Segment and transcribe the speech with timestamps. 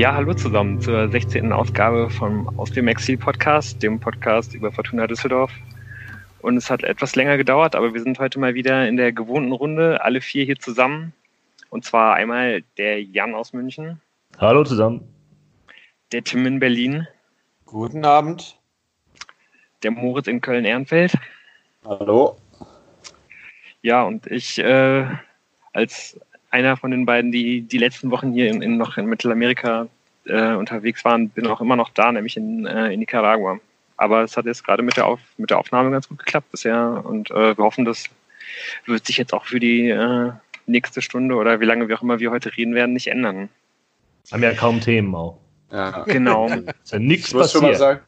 [0.00, 1.52] Ja, hallo zusammen zur 16.
[1.52, 5.52] Ausgabe vom Aus dem Exil Podcast, dem Podcast über Fortuna Düsseldorf.
[6.40, 9.52] Und es hat etwas länger gedauert, aber wir sind heute mal wieder in der gewohnten
[9.52, 11.12] Runde, alle vier hier zusammen.
[11.68, 14.00] Und zwar einmal der Jan aus München.
[14.38, 15.02] Hallo zusammen.
[16.12, 17.06] Der Tim in Berlin.
[17.66, 18.58] Guten Abend.
[19.82, 21.12] Der Moritz in Köln-Ehrenfeld.
[21.84, 22.38] Hallo.
[23.82, 25.04] Ja, und ich äh,
[25.74, 26.18] als
[26.50, 29.88] einer von den beiden, die die letzten Wochen hier in, in noch in Mittelamerika
[30.26, 33.58] äh, unterwegs waren, bin auch immer noch da, nämlich in, äh, in Nicaragua.
[33.96, 37.02] Aber es hat jetzt gerade mit der, Auf, mit der Aufnahme ganz gut geklappt bisher
[37.04, 38.04] und äh, wir hoffen, das
[38.86, 40.32] wird sich jetzt auch für die äh,
[40.66, 43.48] nächste Stunde oder wie lange wir auch immer wir heute reden werden, nicht ändern.
[44.32, 45.38] Haben ja kaum Themen auch.
[45.70, 46.04] Ja.
[46.04, 46.46] Genau.
[46.82, 47.32] ist ja nichts passiert.
[47.32, 48.00] Ich muss schon mal sagen,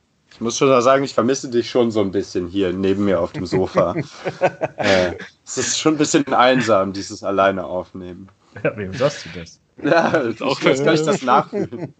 [0.46, 3.94] ich vermisse dich schon so ein bisschen hier neben mir auf dem Sofa.
[4.76, 5.12] äh,
[5.44, 8.28] es ist schon ein bisschen einsam, dieses alleine aufnehmen.
[8.62, 9.60] Ja, wem sagst du das?
[9.82, 11.94] Ja, das ist auch ich kann ich das nachfühlen.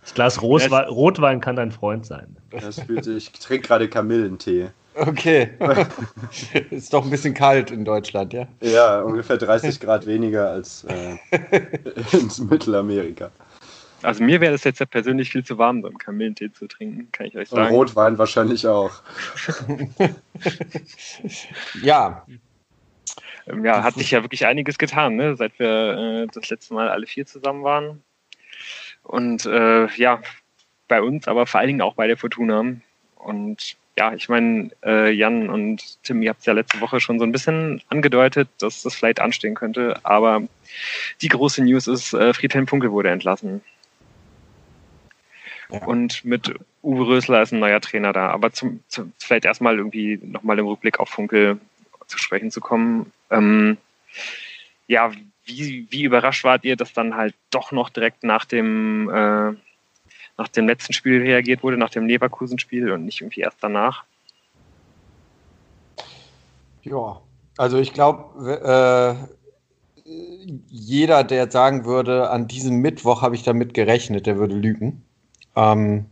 [0.00, 2.36] Das Glas Rotwein, Rotwein kann dein Freund sein.
[2.50, 4.70] Das fühlt sich, ich trinke gerade Kamillentee.
[4.96, 5.50] Okay.
[6.70, 8.46] ist doch ein bisschen kalt in Deutschland, ja?
[8.60, 11.16] Ja, ungefähr 30 Grad weniger als äh,
[12.12, 13.30] in Mittelamerika.
[14.04, 17.26] Also mir wäre das jetzt persönlich viel zu warm, so einen Kamillentee zu trinken, kann
[17.26, 17.68] ich euch sagen.
[17.68, 19.02] Und Rotwein wahrscheinlich auch.
[21.82, 22.26] ja.
[23.46, 25.36] Ähm, ja, hat sich ja wirklich einiges getan, ne?
[25.36, 28.02] seit wir äh, das letzte Mal alle vier zusammen waren.
[29.02, 30.20] Und äh, ja,
[30.88, 32.64] bei uns, aber vor allen Dingen auch bei der Fortuna.
[33.16, 37.18] Und ja, ich meine, äh, Jan und Tim, ihr habt es ja letzte Woche schon
[37.18, 39.98] so ein bisschen angedeutet, dass das vielleicht anstehen könnte.
[40.02, 40.42] Aber
[41.20, 43.62] die große News ist, äh, Friedhelm Funkel wurde entlassen.
[45.68, 48.28] Und mit Uwe Rösler ist ein neuer Trainer da.
[48.28, 51.58] Aber zum, zum vielleicht erstmal irgendwie nochmal im Rückblick auf Funkel
[52.06, 53.12] zu sprechen zu kommen.
[53.30, 53.78] Ähm,
[54.86, 55.10] ja,
[55.44, 59.52] wie, wie überrascht wart ihr, dass dann halt doch noch direkt nach dem, äh,
[60.36, 64.04] nach dem letzten Spiel reagiert wurde, nach dem Leverkusen-Spiel und nicht irgendwie erst danach?
[66.82, 67.20] Ja,
[67.56, 69.16] also ich glaube,
[70.06, 70.10] äh,
[70.68, 75.03] jeder, der sagen würde, an diesem Mittwoch habe ich damit gerechnet, der würde lügen.
[75.56, 76.06] Ähm,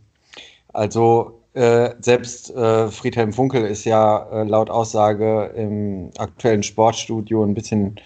[0.73, 7.53] also äh, selbst äh, Friedhelm Funkel ist ja äh, laut Aussage im aktuellen Sportstudio ein
[7.53, 7.99] bisschen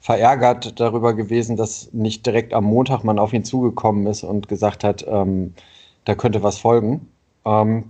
[0.00, 4.82] verärgert darüber gewesen, dass nicht direkt am Montag man auf ihn zugekommen ist und gesagt
[4.82, 5.54] hat, ähm,
[6.04, 7.08] da könnte was folgen.
[7.44, 7.84] Ähm,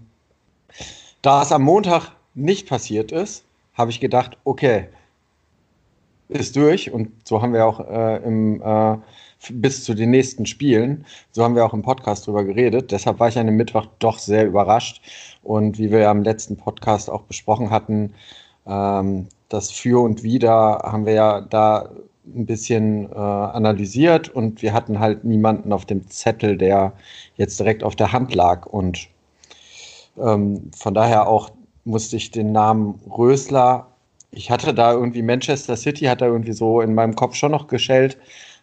[1.22, 3.44] da es am Montag nicht passiert ist,
[3.74, 4.88] habe ich gedacht, okay,
[6.28, 8.96] ist durch und so haben wir auch äh, im äh,
[9.50, 11.04] bis zu den nächsten Spielen.
[11.32, 12.90] So haben wir auch im Podcast drüber geredet.
[12.92, 15.02] Deshalb war ich an dem Mittwoch doch sehr überrascht.
[15.42, 18.14] Und wie wir ja im letzten Podcast auch besprochen hatten,
[18.66, 21.90] ähm, das Für und Wider haben wir ja da
[22.26, 26.92] ein bisschen äh, analysiert und wir hatten halt niemanden auf dem Zettel, der
[27.36, 28.66] jetzt direkt auf der Hand lag.
[28.66, 29.08] Und
[30.18, 31.50] ähm, von daher auch
[31.84, 33.86] musste ich den Namen Rösler,
[34.30, 37.66] ich hatte da irgendwie Manchester City, hat da irgendwie so in meinem Kopf schon noch
[37.66, 38.18] geschellt,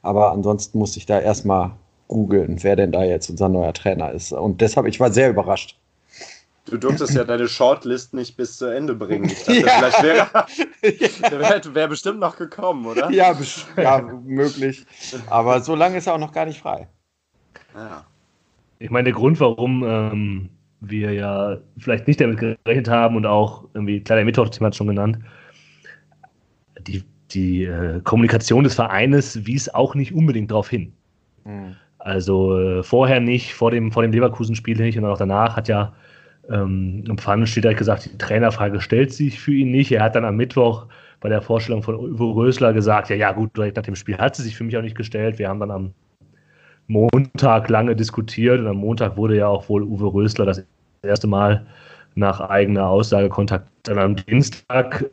[0.06, 1.72] aber ansonsten musste ich da erstmal
[2.08, 4.32] googeln, wer denn da jetzt unser neuer Trainer ist.
[4.32, 5.78] Und deshalb, ich war sehr überrascht.
[6.66, 9.26] Du durftest ja deine Shortlist nicht bis zu Ende bringen.
[9.26, 9.78] Ich dachte, ja.
[9.78, 10.28] vielleicht wäre
[11.30, 13.10] der wäre wär bestimmt noch gekommen, oder?
[13.12, 13.36] Ja,
[13.78, 14.86] ja, möglich.
[15.28, 16.88] Aber so lange ist er auch noch gar nicht frei.
[17.76, 18.04] Ja.
[18.80, 20.50] Ich meine, der Grund, warum ähm,
[20.80, 24.88] wir ja vielleicht nicht damit gerechnet haben und auch irgendwie, klar, der Mittwoch-Team hat schon
[24.88, 25.20] genannt,
[26.82, 27.04] die
[27.35, 30.94] die äh, Kommunikation des Vereines wies auch nicht unbedingt darauf hin.
[31.44, 31.75] Mhm.
[32.00, 35.94] Also äh, vorher nicht, vor dem, vor dem Leverkusen-Spiel nicht und auch danach hat ja
[36.50, 39.91] ähm, Pfannenstiel gesagt, die Trainerfrage stellt sich für ihn nicht.
[39.91, 40.85] Er hat dann am Mittwoch
[41.19, 44.35] bei der Vorstellung von Uwe Rösler gesagt, ja, ja gut, direkt nach dem Spiel hat
[44.35, 45.40] sie sich für mich auch nicht gestellt.
[45.40, 45.94] Wir haben dann am
[46.88, 50.63] Montag lange diskutiert und am Montag wurde ja auch wohl Uwe Rösler das
[51.01, 51.66] erste Mal
[52.13, 53.71] nach eigener Aussage kontaktiert.
[53.83, 55.06] Dann am Dienstag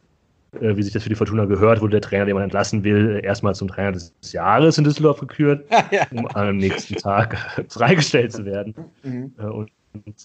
[0.61, 3.21] äh, wie sich das für die Fortuna gehört, wurde der Trainer, den man entlassen will,
[3.23, 6.07] erstmal zum Trainer des Jahres in Düsseldorf gekürt, ja.
[6.11, 7.37] um am nächsten Tag
[7.69, 8.75] freigestellt zu werden.
[9.03, 9.33] Mhm.
[9.39, 9.71] Äh, und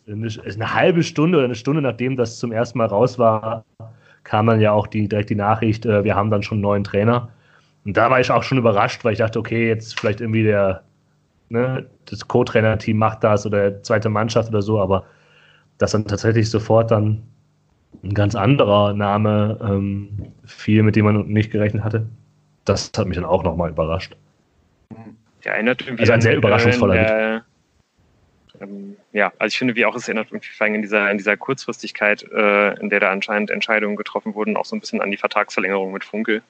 [0.07, 3.65] eine halbe Stunde oder eine Stunde nachdem das zum ersten Mal raus war,
[4.23, 6.83] kam dann ja auch die, direkt die Nachricht, äh, wir haben dann schon einen neuen
[6.83, 7.29] Trainer.
[7.85, 10.83] Und da war ich auch schon überrascht, weil ich dachte, okay, jetzt vielleicht irgendwie der,
[11.49, 15.05] ne, das Co-Trainer-Team macht das oder zweite Mannschaft oder so, aber
[15.77, 17.23] dass dann tatsächlich sofort dann
[18.07, 20.09] ein ganz anderer Name ähm,
[20.45, 22.07] fiel, mit dem man nicht gerechnet hatte.
[22.65, 24.15] Das hat mich dann auch nochmal überrascht.
[25.43, 27.41] Ja, erinnert irgendwie also ein sehr überraschungsvoller äh,
[28.61, 31.17] ähm, ja, also ich finde, wie auch es erinnert irgendwie vor allem in dieser, in
[31.17, 35.11] dieser Kurzfristigkeit, äh, in der da anscheinend Entscheidungen getroffen wurden, auch so ein bisschen an
[35.11, 36.41] die Vertragsverlängerung mit Funkel.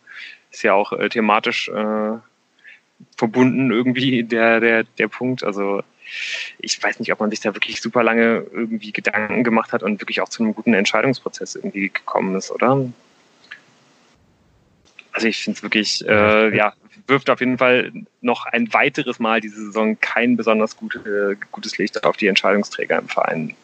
[0.52, 2.18] Ist ja auch äh, thematisch äh,
[3.16, 5.44] verbunden irgendwie der, der, der Punkt.
[5.44, 5.84] Also
[6.60, 10.02] ich weiß nicht, ob man sich da wirklich super lange irgendwie Gedanken gemacht hat und
[10.02, 12.90] wirklich auch zu einem guten Entscheidungsprozess irgendwie gekommen ist, oder?
[15.12, 16.74] Also ich finde es wirklich, äh, ja,
[17.08, 22.04] wirft auf jeden Fall noch ein weiteres Mal diese Saison kein besonders gute, gutes Licht
[22.04, 23.56] auf die Entscheidungsträger im Verein.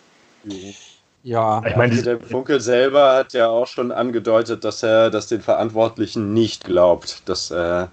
[1.23, 5.41] Ja, ich meine, der Funkel selber hat ja auch schon angedeutet, dass er das den
[5.41, 7.87] Verantwortlichen nicht glaubt, dass äh,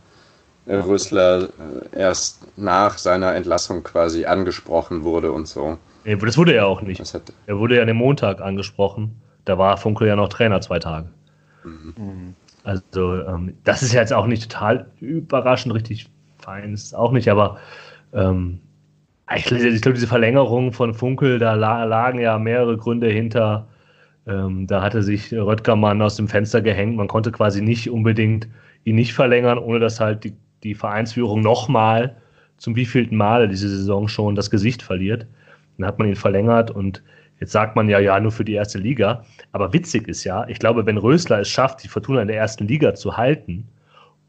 [0.66, 1.48] Rösler
[1.92, 5.78] äh, erst nach seiner Entlassung quasi angesprochen wurde und so.
[6.04, 7.02] Nee, das wurde er auch nicht.
[7.46, 9.20] Er wurde ja an dem Montag angesprochen.
[9.44, 11.08] Da war Funkel ja noch Trainer zwei Tage.
[11.64, 12.34] Mhm.
[12.64, 16.08] Also, ähm, das ist jetzt auch nicht total überraschend, richtig
[16.38, 17.58] fein ist es auch nicht, aber
[18.12, 18.60] ähm,
[19.34, 23.68] ich, ich glaube, diese Verlängerung von Funkel, da lagen ja mehrere Gründe hinter.
[24.26, 26.96] Ähm, da hatte sich Röttgermann aus dem Fenster gehängt.
[26.96, 28.48] Man konnte quasi nicht unbedingt
[28.84, 32.16] ihn nicht verlängern, ohne dass halt die, die Vereinsführung nochmal
[32.58, 35.26] zum wievielten Male diese Saison schon das Gesicht verliert.
[35.78, 37.02] Dann hat man ihn verlängert und
[37.40, 39.24] jetzt sagt man ja, ja, nur für die erste Liga.
[39.52, 42.66] Aber witzig ist ja, ich glaube, wenn Rösler es schafft, die Fortuna in der ersten
[42.66, 43.66] Liga zu halten,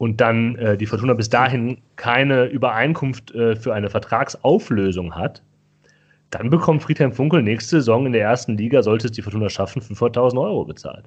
[0.02, 5.42] und dann äh, die Fortuna bis dahin keine Übereinkunft äh, für eine Vertragsauflösung hat,
[6.30, 9.80] dann bekommt Friedhelm Funkel nächste Saison in der ersten Liga, sollte es die Fortuna schaffen,
[9.80, 11.04] 500.000 Euro bezahlt.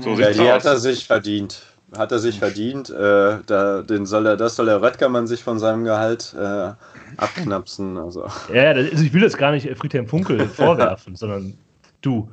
[0.00, 0.48] So ja, die aus.
[0.48, 1.62] hat er sich verdient.
[1.96, 2.90] Hat er sich verdient.
[2.90, 6.72] Äh, da, den soll er, das soll der Röttgermann sich von seinem Gehalt äh,
[7.16, 7.98] abknapsen.
[7.98, 8.28] Also.
[8.52, 11.58] Ja, also ich will jetzt gar nicht Friedhelm Funkel vorwerfen, sondern
[12.00, 12.30] du.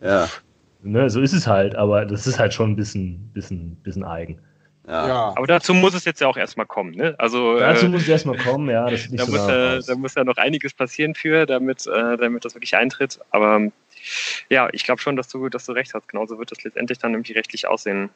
[0.00, 0.28] Ja.
[0.82, 4.38] Ne, so ist es halt, aber das ist halt schon ein bisschen, bisschen, bisschen eigen.
[4.86, 5.08] Ja.
[5.08, 5.32] ja.
[5.36, 6.92] Aber dazu muss es jetzt ja auch erstmal kommen.
[6.92, 7.14] Ne?
[7.18, 8.88] Also, dazu äh, muss es erstmal kommen, ja.
[8.90, 12.54] da, so muss ja, da muss ja noch einiges passieren für, damit, äh, damit das
[12.54, 13.18] wirklich eintritt.
[13.30, 13.70] Aber
[14.48, 16.08] ja, ich glaube schon, dass du, dass du recht hast.
[16.08, 18.10] Genauso wird das letztendlich dann irgendwie rechtlich aussehen.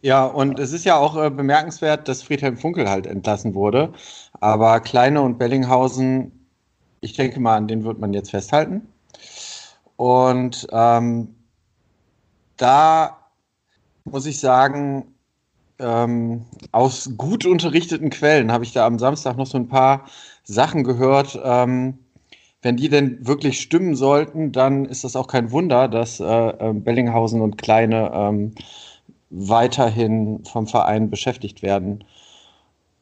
[0.00, 3.92] Ja, und es ist ja auch äh, bemerkenswert, dass Friedhelm Funkel halt entlassen wurde.
[4.40, 6.46] Aber Kleine und Bellinghausen,
[7.00, 8.88] ich denke mal, an den wird man jetzt festhalten.
[9.96, 11.34] Und ähm,
[12.56, 13.18] da
[14.04, 15.14] muss ich sagen,
[15.78, 20.06] ähm, aus gut unterrichteten Quellen habe ich da am Samstag noch so ein paar
[20.44, 21.40] Sachen gehört.
[21.42, 21.98] Ähm,
[22.62, 26.72] wenn die denn wirklich stimmen sollten, dann ist das auch kein Wunder, dass äh, äh,
[26.72, 28.54] Bellinghausen und Kleine ähm,
[29.32, 32.04] weiterhin vom Verein beschäftigt werden.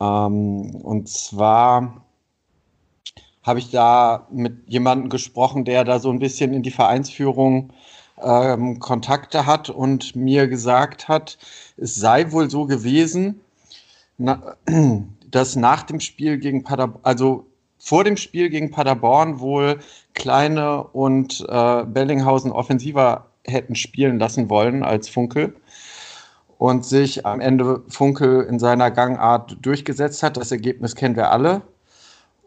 [0.01, 2.05] Ähm, und zwar
[3.43, 7.73] habe ich da mit jemandem gesprochen, der da so ein bisschen in die Vereinsführung
[8.23, 11.37] ähm, Kontakte hat und mir gesagt hat,
[11.77, 13.41] es sei wohl so gewesen,
[14.19, 14.57] na,
[15.31, 17.47] dass nach dem Spiel gegen Paderborn, also
[17.79, 19.81] vor dem Spiel gegen Paderborn wohl
[20.15, 25.57] Kleine und äh, Bellinghausen offensiver hätten spielen lassen wollen als Funkel
[26.61, 30.37] und sich am Ende Funkel in seiner Gangart durchgesetzt hat.
[30.37, 31.63] Das Ergebnis kennen wir alle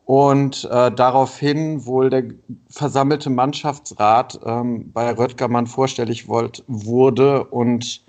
[0.06, 2.25] und äh, daraufhin wohl der
[2.69, 8.04] versammelte Mannschaftsrat ähm, bei Röttgermann vorstellig wollt, wurde und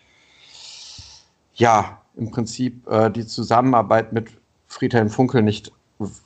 [1.55, 4.29] ja, im Prinzip äh, die Zusammenarbeit mit
[4.67, 5.73] Friedhelm Funkel nicht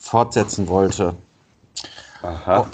[0.00, 1.14] fortsetzen wollte.
[2.22, 2.66] Aha.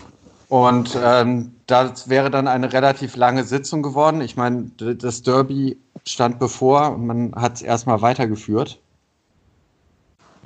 [0.54, 4.20] Und ähm, das wäre dann eine relativ lange Sitzung geworden.
[4.20, 5.76] Ich meine, das Derby
[6.06, 8.78] stand bevor und man hat es erstmal weitergeführt.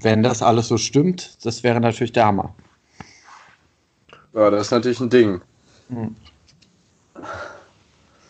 [0.00, 2.54] Wenn das alles so stimmt, das wäre natürlich der Hammer.
[4.32, 5.42] Ja, das ist natürlich ein Ding.
[5.90, 6.16] Hm.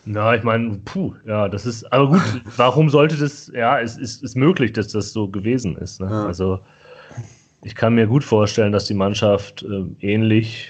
[0.03, 4.21] Na, ich meine, puh, ja, das ist, aber gut, warum sollte das, ja, es ist,
[4.21, 6.01] ist möglich, dass das so gewesen ist.
[6.01, 6.09] Ne?
[6.09, 6.25] Ja.
[6.25, 6.59] Also,
[7.63, 10.67] ich kann mir gut vorstellen, dass die Mannschaft äh, ähnlich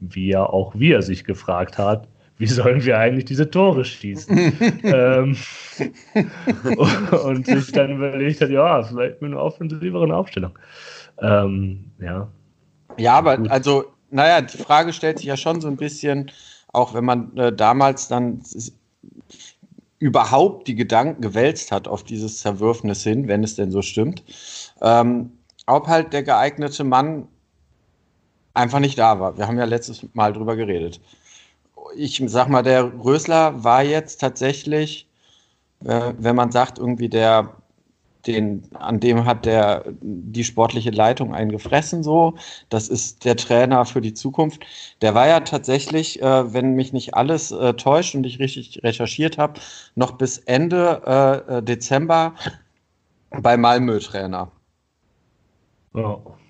[0.00, 4.36] wie ja auch wir sich gefragt hat, wie sollen wir eigentlich diese Tore schießen?
[4.82, 5.36] ähm,
[7.24, 10.58] und sich dann überlegt hat, ja, vielleicht mit einer offensiveren Aufstellung.
[11.22, 12.28] Ähm, ja.
[12.98, 13.50] Ja, aber Gut.
[13.50, 16.30] also, naja, die Frage stellt sich ja schon so ein bisschen,
[16.72, 18.42] auch wenn man äh, damals dann
[19.98, 24.22] überhaupt die Gedanken gewälzt hat auf dieses Zerwürfnis hin, wenn es denn so stimmt,
[24.82, 25.32] ähm,
[25.66, 27.28] ob halt der geeignete Mann
[28.56, 29.36] einfach nicht da war.
[29.36, 31.00] Wir haben ja letztes Mal drüber geredet
[31.94, 35.08] ich sag mal, der Rösler war jetzt tatsächlich,
[35.84, 37.54] äh, wenn man sagt, irgendwie der,
[38.26, 42.34] den, an dem hat der die sportliche Leitung eingefressen, so.
[42.68, 44.64] Das ist der Trainer für die Zukunft.
[45.00, 49.38] Der war ja tatsächlich, äh, wenn mich nicht alles äh, täuscht und ich richtig recherchiert
[49.38, 49.60] habe,
[49.94, 52.34] noch bis Ende äh, Dezember
[53.30, 54.50] bei Malmö Trainer.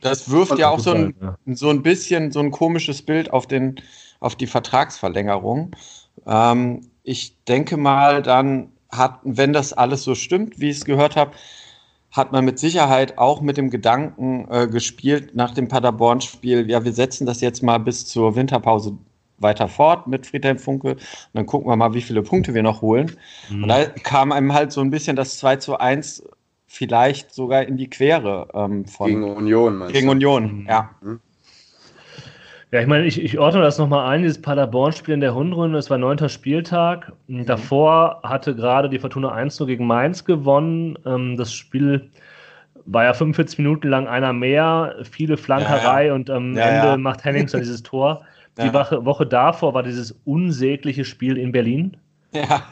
[0.01, 1.15] Das wirft ja auch so ein,
[1.47, 3.81] so ein bisschen so ein komisches Bild auf den
[4.21, 5.77] auf die Vertragsverlängerung.
[6.27, 11.17] Ähm, ich denke mal, dann hat, wenn das alles so stimmt, wie ich es gehört
[11.17, 11.33] habe,
[12.13, 16.93] hat man mit Sicherheit auch mit dem Gedanken äh, gespielt nach dem Paderborn-Spiel, ja, wir
[16.93, 18.97] setzen das jetzt mal bis zur Winterpause
[19.39, 21.01] weiter fort mit Friedhelm Funkel und
[21.35, 23.13] dann gucken wir mal, wie viele Punkte wir noch holen.
[23.51, 23.65] Mhm.
[23.65, 26.25] Und da kam einem halt so ein bisschen das 2 zu 1
[26.77, 29.89] vielleicht sogar in die Quere ähm, von gegen Union.
[29.89, 30.13] Gegen du?
[30.13, 30.67] Union, mhm.
[30.67, 30.91] ja.
[31.01, 31.21] Mhm.
[32.73, 35.89] Ja, ich meine, ich, ich ordne das nochmal ein, dieses Paderborn-Spiel in der Hinrunde, es
[35.89, 37.13] war neunter Spieltag.
[37.29, 37.47] Mhm.
[37.47, 40.99] Davor hatte gerade die Fortuna 1 nur gegen Mainz gewonnen.
[41.07, 42.11] Ähm, das Spiel
[42.85, 46.15] war ja 45 Minuten lang einer mehr, viele Flankerei ja, ja.
[46.15, 48.25] und am ja, Ende macht Hennings dann dieses Tor.
[48.59, 51.95] Die Woche, Woche davor war dieses unsägliche Spiel in Berlin.
[52.37, 52.63] Ja.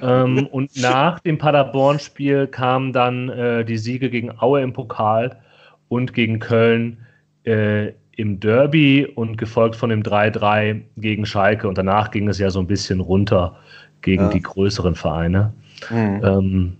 [0.00, 5.40] ähm, und nach dem Paderborn-Spiel kamen dann äh, die Siege gegen Aue im Pokal
[5.88, 6.98] und gegen Köln
[7.44, 11.68] äh, im Derby und gefolgt von dem 3-3 gegen Schalke.
[11.68, 13.56] Und danach ging es ja so ein bisschen runter
[14.02, 14.28] gegen ja.
[14.30, 15.52] die größeren Vereine.
[15.90, 16.20] Mhm.
[16.24, 16.76] Ähm,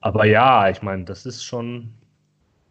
[0.00, 1.90] aber ja, ich meine, das ist schon.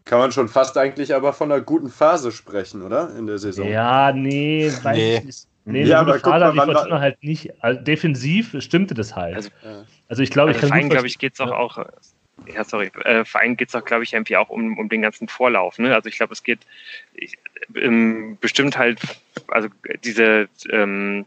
[0.04, 3.14] Kann man schon fast eigentlich aber von einer guten Phase sprechen, oder?
[3.16, 3.68] In der Saison.
[3.68, 5.16] Ja, nee, weiß nee.
[5.18, 5.46] ich nicht.
[5.70, 7.52] Nee, ja, aber Phase hat die Fortuna halt nicht.
[7.62, 9.36] Also defensiv stimmte das halt.
[9.36, 9.50] Also,
[10.08, 10.68] also ich glaube, ich kann.
[10.68, 11.56] Verein, glaube ich, geht es auch, ja.
[11.56, 11.86] auch
[12.46, 15.28] ja, sorry, äh, Verein geht es auch, glaube ich, irgendwie auch um, um den ganzen
[15.28, 15.78] Vorlauf.
[15.78, 15.94] Ne?
[15.94, 16.60] Also ich glaube, es geht
[17.14, 17.36] ich,
[17.74, 19.00] ähm, bestimmt halt,
[19.48, 19.68] also
[20.04, 21.26] diese, ähm,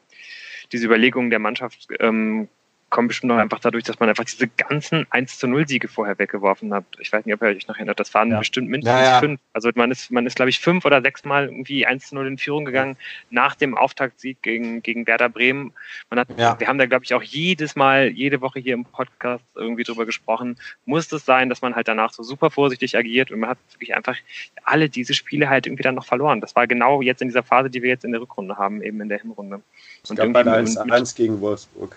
[0.71, 2.47] diese Überlegungen der Mannschaft ähm,
[2.91, 6.19] kommen bestimmt noch einfach dadurch, dass man einfach diese ganzen 1 zu 0 Siege vorher
[6.19, 6.83] weggeworfen hat.
[6.99, 8.37] Ich weiß nicht, ob ihr euch noch erinnert, das waren ja.
[8.37, 9.19] bestimmt mindestens ja, ja.
[9.19, 9.39] fünf.
[9.53, 12.27] Also man ist, man ist, glaube ich, fünf oder sechs Mal irgendwie 1 zu 0
[12.27, 12.97] in Führung gegangen
[13.31, 15.73] nach dem Auftaktsieg gegen, gegen Werder Bremen.
[16.09, 19.45] Man hat, Wir haben da, glaube ich, auch jedes Mal, jede Woche hier im Podcast
[19.55, 23.39] irgendwie drüber gesprochen, muss es sein, dass man halt danach so super vorsichtig agiert und
[23.39, 24.17] man hat wirklich einfach
[24.63, 26.41] alle diese Spiele halt irgendwie dann noch verloren.
[26.41, 28.99] Das war genau jetzt in dieser Phase, die wir jetzt in der Rückrunde haben, eben
[28.99, 29.61] in der Hinrunde.
[30.03, 31.95] Es gab ein 1-1 gegen Wolfsburg.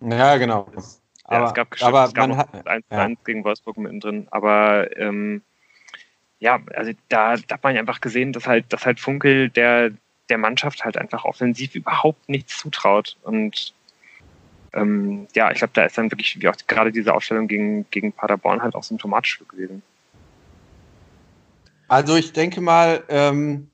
[0.00, 0.68] Ja, genau.
[1.24, 3.08] Aber, ja, es gab, aber es gab man hat, 1 ja.
[3.24, 4.28] gegen Wolfsburg mittendrin.
[4.30, 5.42] Aber ähm,
[6.38, 9.90] ja, also da, da hat man einfach gesehen, dass halt, dass halt Funkel der,
[10.28, 13.16] der Mannschaft halt einfach offensiv überhaupt nichts zutraut.
[13.22, 13.74] Und
[14.72, 18.12] ähm, ja, ich glaube, da ist dann wirklich, wie auch gerade diese Aufstellung gegen, gegen
[18.12, 19.82] Paderborn halt auch symptomatisch gewesen.
[21.88, 23.70] Also ich denke mal, ähm,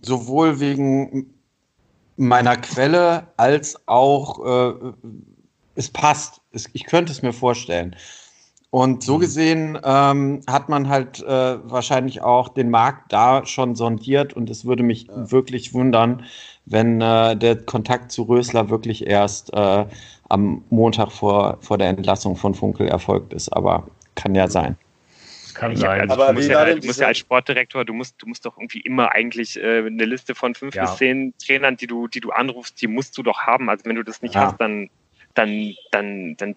[0.00, 1.33] sowohl wegen
[2.16, 4.92] meiner Quelle als auch äh,
[5.74, 6.40] es passt.
[6.52, 7.96] Es, ich könnte es mir vorstellen.
[8.70, 9.20] Und so mhm.
[9.20, 14.64] gesehen ähm, hat man halt äh, wahrscheinlich auch den Markt da schon sondiert und es
[14.64, 15.30] würde mich ja.
[15.30, 16.24] wirklich wundern,
[16.66, 19.86] wenn äh, der Kontakt zu Rösler wirklich erst äh,
[20.28, 23.48] am Montag vor, vor der Entlassung von Funkel erfolgt ist.
[23.50, 24.76] Aber kann ja sein
[25.54, 26.00] kann ja, sein.
[26.02, 28.56] Also aber du musst, ja, du musst ja als Sportdirektor, du musst, du musst doch
[28.58, 30.84] irgendwie immer eigentlich äh, eine Liste von fünf ja.
[30.84, 33.70] bis zehn Trainern, die du, die du anrufst, die musst du doch haben.
[33.70, 34.46] Also wenn du das nicht ja.
[34.46, 34.90] hast, dann,
[35.34, 36.56] dann, dann, dann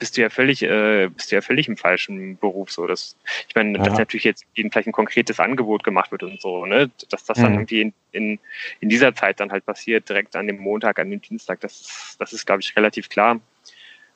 [0.00, 2.72] bist du ja völlig, äh, bist du ja völlig im falschen Beruf.
[2.72, 3.16] So, das,
[3.48, 3.84] ich meine, ja.
[3.84, 7.52] dass natürlich jetzt vielleicht ein konkretes Angebot gemacht wird und so, ne, dass das dann
[7.52, 7.58] mhm.
[7.58, 8.38] irgendwie in, in,
[8.80, 12.16] in dieser Zeit dann halt passiert, direkt an dem Montag, an dem Dienstag, das ist,
[12.18, 13.40] das ist, glaube ich, relativ klar.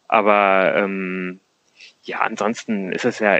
[0.08, 1.38] Aber ähm,
[2.04, 3.38] ja, ansonsten ist es ja,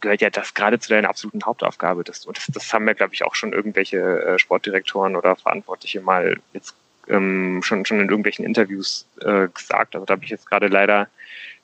[0.00, 2.04] gehört ja das gerade zu deiner absoluten Hauptaufgabe.
[2.04, 6.00] Das, und das, das haben ja, glaube ich, auch schon irgendwelche äh, Sportdirektoren oder Verantwortliche
[6.02, 6.74] mal jetzt
[7.08, 9.94] ähm, schon, schon in irgendwelchen Interviews äh, gesagt.
[9.94, 11.08] Also da habe ich jetzt gerade leider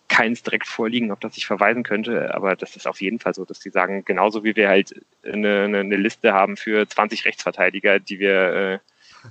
[0.09, 3.45] keins direkt vorliegen, auf das ich verweisen könnte, aber das ist auf jeden Fall so,
[3.45, 7.99] dass die sagen, genauso wie wir halt eine, eine, eine Liste haben für 20 Rechtsverteidiger,
[8.01, 8.81] die wir,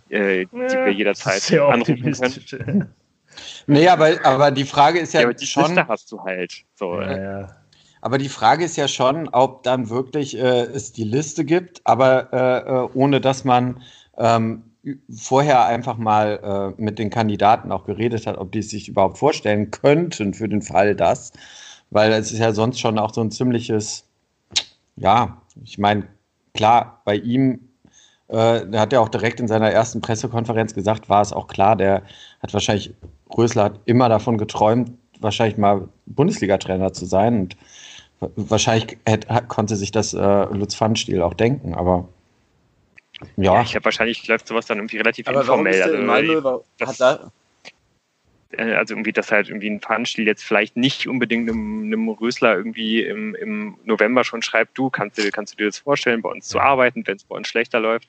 [0.09, 2.93] äh, äh, die wir jederzeit anrufen können.
[3.67, 5.65] Nee, aber, aber die Frage ist ja, ja aber die schon.
[5.65, 6.63] Liste hast du halt.
[6.75, 7.55] So, ja, ja.
[8.01, 12.31] Aber die Frage ist ja schon, ob dann wirklich äh, es die Liste gibt, aber
[12.31, 13.81] äh, äh ohne dass man
[14.17, 14.63] ähm,
[15.09, 19.17] vorher einfach mal äh, mit den Kandidaten auch geredet hat, ob die es sich überhaupt
[19.17, 21.33] vorstellen könnten für den Fall das.
[21.89, 24.05] Weil es ist ja sonst schon auch so ein ziemliches,
[24.95, 26.07] ja, ich meine,
[26.53, 27.67] klar, bei ihm
[28.27, 31.75] äh, der hat ja auch direkt in seiner ersten Pressekonferenz gesagt, war es auch klar,
[31.75, 32.03] der
[32.41, 32.93] hat wahrscheinlich,
[33.35, 37.57] Rösler hat immer davon geträumt, wahrscheinlich mal Bundesliga-Trainer zu sein und
[38.19, 42.07] wahrscheinlich hätte, konnte sich das äh, Lutz Pfannstiel auch denken, aber
[43.35, 43.55] ja.
[43.55, 45.79] ja ich habe wahrscheinlich läuft sowas dann irgendwie relativ aber informell.
[45.79, 47.31] Warum ist der also, Malmö, das, hat da,
[48.57, 53.01] also irgendwie, dass halt irgendwie ein Fahnenstil jetzt vielleicht nicht unbedingt einem, einem Rösler irgendwie
[53.01, 56.47] im, im November schon schreibt, du kannst dir, kannst du dir das vorstellen, bei uns
[56.47, 58.07] zu arbeiten, wenn es bei uns schlechter läuft.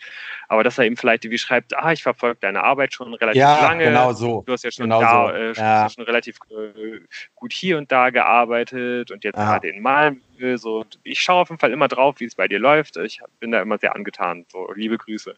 [0.49, 3.61] Aber dass er eben vielleicht irgendwie schreibt, ah, ich verfolge deine Arbeit schon relativ ja,
[3.61, 3.85] lange.
[3.85, 4.43] Genau so.
[4.47, 5.35] Du hast ja schon genau da, so.
[5.35, 5.91] äh, ja.
[5.91, 7.01] schon relativ äh,
[7.35, 9.45] gut hier und da gearbeitet und jetzt ja.
[9.45, 10.57] gerade in Malmö.
[10.57, 12.97] So, ich schaue auf jeden Fall immer drauf, wie es bei dir läuft.
[12.99, 14.47] Ich bin da immer sehr angetan.
[14.53, 15.35] So, liebe Grüße.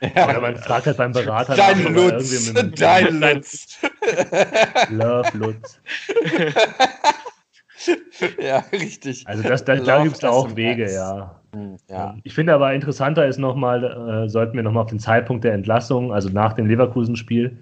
[0.00, 0.28] Ja.
[0.28, 1.54] Oder man fragt halt beim Berater.
[1.54, 2.52] Dein Lutz.
[2.76, 3.78] Dein Lutz.
[4.90, 5.80] Love Lutz.
[8.40, 9.26] ja, richtig.
[9.26, 11.40] Also das, das da gibt es auch Wege, ja.
[11.54, 12.16] Hm, ja.
[12.22, 13.84] Ich finde aber interessanter ist nochmal,
[14.24, 17.56] äh, sollten wir nochmal auf den Zeitpunkt der Entlassung, also nach dem Leverkusen-Spiel.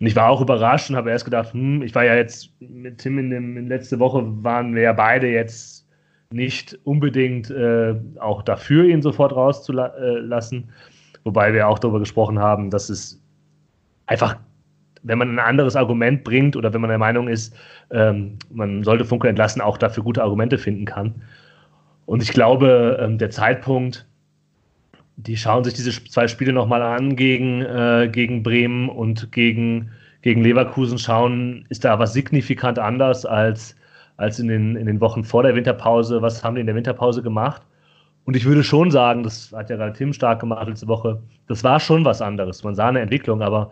[0.00, 2.98] Und ich war auch überrascht und habe erst gedacht, hm, ich war ja jetzt mit
[2.98, 5.86] Tim in, dem, in letzte Woche, waren wir ja beide jetzt
[6.30, 10.58] nicht unbedingt äh, auch dafür, ihn sofort rauszulassen.
[10.58, 10.72] Äh,
[11.24, 13.20] Wobei wir auch darüber gesprochen haben, dass es
[14.06, 14.36] einfach
[15.02, 17.54] wenn man ein anderes Argument bringt oder wenn man der Meinung ist,
[17.90, 21.14] ähm, man sollte Funke entlassen, auch dafür gute Argumente finden kann.
[22.06, 24.06] Und ich glaube, ähm, der Zeitpunkt,
[25.16, 29.90] die schauen sich diese zwei Spiele nochmal an gegen, äh, gegen Bremen und gegen,
[30.22, 33.76] gegen Leverkusen, schauen, ist da was signifikant anders als,
[34.16, 36.22] als in, den, in den Wochen vor der Winterpause?
[36.22, 37.62] Was haben die in der Winterpause gemacht?
[38.28, 41.64] Und ich würde schon sagen, das hat ja gerade Tim stark gemacht letzte Woche, das
[41.64, 42.62] war schon was anderes.
[42.62, 43.70] Man sah eine Entwicklung, aber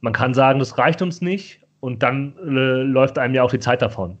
[0.00, 3.60] man kann sagen, das reicht uns nicht und dann äh, läuft einem ja auch die
[3.60, 4.18] Zeit davon.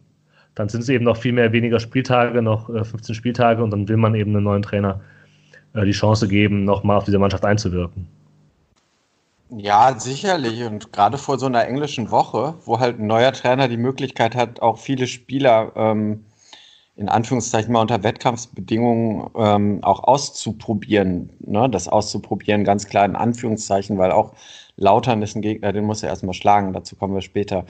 [0.54, 3.88] Dann sind es eben noch viel mehr weniger Spieltage, noch äh, 15 Spieltage und dann
[3.88, 5.00] will man eben einem neuen Trainer
[5.74, 8.06] äh, die Chance geben, nochmal auf diese Mannschaft einzuwirken.
[9.50, 10.62] Ja, sicherlich.
[10.62, 14.62] Und gerade vor so einer englischen Woche, wo halt ein neuer Trainer die Möglichkeit hat,
[14.62, 16.24] auch viele Spieler ähm,
[16.98, 21.30] in Anführungszeichen mal unter Wettkampfbedingungen ähm, auch auszuprobieren.
[21.38, 21.70] Ne?
[21.70, 24.32] Das auszuprobieren ganz klar in Anführungszeichen, weil auch
[24.76, 27.64] Lautern ist ein Gegner, den muss er erstmal schlagen, dazu kommen wir später.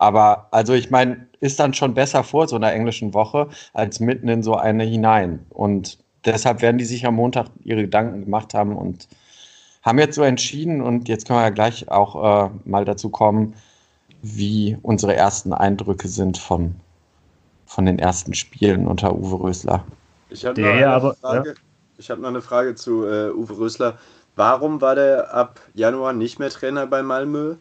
[0.00, 4.28] Aber also ich meine, ist dann schon besser vor so einer englischen Woche als mitten
[4.28, 5.46] in so eine hinein.
[5.50, 9.06] Und deshalb werden die sich am Montag ihre Gedanken gemacht haben und
[9.82, 10.82] haben jetzt so entschieden.
[10.82, 13.54] Und jetzt können wir ja gleich auch äh, mal dazu kommen,
[14.22, 16.76] wie unsere ersten Eindrücke sind von,
[17.72, 19.84] von den ersten Spielen unter Uwe Rösler.
[20.28, 21.02] Ich habe noch, ja.
[21.02, 23.98] hab noch, eine Frage zu äh, Uwe Rösler.
[24.36, 27.56] Warum war der ab Januar nicht mehr Trainer bei Malmö?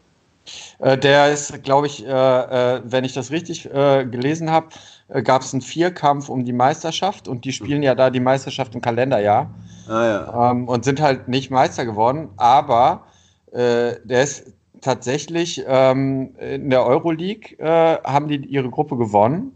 [0.79, 4.67] Äh, der ist, glaube ich, äh, äh, wenn ich das richtig äh, gelesen habe,
[5.09, 8.73] äh, gab es einen Vierkampf um die Meisterschaft und die spielen ja da die Meisterschaft
[8.75, 9.49] im Kalenderjahr
[9.87, 10.51] ah, ja.
[10.51, 13.03] ähm, und sind halt nicht Meister geworden, aber
[13.51, 17.55] äh, der ist tatsächlich ähm, in der Euroleague
[18.03, 19.53] haben die ihre Gruppe gewonnen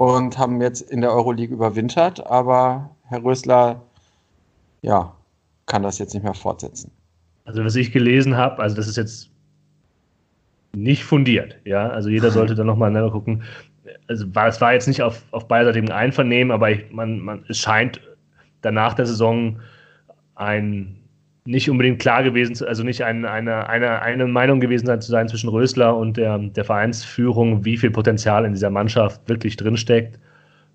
[0.00, 3.82] und haben jetzt in der Euroleague überwintert, aber Herr Rösler,
[4.80, 5.14] ja,
[5.66, 6.90] kann das jetzt nicht mehr fortsetzen.
[7.44, 9.28] Also was ich gelesen habe, also das ist jetzt
[10.74, 11.90] nicht fundiert, ja.
[11.90, 13.42] Also jeder sollte da nochmal gucken.
[14.08, 17.58] Also war, es war jetzt nicht auf, auf beidseitigem Einvernehmen, aber ich, man, man, es
[17.58, 18.00] scheint
[18.62, 19.60] danach der Saison
[20.34, 20.96] ein
[21.50, 25.28] nicht unbedingt klar gewesen, also nicht ein, eine, eine, eine Meinung gewesen sein, zu sein
[25.28, 30.18] zwischen Rösler und der, der Vereinsführung, wie viel Potenzial in dieser Mannschaft wirklich drinsteckt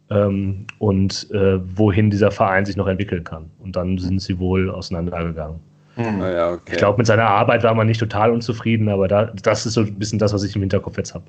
[0.09, 3.49] ähm, und äh, wohin dieser Verein sich noch entwickeln kann.
[3.59, 5.59] Und dann sind sie wohl auseinandergegangen.
[5.95, 6.19] Hm.
[6.19, 6.73] Ja, okay.
[6.73, 9.81] Ich glaube, mit seiner Arbeit war man nicht total unzufrieden, aber da, das ist so
[9.81, 11.23] ein bisschen das, was ich im Hinterkopf jetzt habe.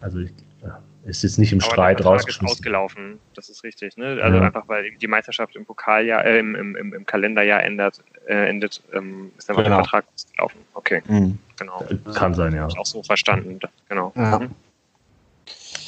[0.00, 0.30] Also ich,
[0.62, 2.46] ja, ist jetzt nicht im aber Streit rausgeschmissen.
[2.46, 3.96] ist ausgelaufen, das ist richtig.
[3.96, 4.20] Ne?
[4.22, 4.44] Also ja.
[4.44, 9.32] einfach, weil die Meisterschaft im Pokaljahr, äh, im, im, im, Kalenderjahr endet, äh, endet ähm,
[9.36, 9.76] ist einfach genau.
[9.76, 10.60] der Vertrag ausgelaufen.
[10.74, 11.38] Okay, mhm.
[11.58, 11.84] genau.
[12.14, 12.66] Kann sein, ja.
[12.66, 14.12] Auch so verstanden, genau.
[14.14, 14.38] Ja.
[14.38, 14.50] Mhm.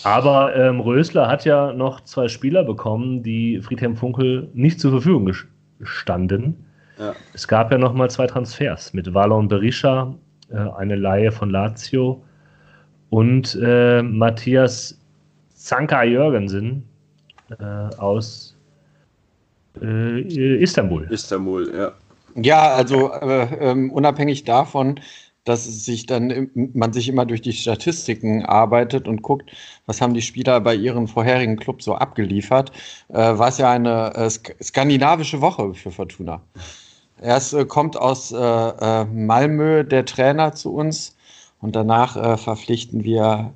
[0.03, 5.33] Aber ähm, Rösler hat ja noch zwei Spieler bekommen, die Friedhelm Funkel nicht zur Verfügung
[5.83, 6.67] standen.
[6.99, 7.15] Ja.
[7.33, 10.15] Es gab ja noch mal zwei Transfers mit Valon Berisha,
[10.51, 12.23] äh, eine Laie von Lazio
[13.11, 14.99] und äh, Matthias
[15.65, 16.87] Zanka Jürgensen
[17.59, 17.65] äh,
[17.97, 18.55] aus
[19.81, 20.21] äh,
[20.61, 21.07] Istanbul.
[21.11, 21.93] Istanbul, ja.
[22.37, 25.01] Ja, also äh, ähm, unabhängig davon,
[25.45, 29.53] dass sich dann man sich immer durch die Statistiken arbeitet und guckt,
[29.87, 32.71] was haben die Spieler bei ihren vorherigen Clubs so abgeliefert,
[33.09, 36.43] äh, war es ja eine äh, sk skandinavische Woche für Fortuna.
[37.23, 41.17] Erst äh, kommt aus äh, äh, Malmö der Trainer zu uns
[41.61, 43.55] und danach äh, verpflichten wir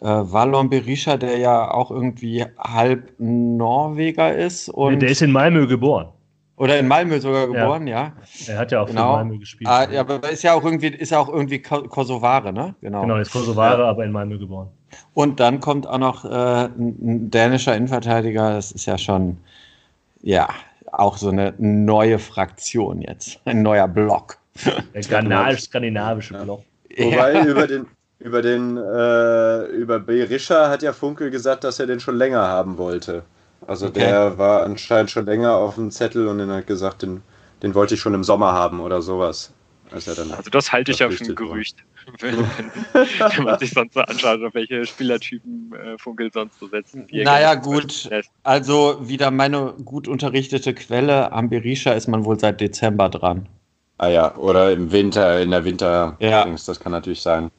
[0.00, 4.68] Wallon Berisha, der ja auch irgendwie halb Norweger ist.
[4.68, 6.08] Und der ist in Malmö geboren.
[6.56, 8.12] Oder in Malmö sogar geboren, ja.
[8.46, 8.52] ja.
[8.52, 9.12] Er hat ja auch genau.
[9.12, 9.70] für Malmö gespielt.
[9.70, 12.74] Ah, ja, aber ist ja auch irgendwie, ist ja auch irgendwie Kosovare, ne?
[12.82, 13.00] Genau.
[13.00, 13.88] Genau, ist Kosovare, ja.
[13.88, 14.68] aber in Malmö geboren.
[15.14, 18.52] Und dann kommt auch noch äh, ein dänischer Innenverteidiger.
[18.52, 19.38] Das ist ja schon,
[20.20, 20.50] ja,
[20.92, 23.40] auch so eine neue Fraktion jetzt.
[23.46, 24.38] Ein neuer Block.
[24.94, 26.62] Der skandinavische Block.
[26.98, 27.86] Wobei über den,
[28.20, 32.76] über den, äh, über Berisha hat ja Funkel gesagt, dass er den schon länger haben
[32.76, 33.22] wollte.
[33.66, 34.00] Also okay.
[34.00, 37.22] der war anscheinend schon länger auf dem Zettel und dann hat gesagt, den,
[37.62, 39.52] den wollte ich schon im Sommer haben oder sowas.
[39.90, 41.76] also das halte ich ja für ein Gerücht.
[42.18, 47.06] Wenn, wenn, man sich sonst so anschaut, auf welche Spielertypen äh, Funkel sonst so setzen.
[47.12, 48.08] Naja, gut.
[48.42, 51.30] Also wieder meine gut unterrichtete Quelle.
[51.30, 53.48] Am Berisha ist man wohl seit Dezember dran.
[53.98, 56.16] Ah ja, oder im Winter, in der Winter.
[56.20, 56.46] Ja.
[56.46, 57.50] Das kann natürlich sein.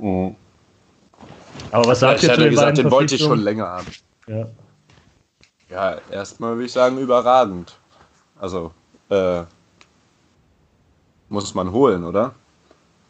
[0.00, 0.36] Mhm.
[1.70, 3.86] Aber was sagt ja, ihr zu den gesagt, den wollte ich schon länger haben.
[4.26, 4.46] Ja.
[5.68, 7.78] Ja, erstmal würde ich sagen, überragend.
[8.40, 8.72] Also,
[9.08, 9.42] äh,
[11.28, 12.34] muss man holen, oder?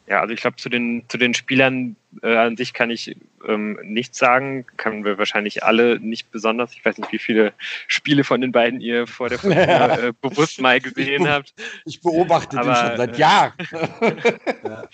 [0.06, 3.78] Ja, also ich glaube, zu den, zu den Spielern äh, an sich kann ich ähm,
[3.84, 4.66] nichts sagen.
[4.76, 6.72] Können wir wahrscheinlich alle nicht besonders.
[6.72, 7.52] Ich weiß nicht, wie viele
[7.86, 11.54] Spiele von den beiden ihr vor der Fortuna äh, bewusst mal gesehen ich habt.
[11.84, 13.52] Ich beobachte aber, den schon seit äh, Jahren.
[14.64, 14.84] ja.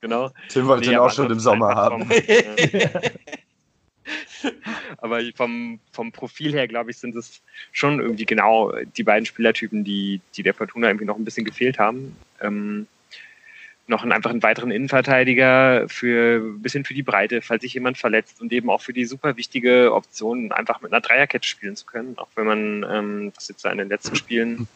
[0.00, 0.30] Genau.
[0.48, 2.08] Tim wollte nee, den auch schon im Sommer haben.
[4.98, 9.84] Aber vom, vom Profil her, glaube ich, sind es schon irgendwie genau die beiden Spielertypen,
[9.84, 12.16] die, die der Fortuna irgendwie noch ein bisschen gefehlt haben.
[12.40, 12.86] Ähm,
[13.88, 17.96] noch einen, einfach einen weiteren Innenverteidiger für ein bisschen für die Breite, falls sich jemand
[17.96, 21.86] verletzt und eben auch für die super wichtige Option, einfach mit einer Dreierkette spielen zu
[21.86, 24.68] können, auch wenn man ähm, das jetzt in den letzten Spielen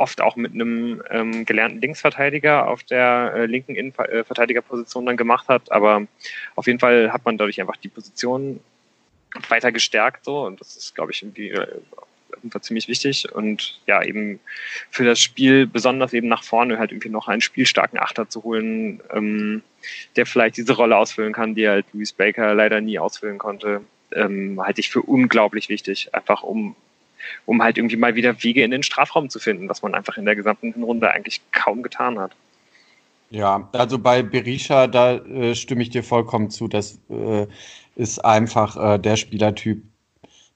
[0.00, 5.70] oft auch mit einem ähm, gelernten Linksverteidiger auf der äh, linken Innenverteidigerposition dann gemacht hat.
[5.70, 6.06] Aber
[6.56, 8.60] auf jeden Fall hat man dadurch einfach die Position
[9.48, 10.44] weiter gestärkt so.
[10.46, 11.66] Und das ist, glaube ich, irgendwie äh,
[12.62, 13.30] ziemlich wichtig.
[13.32, 14.40] Und ja, eben
[14.90, 19.00] für das Spiel besonders eben nach vorne halt irgendwie noch einen spielstarken Achter zu holen,
[19.12, 19.62] ähm,
[20.16, 23.82] der vielleicht diese Rolle ausfüllen kann, die halt Louis Baker leider nie ausfüllen konnte,
[24.12, 26.74] ähm, halte ich für unglaublich wichtig, einfach um
[27.46, 30.24] um halt irgendwie mal wieder Wege in den Strafraum zu finden, was man einfach in
[30.24, 32.32] der gesamten Runde eigentlich kaum getan hat.
[33.30, 36.66] Ja, also bei Berisha, da äh, stimme ich dir vollkommen zu.
[36.66, 37.46] Das äh,
[37.94, 39.84] ist einfach äh, der Spielertyp,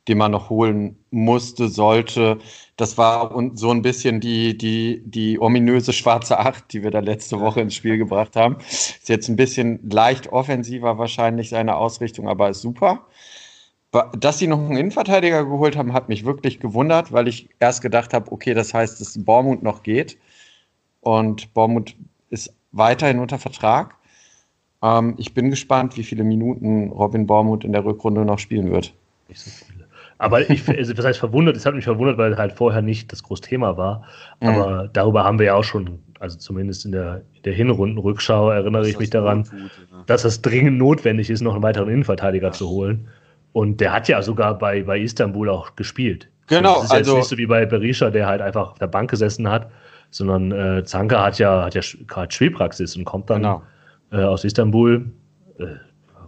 [0.09, 2.39] den man noch holen musste, sollte.
[2.77, 7.39] Das war so ein bisschen die, die, die ominöse schwarze Acht, die wir da letzte
[7.41, 8.57] Woche ins Spiel gebracht haben.
[8.59, 13.07] Ist jetzt ein bisschen leicht offensiver wahrscheinlich seine Ausrichtung, aber ist super.
[14.19, 18.13] Dass sie noch einen Innenverteidiger geholt haben, hat mich wirklich gewundert, weil ich erst gedacht
[18.13, 20.19] habe, okay, das heißt, dass Bormund noch geht.
[21.01, 21.95] Und Bormund
[22.31, 23.95] ist weiterhin unter Vertrag.
[24.83, 28.95] Ähm, ich bin gespannt, wie viele Minuten Robin Bormund in der Rückrunde noch spielen wird.
[29.29, 29.85] Nicht so viele.
[30.19, 31.57] Aber ich, also, was heißt verwundert?
[31.57, 34.03] Es hat mich verwundert, weil halt vorher nicht das große Thema war.
[34.41, 34.49] Mhm.
[34.49, 34.91] Aber mhm.
[34.93, 38.99] darüber haben wir ja auch schon, also zumindest in der, in der Hinrundenrückschau erinnere ich
[38.99, 40.03] mich daran, gut, ja.
[40.07, 42.53] dass es dringend notwendig ist, noch einen weiteren Innenverteidiger ja.
[42.53, 43.09] zu holen.
[43.55, 46.29] Und der hat ja sogar bei, bei Istanbul auch gespielt.
[46.49, 46.75] Genau.
[46.75, 49.11] Das ist also, jetzt nicht so wie bei Berisha, der halt einfach auf der Bank
[49.11, 49.71] gesessen hat,
[50.11, 53.63] sondern äh, Zanka hat ja, hat ja gerade Spielpraxis und kommt dann genau.
[54.11, 55.11] äh, aus Istanbul.
[55.59, 55.67] Äh,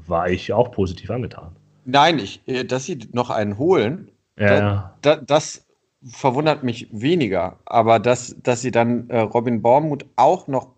[0.06, 1.56] war ich auch positiv angetan.
[1.84, 4.08] Nein, ich, äh, dass sie noch einen holen,
[4.38, 5.66] ja, da, da, das
[6.08, 7.58] verwundert mich weniger.
[7.64, 10.68] Aber dass, dass sie dann äh, Robin Bormuth auch noch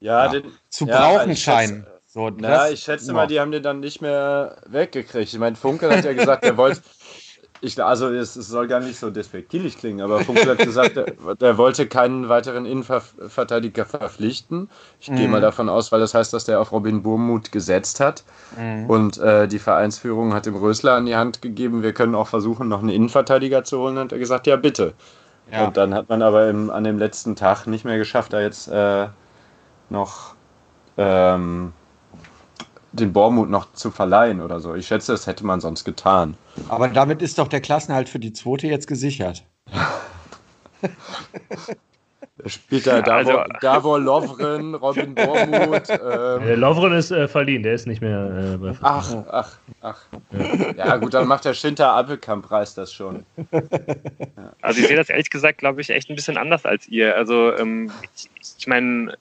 [0.00, 1.86] ja, den, zu brauchen scheinen.
[2.12, 5.32] So, ja, ich schätze mal, die haben den dann nicht mehr weggekriegt.
[5.32, 6.82] Ich meine, Funkel hat ja gesagt, er wollte.
[7.62, 11.06] Ich, also es, es, soll gar nicht so despektierlich klingen, aber Funkel hat gesagt, er,
[11.40, 14.68] er wollte keinen weiteren Innenverteidiger verpflichten.
[15.00, 15.16] Ich mhm.
[15.16, 18.24] gehe mal davon aus, weil das heißt, dass der auf Robin Burmuth gesetzt hat.
[18.58, 18.90] Mhm.
[18.90, 22.68] Und äh, die Vereinsführung hat dem Rösler an die Hand gegeben, wir können auch versuchen,
[22.68, 23.96] noch einen Innenverteidiger zu holen.
[23.96, 24.92] Und er gesagt, ja bitte.
[25.50, 25.66] Ja.
[25.66, 28.68] Und dann hat man aber im, an dem letzten Tag nicht mehr geschafft, da jetzt
[28.68, 29.06] äh,
[29.88, 30.34] noch
[30.98, 31.72] ähm,
[32.92, 34.74] den Bormut noch zu verleihen oder so.
[34.74, 36.36] Ich schätze, das hätte man sonst getan.
[36.68, 39.44] Aber damit ist doch der Klassenhalt für die zweite jetzt gesichert.
[40.80, 40.88] Da
[42.46, 45.88] spielt da Davor, also, Davor Lovren, Robin Bormuth.
[46.02, 46.60] Ähm.
[46.60, 50.06] Lovren ist äh, verliehen, der ist nicht mehr äh, bei Ach, ach, ach.
[50.32, 50.86] Ja.
[50.86, 50.96] ja.
[50.96, 53.24] gut, dann macht der Schinter Appelkamp Preis das schon.
[53.52, 53.62] Ja.
[54.60, 57.16] Also ich sehe das ehrlich gesagt, glaube ich, echt ein bisschen anders als ihr.
[57.16, 59.16] Also ähm, ich, ich meine,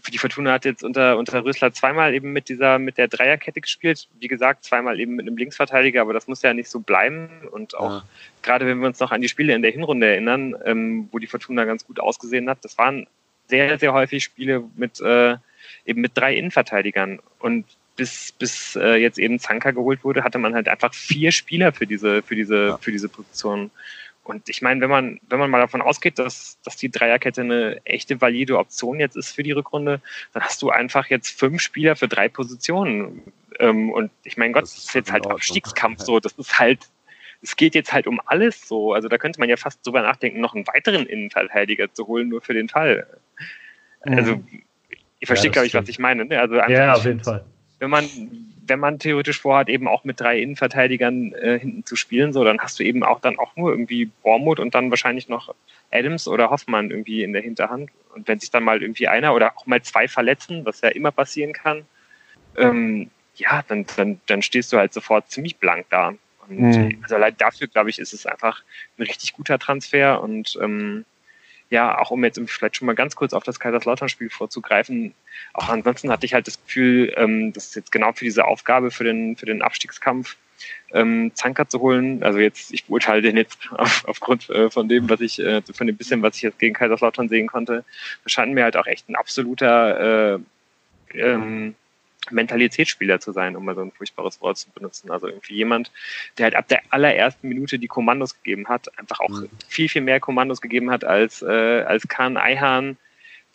[0.00, 3.60] für die Fortuna hat jetzt unter, unter Rösler zweimal eben mit dieser, mit der Dreierkette
[3.60, 4.08] gespielt.
[4.20, 7.28] Wie gesagt, zweimal eben mit einem Linksverteidiger, aber das muss ja nicht so bleiben.
[7.50, 8.04] Und auch ja.
[8.42, 11.26] gerade wenn wir uns noch an die Spiele in der Hinrunde erinnern, ähm, wo die
[11.26, 13.06] Fortuna ganz gut ausgesehen hat, das waren
[13.48, 15.36] sehr, sehr häufig Spiele mit, äh,
[15.86, 17.20] eben mit drei Innenverteidigern.
[17.38, 17.64] Und
[17.96, 21.86] bis, bis äh, jetzt eben Zanka geholt wurde, hatte man halt einfach vier Spieler für
[21.86, 22.78] diese, für diese, ja.
[22.78, 23.70] für diese Position.
[24.28, 27.80] Und ich meine, wenn man, wenn man mal davon ausgeht, dass, dass die Dreierkette eine
[27.86, 30.02] echte valide Option jetzt ist für die Rückrunde,
[30.34, 33.22] dann hast du einfach jetzt fünf Spieler für drei Positionen.
[33.58, 36.20] Ähm, und ich meine Gott, das ist, jetzt halt Abstiegskampf so.
[36.28, 36.80] Das ist halt,
[37.40, 38.92] es geht jetzt halt um alles so.
[38.92, 42.42] Also da könnte man ja fast drüber nachdenken, noch einen weiteren Innenverteidiger zu holen, nur
[42.42, 43.06] für den Fall.
[44.04, 44.18] Mhm.
[44.18, 44.44] Also,
[45.20, 46.26] ihr versteht, ja, glaube ich, was ich meine.
[46.26, 46.38] Ne?
[46.38, 47.46] Also ja, auf jeden Fall.
[47.78, 48.04] Wenn man,
[48.68, 52.58] wenn man theoretisch vorhat, eben auch mit drei Innenverteidigern äh, hinten zu spielen, so, dann
[52.60, 55.54] hast du eben auch dann auch nur irgendwie Bormuth und dann wahrscheinlich noch
[55.90, 57.90] Adams oder Hoffmann irgendwie in der Hinterhand.
[58.14, 61.10] Und wenn sich dann mal irgendwie einer oder auch mal zwei verletzen, was ja immer
[61.10, 61.84] passieren kann,
[62.56, 66.14] ähm, ja, dann, dann, dann stehst du halt sofort ziemlich blank da.
[66.48, 66.98] Und mhm.
[67.02, 68.62] also allein dafür, glaube ich, ist es einfach
[68.98, 71.04] ein richtig guter Transfer und ähm,
[71.70, 75.14] ja, auch um jetzt vielleicht schon mal ganz kurz auf das Kaiserslautern-Spiel vorzugreifen,
[75.52, 79.04] auch ansonsten hatte ich halt das Gefühl, ähm, dass jetzt genau für diese Aufgabe, für
[79.04, 80.36] den, für den Abstiegskampf,
[80.92, 82.22] ähm, Zanker zu holen.
[82.22, 85.86] Also jetzt, ich beurteile den jetzt auf, aufgrund äh, von dem, was ich, äh, von
[85.86, 87.84] dem bisschen, was ich jetzt gegen Kaiserslautern sehen konnte,
[88.26, 90.38] scheint mir halt auch echt ein absoluter äh,
[91.14, 91.74] ähm,
[92.30, 95.10] Mentalitätsspieler zu sein, um mal so ein furchtbares Wort zu benutzen.
[95.10, 95.90] Also irgendwie jemand,
[96.36, 99.48] der halt ab der allerersten Minute die Kommandos gegeben hat, einfach auch mhm.
[99.68, 102.96] viel, viel mehr Kommandos gegeben hat als, äh, als Kahn Eihahn,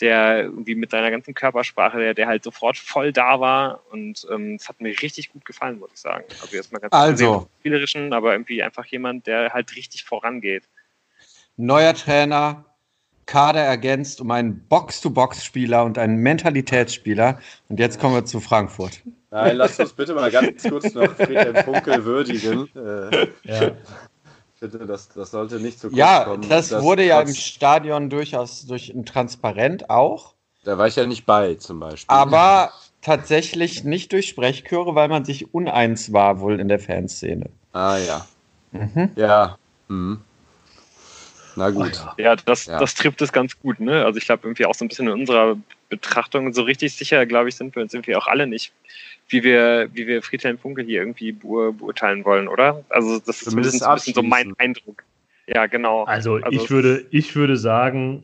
[0.02, 4.56] der irgendwie mit seiner ganzen Körpersprache, der, der halt sofort voll da war und ähm,
[4.56, 6.26] es hat mir richtig gut gefallen, muss ich sagen.
[6.42, 10.64] Also erstmal ganz also, spielerischen, aber irgendwie einfach jemand, der halt richtig vorangeht.
[11.56, 12.66] Neuer Trainer,
[13.26, 17.40] Kader ergänzt um einen Box-to-Box-Spieler und einen Mentalitätsspieler.
[17.70, 19.02] Und jetzt kommen wir zu Frankfurt.
[19.32, 22.70] Nein, lass uns bitte mal ganz kurz noch Friedhelm Funkel würdigen.
[22.76, 23.72] Äh, ja.
[24.60, 26.44] Bitte, das, das sollte nicht zu kurz ja, kommen.
[26.44, 30.34] Ja, das, das wurde ja im Stadion durchaus durch ein Transparent auch.
[30.64, 32.16] Da war ich ja nicht bei, zum Beispiel.
[32.16, 37.50] Aber tatsächlich nicht durch Sprechchöre, weil man sich uneins war, wohl in der Fanszene.
[37.74, 38.26] Ah, ja.
[38.72, 39.12] Mhm.
[39.16, 39.58] Ja.
[39.88, 40.22] Mhm.
[41.56, 42.04] Na gut.
[42.18, 42.80] Ja, das, ja.
[42.80, 43.80] das trifft es ganz gut.
[43.80, 44.06] Ne?
[44.06, 45.58] Also ich glaube irgendwie auch so ein bisschen in unserer
[45.90, 48.74] Betrachtung so richtig sicher, glaube ich, sind wir uns irgendwie auch alle nicht,
[49.30, 52.84] wie wir, wie wir Friedhelm Funkel hier irgendwie beurteilen wollen, oder?
[52.90, 55.04] Also das ist Zumindest ein bisschen so mein Eindruck.
[55.48, 56.06] Ja, genau.
[56.06, 58.24] Also, also ich würde, ich würde sagen,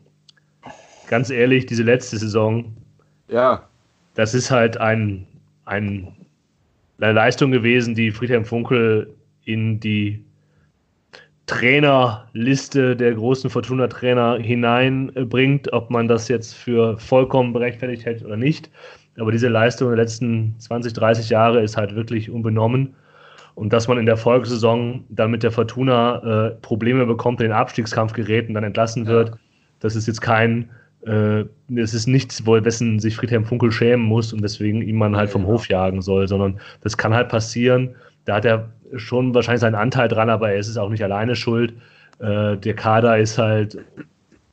[1.08, 2.74] ganz ehrlich, diese letzte Saison,
[3.28, 3.68] ja,
[4.14, 5.26] das ist halt ein,
[5.64, 6.08] ein,
[6.98, 9.14] eine Leistung gewesen, die Friedhelm Funkel
[9.44, 10.24] in die
[11.50, 18.70] Trainerliste der großen Fortuna-Trainer hineinbringt, ob man das jetzt für vollkommen berechtfertigt hält oder nicht.
[19.18, 22.94] Aber diese Leistung der letzten 20, 30 Jahre ist halt wirklich unbenommen.
[23.56, 27.52] Und dass man in der Folgesaison dann mit der Fortuna äh, Probleme bekommt, in den
[27.52, 29.36] Abstiegskampf gerät und dann entlassen wird, ja.
[29.80, 30.70] das ist jetzt kein,
[31.04, 35.30] äh, das ist nichts, wessen sich Friedhelm Funkel schämen muss und deswegen ihm man halt
[35.30, 37.96] vom Hof jagen soll, sondern das kann halt passieren.
[38.30, 41.34] Da hat er schon wahrscheinlich seinen Anteil dran, aber er ist es auch nicht alleine
[41.34, 41.74] schuld.
[42.20, 43.76] Äh, der Kader ist halt,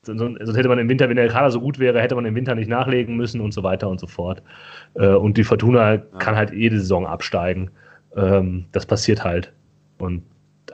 [0.01, 2.55] sonst hätte man im Winter, wenn der Kader so gut wäre, hätte man im Winter
[2.55, 4.41] nicht nachlegen müssen und so weiter und so fort.
[4.95, 6.01] Äh, und die Fortuna ja.
[6.17, 7.69] kann halt jede Saison absteigen.
[8.15, 9.53] Ähm, das passiert halt.
[9.99, 10.23] Und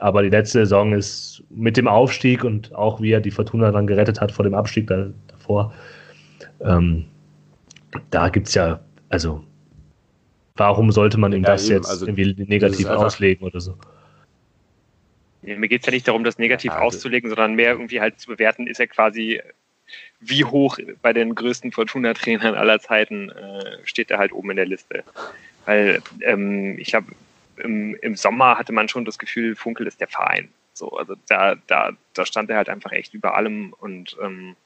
[0.00, 3.86] aber die letzte Saison ist mit dem Aufstieg und auch wie er die Fortuna dann
[3.86, 5.74] gerettet hat vor dem Abstieg da, davor,
[6.62, 7.04] ähm,
[8.08, 9.44] da gibt es ja, also
[10.56, 13.76] Warum sollte man ihm ja, das eben, jetzt also irgendwie negativ auslegen oder so?
[15.42, 18.20] Ja, mir geht es ja nicht darum, das negativ ja, auszulegen, sondern mehr irgendwie halt
[18.20, 19.42] zu bewerten, ist er quasi,
[20.20, 24.66] wie hoch bei den größten Fortuna-Trainern aller Zeiten äh, steht er halt oben in der
[24.66, 25.02] Liste.
[25.66, 27.08] Weil ähm, ich glaube,
[27.56, 30.48] im, im, Sommer hatte man schon das Gefühl, Funkel ist der Verein.
[30.72, 34.56] So, also da, da, da stand er halt einfach echt über allem und ähm,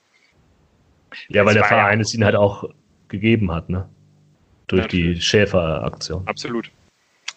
[1.28, 2.68] ja, weil der Verein es ihn halt auch
[3.08, 3.88] gegeben hat, ne?
[4.68, 5.18] Durch Natürlich.
[5.18, 6.22] die Schäfer-Aktion.
[6.26, 6.70] Absolut.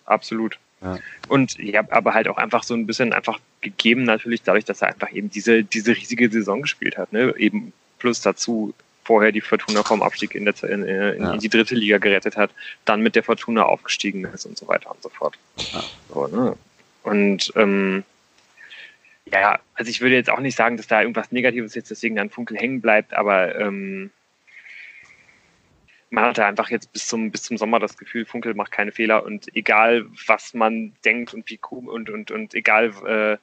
[0.06, 0.58] Absolut.
[0.82, 1.00] Ja.
[1.28, 4.90] Und ja, aber halt auch einfach so ein bisschen einfach gegeben, natürlich dadurch, dass er
[4.90, 7.14] einfach eben diese, diese riesige Saison gespielt hat.
[7.14, 7.34] Ne?
[7.38, 11.34] Eben plus dazu vorher die Fortuna vom Abstieg in, der, in, in, ja.
[11.34, 12.52] in, die dritte Liga gerettet hat,
[12.86, 15.38] dann mit der Fortuna aufgestiegen ist und so weiter und so fort.
[15.74, 15.84] Ja.
[16.14, 16.56] So, ne?
[17.04, 18.04] Und ähm,
[19.26, 22.30] ja, also ich würde jetzt auch nicht sagen, dass da irgendwas Negatives jetzt deswegen an
[22.30, 24.12] Funkel hängen bleibt, aber ähm,
[26.12, 29.26] man hatte einfach jetzt bis zum, bis zum Sommer das Gefühl, Funkel macht keine Fehler
[29.26, 33.38] und egal, was man denkt und wie und, und, und egal, äh,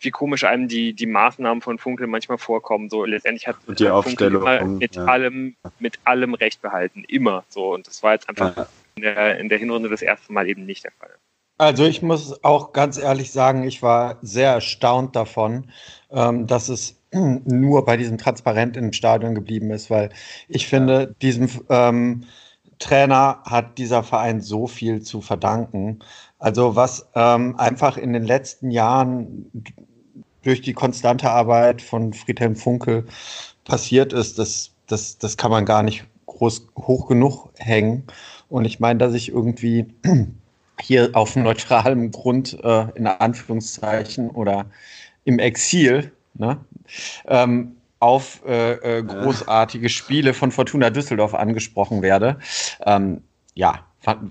[0.00, 3.88] wie komisch einem die, die Maßnahmen von Funkel manchmal vorkommen, so letztendlich hat und die
[3.88, 5.04] Aufstellung immer mit ja.
[5.04, 7.04] allem, mit allem Recht behalten.
[7.06, 7.74] Immer so.
[7.74, 8.66] Und das war jetzt einfach ja.
[8.96, 11.14] in, der, in der Hinrunde das erste Mal eben nicht der Fall.
[11.58, 15.70] Also ich muss auch ganz ehrlich sagen, ich war sehr erstaunt davon,
[16.10, 17.00] ähm, dass es
[17.44, 20.10] nur bei diesem Transparent im Stadion geblieben ist, weil
[20.48, 22.24] ich finde, diesem ähm,
[22.78, 26.00] Trainer hat dieser Verein so viel zu verdanken.
[26.38, 29.50] Also was ähm, einfach in den letzten Jahren
[30.42, 33.06] durch die konstante Arbeit von Friedhelm Funkel
[33.64, 38.04] passiert ist, das, das, das kann man gar nicht groß hoch genug hängen.
[38.48, 39.86] Und ich meine, dass ich irgendwie
[40.80, 44.66] hier auf neutralem Grund, äh, in Anführungszeichen, oder
[45.24, 46.58] im Exil ne,
[47.26, 52.38] ähm, auf äh, äh, großartige Spiele von Fortuna Düsseldorf angesprochen werde.
[52.84, 53.22] Ähm,
[53.54, 53.86] ja,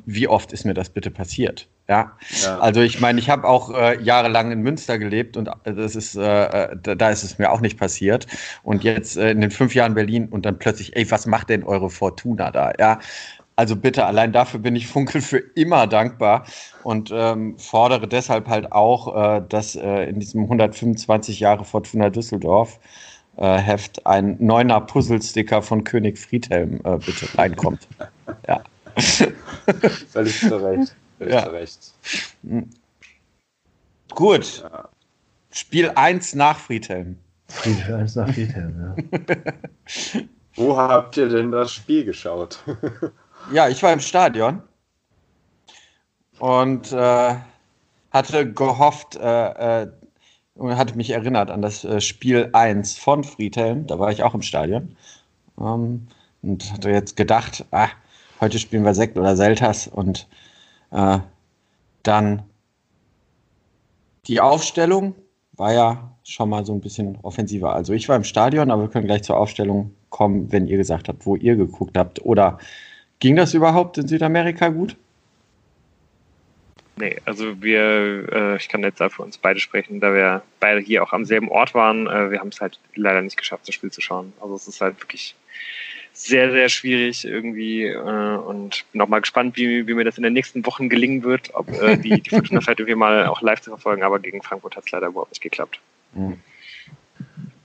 [0.05, 1.67] wie oft ist mir das bitte passiert?
[1.87, 2.57] Ja, ja.
[2.57, 6.15] also ich meine, ich habe auch äh, jahrelang in Münster gelebt und äh, das ist,
[6.15, 8.25] äh, äh, da, da, ist es mir auch nicht passiert.
[8.63, 11.63] Und jetzt äh, in den fünf Jahren Berlin und dann plötzlich, ey, was macht denn
[11.63, 12.71] eure Fortuna da?
[12.79, 12.99] Ja,
[13.55, 16.45] also bitte, allein dafür bin ich Funkel für immer dankbar
[16.83, 22.79] und ähm, fordere deshalb halt auch, äh, dass äh, in diesem 125 Jahre Fortuna Düsseldorf
[23.37, 27.87] äh, Heft ein neuner Puzzlesticker von König Friedhelm äh, bitte reinkommt.
[28.47, 28.61] ja.
[30.11, 30.95] Völlig zu Recht.
[31.17, 31.43] Völlig Ja.
[31.43, 31.93] zu Recht.
[34.09, 34.63] Gut.
[34.63, 34.89] Ja.
[35.51, 37.17] Spiel 1 nach Friedhelm.
[37.47, 39.53] Friedhelm, eins nach Friedhelm, ja.
[40.55, 42.59] Wo habt ihr denn das Spiel geschaut?
[43.51, 44.61] Ja, ich war im Stadion
[46.39, 47.35] und äh,
[48.11, 49.91] hatte gehofft, äh, äh,
[50.55, 53.85] und hatte mich erinnert an das äh, Spiel 1 von Friedhelm.
[53.87, 54.95] Da war ich auch im Stadion.
[55.59, 56.07] Ähm,
[56.41, 57.89] und hatte jetzt gedacht, ah,
[58.41, 60.27] heute spielen wir Sekt oder Selters und
[60.91, 61.19] äh,
[62.03, 62.43] dann
[64.27, 65.15] die Aufstellung
[65.53, 67.73] war ja schon mal so ein bisschen offensiver.
[67.73, 71.09] Also ich war im Stadion, aber wir können gleich zur Aufstellung kommen, wenn ihr gesagt
[71.09, 72.23] habt, wo ihr geguckt habt.
[72.25, 72.57] Oder
[73.19, 74.95] ging das überhaupt in Südamerika gut?
[76.97, 80.79] Nee, also wir, äh, ich kann jetzt da für uns beide sprechen, da wir beide
[80.79, 82.07] hier auch am selben Ort waren.
[82.07, 84.31] Äh, wir haben es halt leider nicht geschafft, das Spiel zu schauen.
[84.39, 85.35] Also es ist halt wirklich
[86.13, 90.23] sehr, sehr schwierig irgendwie äh, und bin auch mal gespannt, wie, wie mir das in
[90.23, 93.59] den nächsten Wochen gelingen wird, ob äh, die, die Fortuna vielleicht irgendwie mal auch live
[93.59, 95.81] zu verfolgen, aber gegen Frankfurt hat es leider überhaupt nicht geklappt.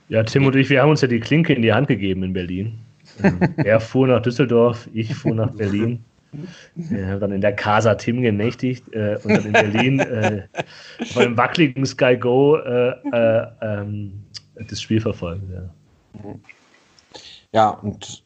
[0.09, 2.33] Ja, Tim und ich, wir haben uns ja die Klinke in die Hand gegeben in
[2.33, 2.79] Berlin.
[3.23, 6.03] Ähm, er fuhr nach Düsseldorf, ich fuhr nach Berlin.
[6.75, 10.47] Wir haben dann in der Casa Tim genächtigt äh, und dann in Berlin äh,
[11.15, 14.23] dem wackeligen Sky Go äh, äh, ähm,
[14.55, 15.43] das Spiel verfolgt.
[15.51, 16.35] Ja.
[17.53, 18.23] Ja, und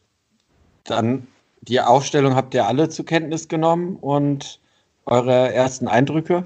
[0.84, 1.26] dann
[1.62, 4.60] die Aufstellung habt ihr alle zur Kenntnis genommen und
[5.04, 6.44] eure ersten Eindrücke?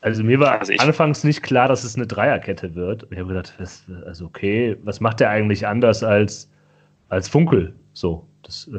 [0.00, 3.06] Also mir war Also anfangs nicht klar, dass es eine Dreierkette wird.
[3.10, 6.48] Ich habe gedacht, was, also okay, was macht der eigentlich anders als,
[7.08, 7.74] als Funkel?
[7.94, 8.78] So, das, äh,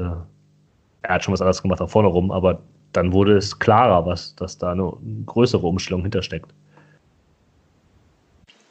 [1.02, 2.62] er hat schon was anderes gemacht auch vorne rum, aber
[2.94, 4.94] dann wurde es klarer, was, dass da eine
[5.26, 6.52] größere Umstellung hintersteckt.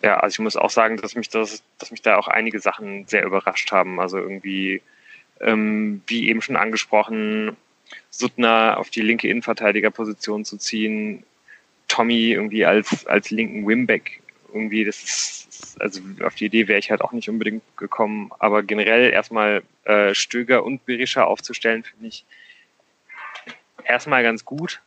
[0.02, 3.06] Ja, also ich muss auch sagen, dass mich das, dass mich da auch einige Sachen
[3.06, 4.00] sehr überrascht haben.
[4.00, 4.80] Also irgendwie,
[5.40, 7.56] ähm, wie eben schon angesprochen,
[8.10, 11.24] Suttner auf die linke Innenverteidigerposition zu ziehen,
[11.88, 14.22] Tommy irgendwie als, als linken Wimback
[14.52, 18.30] irgendwie, das ist, also auf die Idee wäre ich halt auch nicht unbedingt gekommen.
[18.38, 22.24] Aber generell erstmal äh, Stöger und Berisha aufzustellen, finde ich
[23.84, 24.80] erstmal ganz gut.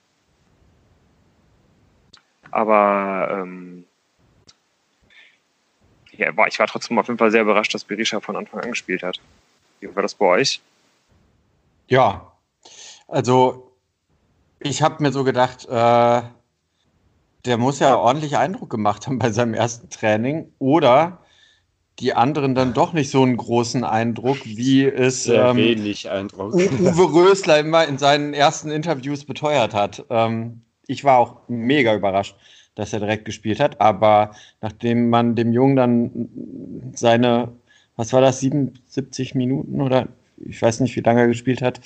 [2.51, 3.85] Aber ähm,
[6.11, 8.71] ja, war, ich war trotzdem auf jeden Fall sehr überrascht, dass Berisha von Anfang an
[8.71, 9.19] gespielt hat.
[9.79, 10.61] Wie war das bei euch?
[11.87, 12.31] Ja,
[13.07, 13.71] also
[14.59, 16.21] ich habe mir so gedacht, äh,
[17.45, 21.19] der muss ja ordentlich Eindruck gemacht haben bei seinem ersten Training oder
[21.99, 26.53] die anderen dann doch nicht so einen großen Eindruck, wie es ähm, wenig Eindruck.
[26.53, 30.05] Uwe Rösler immer in seinen ersten Interviews beteuert hat.
[30.09, 32.35] Ähm, ich war auch mega überrascht,
[32.75, 36.29] dass er direkt gespielt hat, aber nachdem man dem Jungen dann
[36.95, 37.49] seine,
[37.95, 40.07] was war das, 77 Minuten oder
[40.43, 41.81] ich weiß nicht, wie lange er gespielt hat,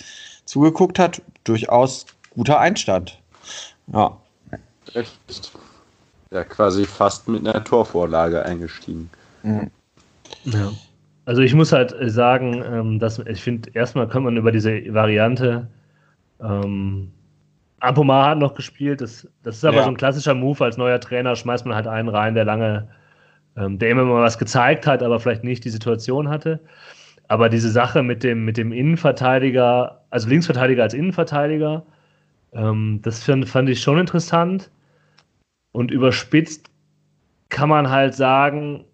[0.46, 3.20] zugeguckt hat, durchaus guter Einstand.
[3.91, 4.18] Ja,
[4.93, 5.19] Echt.
[6.32, 9.10] Ja, quasi fast mit einer Torvorlage eingestiegen.
[9.43, 9.71] Mhm.
[10.45, 10.71] Ja.
[11.26, 15.67] Also ich muss halt sagen, ähm, dass ich finde, erstmal kann man über diese Variante
[16.41, 17.12] ähm,
[17.80, 19.84] Ampomar hat noch gespielt, das, das ist aber Ja.
[19.84, 22.88] so ein klassischer Move, als neuer Trainer schmeißt man halt einen rein, der lange,
[23.58, 26.60] ähm, der immer mal was gezeigt hat, aber vielleicht nicht die Situation hatte.
[27.28, 31.84] Aber diese Sache mit dem, mit dem Innenverteidiger, also Linksverteidiger als Innenverteidiger,
[32.56, 34.72] ähm, das find, fand ich schon interessant.
[35.72, 36.72] Und überspitzt
[37.50, 38.86] kann man halt sagen,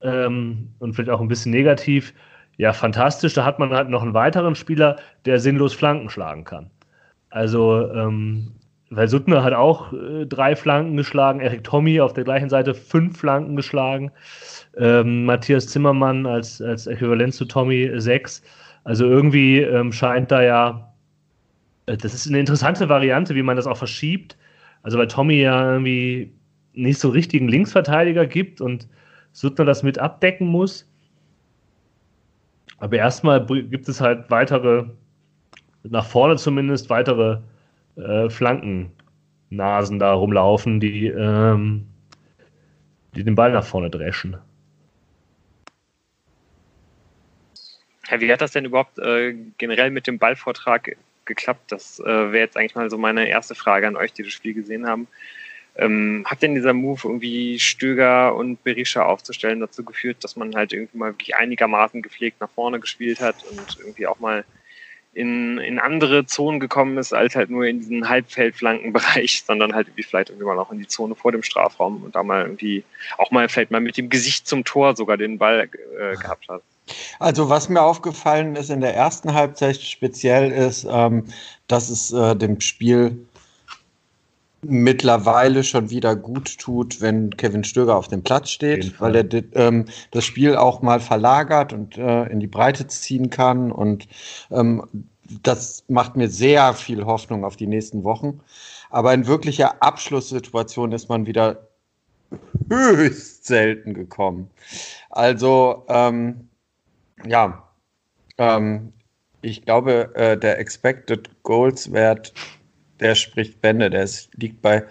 [0.00, 2.14] ähm, und vielleicht auch ein bisschen negativ,
[2.56, 6.70] ja, fantastisch, da hat man halt noch einen weiteren Spieler, der sinnlos Flanken schlagen kann.
[7.30, 8.52] Also, ähm,
[8.88, 13.18] weil Suttner hat auch äh, drei Flanken geschlagen, Erik Tommy auf der gleichen Seite fünf
[13.18, 14.10] Flanken geschlagen,
[14.76, 18.42] ähm, Matthias Zimmermann als, als Äquivalent zu Tommy sechs.
[18.84, 20.94] Also irgendwie ähm, scheint da ja,
[21.86, 24.36] das ist eine interessante Variante, wie man das auch verschiebt.
[24.82, 26.32] Also weil Tommy ja irgendwie
[26.72, 28.88] nicht so richtigen Linksverteidiger gibt und
[29.32, 30.88] Suttner das mit abdecken muss.
[32.78, 34.84] Aber erstmal gibt es halt weitere,
[35.84, 37.38] nach vorne zumindest, weitere
[37.96, 41.86] äh, Flankennasen da rumlaufen, die, ähm,
[43.14, 44.36] die den Ball nach vorne dreschen.
[48.10, 50.96] Ja, wie hat das denn überhaupt äh, generell mit dem Ballvortrag
[51.26, 51.72] geklappt?
[51.72, 54.54] Das äh, wäre jetzt eigentlich mal so meine erste Frage an euch, die das Spiel
[54.54, 55.08] gesehen haben.
[55.78, 60.72] Ähm, hat denn dieser Move irgendwie Stöger und Berisha aufzustellen dazu geführt, dass man halt
[60.72, 64.44] irgendwie mal wirklich einigermaßen gepflegt nach vorne gespielt hat und irgendwie auch mal
[65.16, 70.02] in, in andere Zonen gekommen ist, als halt nur in diesen Halbfeldflankenbereich, sondern halt irgendwie
[70.02, 72.84] vielleicht irgendwie mal auch in die Zone vor dem Strafraum und da mal irgendwie
[73.16, 76.62] auch mal vielleicht mal mit dem Gesicht zum Tor sogar den Ball äh, gehabt hat.
[77.18, 81.24] Also was mir aufgefallen ist in der ersten Halbzeit speziell ist, ähm,
[81.66, 83.26] dass es äh, dem Spiel
[84.62, 89.86] mittlerweile schon wieder gut tut, wenn Kevin Stöger auf dem Platz steht, weil er ähm,
[90.10, 93.70] das Spiel auch mal verlagert und äh, in die Breite ziehen kann.
[93.70, 94.08] Und
[94.50, 94.82] ähm,
[95.42, 98.40] das macht mir sehr viel Hoffnung auf die nächsten Wochen.
[98.90, 101.68] Aber in wirklicher Abschlusssituation ist man wieder
[102.70, 104.50] höchst selten gekommen.
[105.10, 106.48] Also, ähm,
[107.24, 107.68] ja,
[108.38, 108.92] ähm,
[109.42, 112.32] ich glaube, äh, der Expected Goals Wert
[113.00, 113.90] der spricht Bände.
[113.90, 114.84] Der ist, liegt bei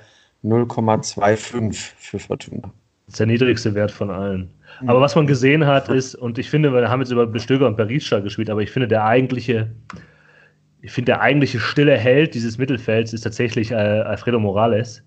[0.43, 2.71] 0,25 für Fortuna.
[3.05, 4.49] Das ist der niedrigste Wert von allen.
[4.81, 4.89] Mhm.
[4.89, 7.77] Aber was man gesehen hat, ist, und ich finde, wir haben jetzt über Bestöger und
[7.77, 9.71] Berisha gespielt, aber ich finde, der eigentliche,
[10.81, 15.03] ich finde, der eigentliche stille Held dieses Mittelfelds ist tatsächlich äh, Alfredo Morales,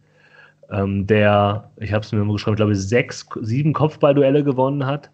[0.71, 5.11] ähm, der, ich habe es mir geschrieben, glaube ich, sechs, sieben Kopfballduelle gewonnen hat.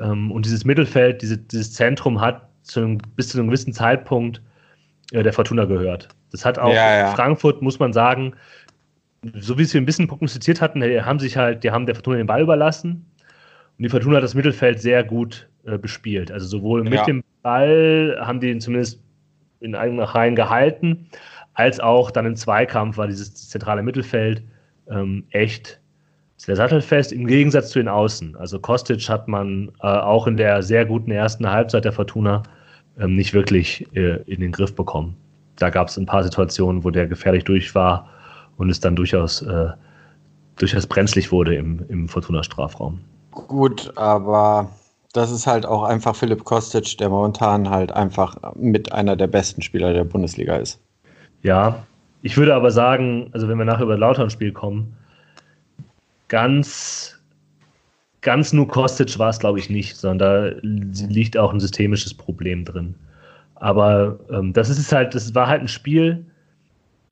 [0.00, 4.42] Ähm, und dieses Mittelfeld, diese, dieses Zentrum hat zu einem, bis zu einem gewissen Zeitpunkt
[5.12, 6.08] äh, der Fortuna gehört.
[6.30, 7.06] Das hat auch ja, ja.
[7.14, 8.34] Frankfurt, muss man sagen,
[9.34, 12.16] so wie es wir ein bisschen prognostiziert hatten, haben sich halt, die haben der Fortuna
[12.16, 13.06] den Ball überlassen
[13.78, 16.32] und die Fortuna hat das Mittelfeld sehr gut äh, bespielt.
[16.32, 17.04] Also sowohl mit ja.
[17.04, 19.00] dem Ball haben die ihn zumindest
[19.60, 21.08] in eigenen Reihen gehalten,
[21.54, 24.42] als auch dann im Zweikampf war dieses zentrale Mittelfeld
[24.90, 25.80] ähm, echt
[26.44, 28.36] sehr sattelfest im Gegensatz zu den Außen.
[28.36, 32.42] Also Kostic hat man äh, auch in der sehr guten ersten Halbzeit der Fortuna
[32.98, 35.16] ähm, nicht wirklich äh, in den Griff bekommen
[35.56, 38.08] da gab es ein paar Situationen, wo der gefährlich durch war
[38.56, 39.68] und es dann durchaus, äh,
[40.56, 43.00] durchaus brenzlig wurde im, im Fortuna-Strafraum.
[43.30, 44.70] Gut, aber
[45.12, 49.62] das ist halt auch einfach Philipp Kostic, der momentan halt einfach mit einer der besten
[49.62, 50.80] Spieler der Bundesliga ist.
[51.42, 51.84] Ja,
[52.22, 54.96] ich würde aber sagen, also wenn wir nachher über Lautern-Spiel kommen,
[56.32, 57.20] ganz,
[58.22, 62.64] ganz nur Kostic war es, glaube ich, nicht, sondern da liegt auch ein systemisches Problem
[62.64, 62.94] drin.
[63.56, 66.24] Aber ähm, das ist halt, das war halt ein Spiel,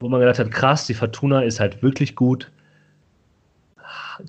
[0.00, 2.50] wo man gedacht hat, krass, die Fortuna ist halt wirklich gut,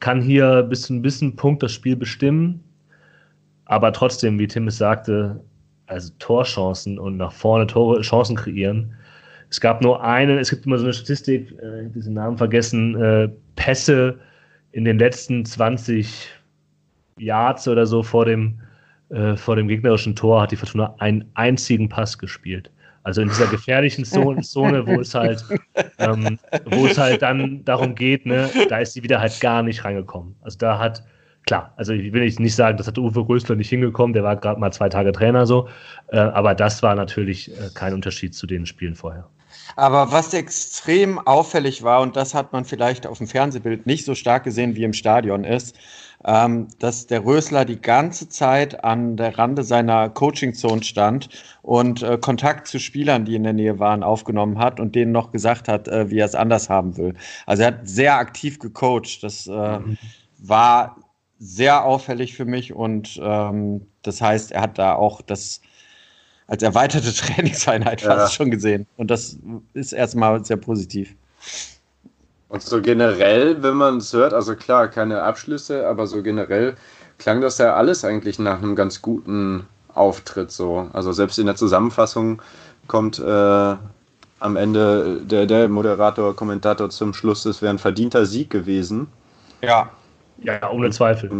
[0.01, 2.61] kann hier bis zu einem bisschen Punkt das Spiel bestimmen,
[3.65, 5.39] aber trotzdem, wie Tim es sagte,
[5.87, 8.93] also Torchancen und nach vorne Tore, Chancen kreieren.
[9.49, 13.29] Es gab nur einen, es gibt immer so eine Statistik, äh, diesen Namen vergessen, äh,
[13.55, 14.19] Pässe
[14.71, 16.29] in den letzten 20
[17.17, 18.59] Yards oder so vor dem
[19.11, 22.71] äh, vor dem gegnerischen Tor hat die Fortuna einen einzigen Pass gespielt.
[23.03, 24.05] Also in dieser gefährlichen
[24.41, 25.43] Zone, wo es halt,
[25.97, 29.83] ähm, wo es halt dann darum geht, ne, da ist sie wieder halt gar nicht
[29.83, 30.35] reingekommen.
[30.41, 31.03] Also da hat,
[31.45, 34.59] klar, also ich will nicht sagen, das hat Uwe Rösler nicht hingekommen, der war gerade
[34.59, 35.67] mal zwei Tage Trainer so,
[36.09, 39.27] äh, aber das war natürlich äh, kein Unterschied zu den Spielen vorher.
[39.75, 44.15] Aber was extrem auffällig war, und das hat man vielleicht auf dem Fernsehbild nicht so
[44.15, 45.75] stark gesehen wie im Stadion, ist,
[46.25, 51.29] ähm, dass der Rösler die ganze Zeit an der Rande seiner Coaching-Zone stand
[51.61, 55.31] und äh, Kontakt zu Spielern, die in der Nähe waren, aufgenommen hat und denen noch
[55.31, 57.15] gesagt hat, äh, wie er es anders haben will.
[57.45, 59.23] Also er hat sehr aktiv gecoacht.
[59.23, 59.97] Das äh, mhm.
[60.37, 60.97] war
[61.39, 65.61] sehr auffällig für mich und ähm, das heißt, er hat da auch das
[66.51, 68.35] als erweiterte Trainingseinheit fast ja.
[68.35, 68.85] schon gesehen.
[68.97, 69.37] Und das
[69.73, 71.15] ist erstmal sehr positiv.
[72.49, 76.75] Und so generell, wenn man es hört, also klar, keine Abschlüsse, aber so generell
[77.17, 80.89] klang das ja alles eigentlich nach einem ganz guten Auftritt so.
[80.91, 82.41] Also selbst in der Zusammenfassung
[82.87, 83.75] kommt äh,
[84.41, 89.07] am Ende der, der Moderator, Kommentator zum Schluss, es wäre ein verdienter Sieg gewesen.
[89.61, 89.89] Ja.
[90.39, 91.31] Ja, ohne Zweifel.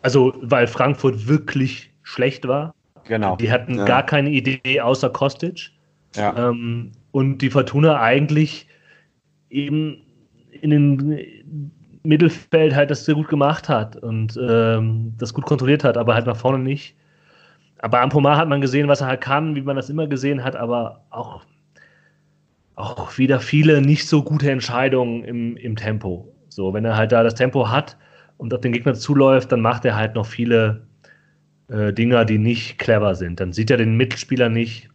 [0.00, 2.74] Also, weil Frankfurt wirklich schlecht war.
[3.04, 3.36] Genau.
[3.36, 3.84] Die hatten ja.
[3.84, 5.70] gar keine Idee außer Kostic.
[6.16, 6.50] Ja.
[6.50, 8.66] Ähm, und die Fortuna eigentlich
[9.50, 10.02] eben
[10.60, 11.72] in den
[12.04, 16.26] Mittelfeld halt das sehr gut gemacht hat und ähm, das gut kontrolliert hat, aber halt
[16.26, 16.96] nach vorne nicht.
[17.78, 20.42] Aber am Pomar hat man gesehen, was er halt kann, wie man das immer gesehen
[20.44, 21.44] hat, aber auch,
[22.76, 26.32] auch wieder viele nicht so gute Entscheidungen im, im Tempo.
[26.48, 27.96] So, wenn er halt da das Tempo hat
[28.36, 30.86] und auf den Gegner zuläuft, dann macht er halt noch viele
[31.72, 33.40] äh, Dinger, die nicht clever sind.
[33.40, 34.88] Dann sieht er den Mitspieler nicht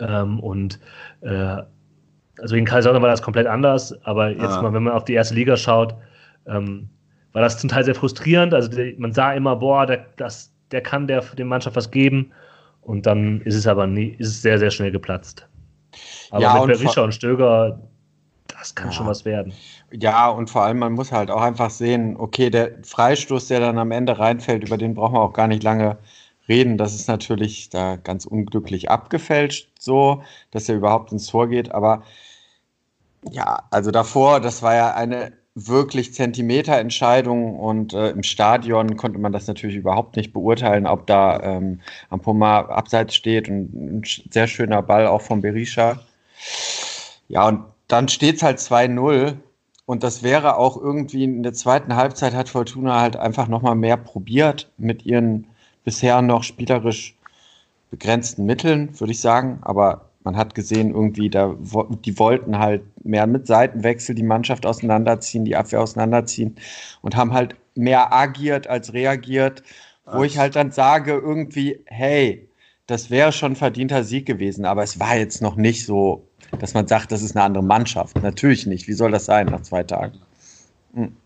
[0.00, 0.78] ähm, und
[1.20, 1.62] äh,
[2.40, 4.62] also in Kaiserslautern war das komplett anders, aber jetzt ah.
[4.62, 5.94] mal, wenn man auf die erste Liga schaut,
[6.46, 6.88] ähm,
[7.32, 8.52] war das zum Teil sehr frustrierend.
[8.52, 12.32] Also man sah immer, boah, der, das, der kann der der Mannschaft was geben.
[12.80, 15.48] Und dann ist es aber nie, ist es sehr, sehr schnell geplatzt.
[16.30, 17.80] Aber ja, mit Berisha und Stöger,
[18.62, 18.92] das kann ja.
[18.92, 19.52] schon was werden.
[19.90, 23.76] Ja, und vor allem, man muss halt auch einfach sehen, okay, der Freistoß, der dann
[23.76, 25.98] am Ende reinfällt, über den brauchen wir auch gar nicht lange
[26.48, 31.72] reden, das ist natürlich da ganz unglücklich abgefälscht, so, dass er überhaupt ins Tor geht.
[31.72, 32.04] Aber
[33.30, 39.32] ja, also davor, das war ja eine wirklich Zentimeterentscheidung und äh, im Stadion konnte man
[39.32, 44.82] das natürlich überhaupt nicht beurteilen, ob da ähm, Ampoma abseits steht und ein sehr schöner
[44.82, 45.98] Ball auch von Berisha.
[47.28, 49.36] Ja, und dann steht es halt 2-0
[49.84, 53.98] und das wäre auch irgendwie in der zweiten Halbzeit hat Fortuna halt einfach nochmal mehr
[53.98, 55.46] probiert mit ihren
[55.84, 57.14] bisher noch spielerisch
[57.90, 59.58] begrenzten Mitteln, würde ich sagen.
[59.60, 61.54] Aber man hat gesehen, irgendwie, da,
[62.06, 66.56] die wollten halt mehr mit Seitenwechsel die Mannschaft auseinanderziehen, die Abwehr auseinanderziehen
[67.02, 69.62] und haben halt mehr agiert als reagiert,
[70.06, 70.24] wo Ach.
[70.24, 72.48] ich halt dann sage, irgendwie, hey,
[72.86, 76.26] das wäre schon verdienter Sieg gewesen, aber es war jetzt noch nicht so,
[76.58, 78.22] dass man sagt, das ist eine andere Mannschaft.
[78.22, 78.88] Natürlich nicht.
[78.88, 80.20] Wie soll das sein nach zwei Tagen?
[80.94, 81.16] Hm.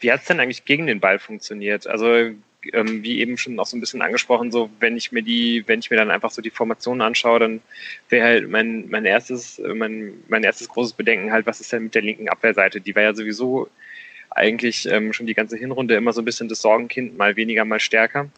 [0.00, 1.86] Wie hat es denn eigentlich gegen den Ball funktioniert?
[1.86, 2.32] Also
[2.72, 5.80] ähm, wie eben schon auch so ein bisschen angesprochen, so wenn ich mir die, wenn
[5.80, 7.60] ich mir dann einfach so die Formation anschaue, dann
[8.08, 11.94] wäre halt mein, mein erstes, mein, mein erstes großes Bedenken halt, was ist denn mit
[11.94, 12.80] der linken Abwehrseite?
[12.80, 13.68] Die war ja sowieso
[14.30, 17.80] eigentlich ähm, schon die ganze Hinrunde immer so ein bisschen das Sorgenkind, mal weniger, mal
[17.80, 18.28] stärker.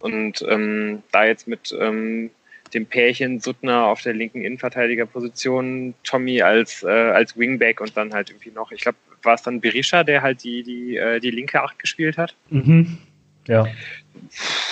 [0.00, 2.30] Und ähm, da jetzt mit ähm,
[2.74, 8.30] dem Pärchen Suttner auf der linken Innenverteidigerposition, Tommy als, äh, als Wingback und dann halt
[8.30, 11.62] irgendwie noch, ich glaube, war es dann Berisha, der halt die, die, äh, die linke
[11.62, 12.34] Acht gespielt hat.
[12.50, 12.98] Mhm.
[13.46, 13.66] Ja.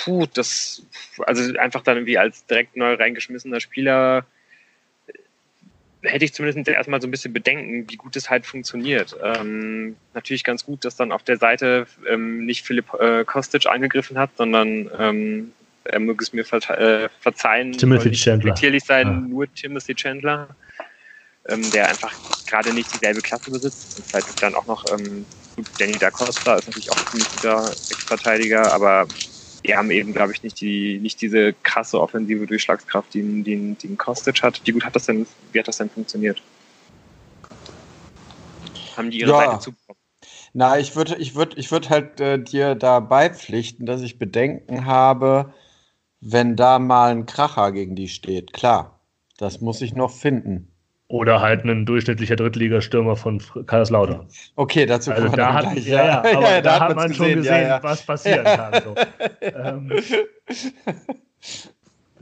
[0.03, 0.85] Puh, das,
[1.25, 4.25] also einfach dann irgendwie als direkt neu reingeschmissener Spieler
[5.07, 9.17] äh, hätte ich zumindest erstmal so ein bisschen Bedenken, wie gut es halt funktioniert.
[9.23, 14.17] Ähm, natürlich ganz gut, dass dann auf der Seite ähm, nicht Philipp äh, Kostic angegriffen
[14.17, 15.51] hat, sondern ähm,
[15.89, 18.55] er möge es mir äh, verzeihen, Timothy Chandler.
[18.85, 19.13] sein, ja.
[19.13, 20.55] nur Timothy Chandler,
[21.47, 22.13] ähm, der einfach
[22.45, 25.25] gerade nicht dieselbe Klasse besitzt und halt dann auch noch ähm,
[25.57, 29.07] Gut, Danny da Costa ist natürlich auch ein ziemlich guter Ex-Verteidiger, aber
[29.65, 33.87] die haben eben, glaube ich, nicht die, nicht diese krasse offensive Durchschlagskraft, die, die, die
[33.87, 34.61] ein Kostic hat.
[34.65, 36.43] Wie gut hat das denn, wie hat das denn funktioniert?
[38.95, 39.37] Haben die ihre ja.
[39.37, 39.99] Seite zubekommen?
[40.53, 44.85] Na, ich würde ich würd, ich würd halt äh, dir da beipflichten, dass ich Bedenken
[44.85, 45.55] habe,
[46.21, 48.53] wenn da mal ein Kracher gegen die steht.
[48.53, 48.99] Klar,
[49.37, 50.71] das muss ich noch finden.
[51.09, 54.27] Oder halt ein durchschnittlicher Drittligastürmer von Kaiserslautern.
[54.57, 57.25] Okay, dazu also da hat, gleich, ja, ja, aber ja, da, da hat man gesehen,
[57.25, 58.83] schon gesehen, ja, was passieren kann.
[58.83, 58.95] So.
[59.41, 59.91] ähm,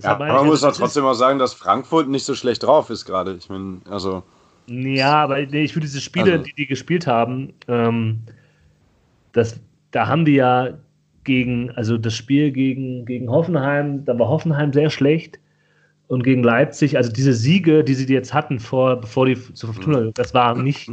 [0.03, 3.05] ja, aber man muss ja trotzdem auch sagen, dass Frankfurt nicht so schlecht drauf ist
[3.05, 3.33] gerade.
[3.39, 4.21] Ich meine, also.
[4.67, 6.43] Ja, aber nee, ich finde diese Spiele, also.
[6.43, 8.21] die die gespielt haben, ähm,
[9.31, 10.77] das, da haben die ja
[11.25, 15.39] gegen, also das Spiel gegen, gegen Hoffenheim, da war Hoffenheim sehr schlecht
[16.07, 20.01] und gegen Leipzig, also diese Siege, die sie jetzt hatten, vor, bevor die zur Fortuna,
[20.01, 20.13] mhm.
[20.13, 20.89] das war nicht,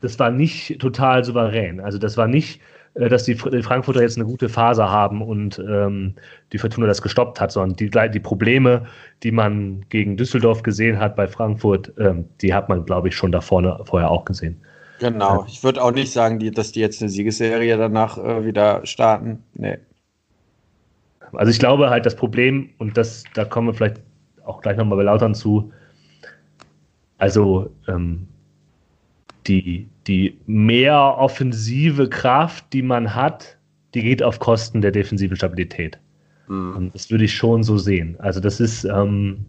[0.00, 1.80] das war nicht total souverän.
[1.80, 2.60] Also das war nicht,
[2.94, 6.14] äh, dass die, Frankfurter jetzt eine gute Phase haben und ähm,
[6.52, 8.86] die Fortuna das gestoppt hat, sondern die, die Probleme,
[9.22, 13.32] die man gegen Düsseldorf gesehen hat bei Frankfurt, ähm, die hat man, glaube ich, schon
[13.32, 14.60] da vorne vorher auch gesehen.
[15.02, 15.44] Genau.
[15.48, 19.42] Ich würde auch nicht sagen, die, dass die jetzt eine Siegesserie danach äh, wieder starten.
[19.54, 19.78] Nee.
[21.32, 24.00] Also ich glaube halt, das Problem, und das, da kommen wir vielleicht
[24.44, 25.72] auch gleich nochmal bei Lautern zu.
[27.18, 28.28] Also ähm,
[29.48, 33.56] die, die mehr offensive Kraft, die man hat,
[33.94, 35.98] die geht auf Kosten der defensiven Stabilität.
[36.46, 36.76] Mhm.
[36.76, 38.14] Und das würde ich schon so sehen.
[38.20, 39.46] Also das ist, ähm,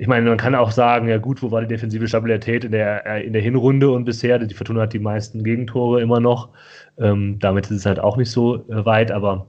[0.00, 3.06] ich meine, man kann auch sagen, ja gut, wo war die defensive Stabilität in der,
[3.06, 4.38] äh, in der Hinrunde und bisher?
[4.38, 6.48] Die Fortuna hat die meisten Gegentore immer noch.
[6.96, 9.46] Ähm, damit ist es halt auch nicht so äh, weit, aber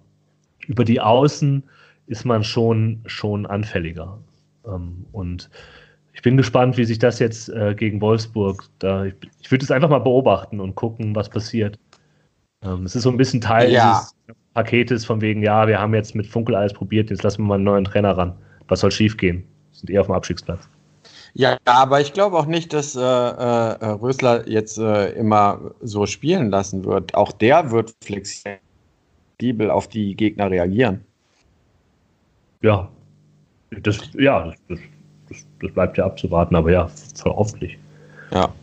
[0.67, 1.63] über die Außen
[2.07, 4.19] ist man schon, schon anfälliger.
[4.65, 5.49] Ähm, und
[6.11, 9.71] ich bin gespannt, wie sich das jetzt äh, gegen Wolfsburg, da, ich, ich würde es
[9.71, 11.79] einfach mal beobachten und gucken, was passiert.
[12.61, 13.93] Ähm, es ist so ein bisschen Teil ja.
[13.93, 14.15] dieses
[14.53, 17.55] Paketes von wegen, ja, wir haben jetzt mit Funkel alles probiert, jetzt lassen wir mal
[17.55, 18.33] einen neuen Trainer ran.
[18.67, 19.45] Was soll schiefgehen?
[19.81, 20.67] Sind eher auf dem Abstiegsplatz.
[21.33, 26.51] Ja, aber ich glaube auch nicht, dass äh, äh, Rösler jetzt äh, immer so spielen
[26.51, 27.15] lassen wird.
[27.15, 31.03] Auch der wird flexibel auf die Gegner reagieren.
[32.61, 32.89] Ja,
[33.81, 34.79] das, ja, das,
[35.29, 37.77] das, das bleibt ja abzuwarten, aber ja, voll hoffentlich.
[38.31, 38.53] Ja.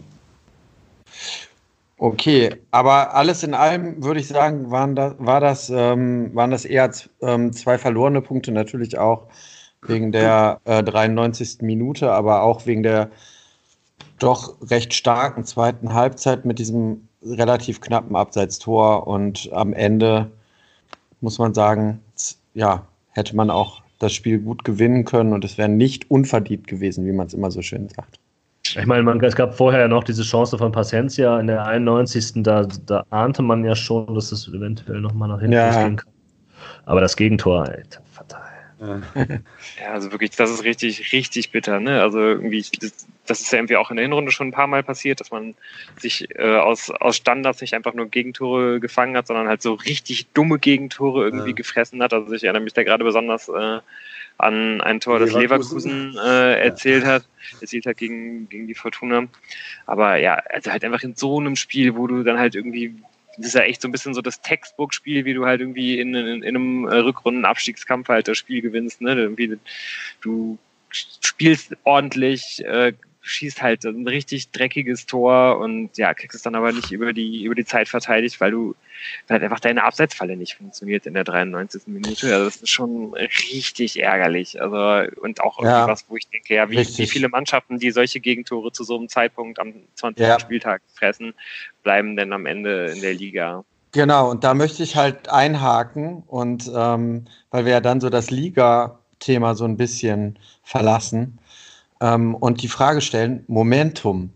[1.96, 6.64] Okay, aber alles in allem würde ich sagen, waren das, war das, ähm, waren das
[6.64, 6.92] eher
[7.22, 9.26] ähm, zwei verlorene Punkte, natürlich auch
[9.82, 11.58] wegen der äh, 93.
[11.62, 13.10] Minute, aber auch wegen der
[14.18, 20.30] doch recht starken zweiten Halbzeit mit diesem relativ knappen Abseitstor und am Ende
[21.20, 22.00] muss man sagen,
[22.54, 27.04] ja, hätte man auch das Spiel gut gewinnen können und es wäre nicht unverdient gewesen,
[27.06, 28.18] wie man es immer so schön sagt.
[28.76, 32.42] Ich meine, man, es gab vorher ja noch diese Chance von Paciencia in der 91.
[32.42, 35.70] Da, da ahnte man ja schon, dass es eventuell nochmal nach hinten ja.
[35.70, 36.12] gehen kann.
[36.84, 38.00] Aber das Gegentor, Alter.
[38.80, 41.80] Ja, also wirklich, das ist richtig, richtig bitter.
[41.80, 42.00] Ne?
[42.00, 42.64] Also irgendwie,
[43.26, 45.54] das, ist ja irgendwie auch in der Hinrunde schon ein paar Mal passiert, dass man
[45.98, 50.28] sich äh, aus, aus Standards nicht einfach nur Gegentore gefangen hat, sondern halt so richtig
[50.28, 51.56] dumme Gegentore irgendwie ja.
[51.56, 52.12] gefressen hat.
[52.12, 53.80] Also ich erinnere mich da gerade besonders äh,
[54.38, 57.10] an ein Tor, das Leverkusen, Leverkusen äh, erzählt ja.
[57.10, 57.24] hat,
[57.60, 59.26] erzielt hat gegen, gegen die Fortuna.
[59.86, 62.94] Aber ja, also halt einfach in so einem Spiel, wo du dann halt irgendwie
[63.36, 66.14] das ist ja echt so ein bisschen so das Textbook-Spiel, wie du halt irgendwie in,
[66.14, 69.00] in, in einem Rückrunden-Abstiegskampf halt das Spiel gewinnst.
[69.00, 69.14] Ne?
[69.14, 69.58] Irgendwie,
[70.20, 70.58] du
[70.90, 72.92] spielst ordentlich, äh,
[73.28, 77.44] schießt halt ein richtig dreckiges Tor und ja, kriegst es dann aber nicht über die,
[77.44, 78.74] über die Zeit verteidigt, weil du
[79.26, 81.82] weil halt einfach deine Abseitsfalle nicht funktioniert in der 93.
[81.86, 82.32] Minute.
[82.32, 84.60] Also das ist schon richtig ärgerlich.
[84.60, 88.20] Also und auch ja, was, wo ich denke, ja, wie, wie, viele Mannschaften, die solche
[88.20, 90.26] Gegentore zu so einem Zeitpunkt am 20.
[90.26, 90.40] Ja.
[90.40, 91.34] Spieltag fressen,
[91.82, 93.64] bleiben denn am Ende in der Liga?
[93.92, 98.30] Genau, und da möchte ich halt einhaken und ähm, weil wir ja dann so das
[98.30, 101.38] Liga-Thema so ein bisschen verlassen
[102.00, 104.30] ähm, und die Frage stellen, Momentum,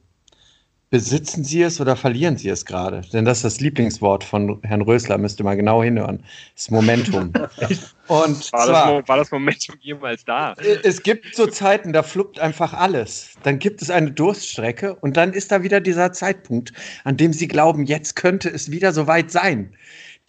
[0.92, 3.00] besitzen Sie es oder verlieren Sie es gerade?
[3.14, 6.22] Denn das ist das Lieblingswort von Herrn Rösler, müsst ihr mal genau hinhören.
[6.54, 7.32] Das Momentum.
[8.08, 10.54] Und war, zwar, das, war das Momentum jemals da?
[10.82, 13.30] Es gibt so Zeiten, da fluppt einfach alles.
[13.42, 17.48] Dann gibt es eine Durststrecke und dann ist da wieder dieser Zeitpunkt, an dem Sie
[17.48, 19.72] glauben, jetzt könnte es wieder soweit sein.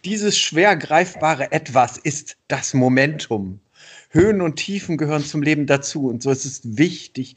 [0.06, 3.60] Dieses schwer greifbare Etwas ist das Momentum.
[4.14, 6.08] Höhen und Tiefen gehören zum Leben dazu.
[6.08, 7.36] Und so ist es wichtig,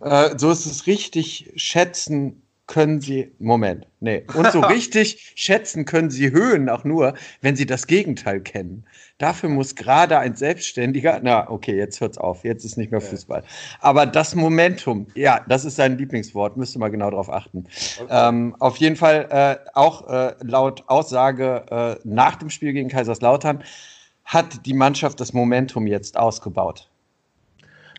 [0.00, 6.10] äh, so ist es richtig, schätzen können Sie, Moment, nee, und so richtig schätzen können
[6.10, 8.84] Sie Höhen auch nur, wenn Sie das Gegenteil kennen.
[9.18, 13.44] Dafür muss gerade ein Selbstständiger, na, okay, jetzt hört's auf, jetzt ist nicht mehr Fußball.
[13.80, 17.66] Aber das Momentum, ja, das ist sein Lieblingswort, müsste mal genau darauf achten.
[18.00, 18.08] Okay.
[18.10, 23.62] Ähm, auf jeden Fall äh, auch äh, laut Aussage äh, nach dem Spiel gegen Kaiserslautern
[24.24, 26.88] hat die Mannschaft das Momentum jetzt ausgebaut.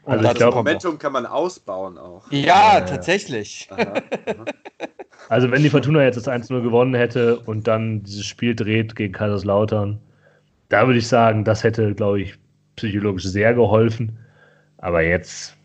[0.06, 2.32] Also das glaub, Momentum kann man ausbauen auch.
[2.32, 3.68] Ja, ja tatsächlich.
[3.72, 4.46] Aha, aha.
[5.30, 9.14] Also wenn die Fortuna jetzt das 1-0 gewonnen hätte und dann dieses Spiel dreht gegen
[9.14, 10.00] Kaiserslautern,
[10.70, 12.36] da würde ich sagen, das hätte, glaube ich,
[12.76, 14.18] psychologisch sehr geholfen.
[14.78, 15.56] Aber jetzt.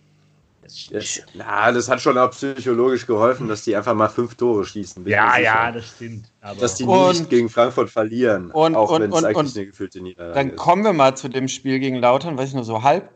[1.35, 5.07] Na, das hat schon auch psychologisch geholfen, dass die einfach mal fünf Tore schießen.
[5.07, 6.33] Ja, ja, das stimmt.
[6.61, 10.35] dass die und, nicht gegen Frankfurt verlieren, und, auch wenn es eigentlich eine gefühlte Niederlage
[10.35, 10.57] Dann ist.
[10.57, 13.11] kommen wir mal zu dem Spiel gegen Lautern, was ich nur so halb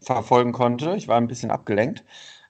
[0.00, 0.94] verfolgen konnte.
[0.96, 2.04] Ich war ein bisschen abgelenkt.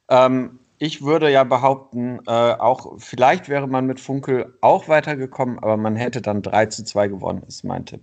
[0.08, 5.76] Ähm, ich würde ja behaupten, äh, auch vielleicht wäre man mit Funkel auch weitergekommen, aber
[5.76, 8.00] man hätte dann 3 zu 2 gewonnen, ist mein Tipp.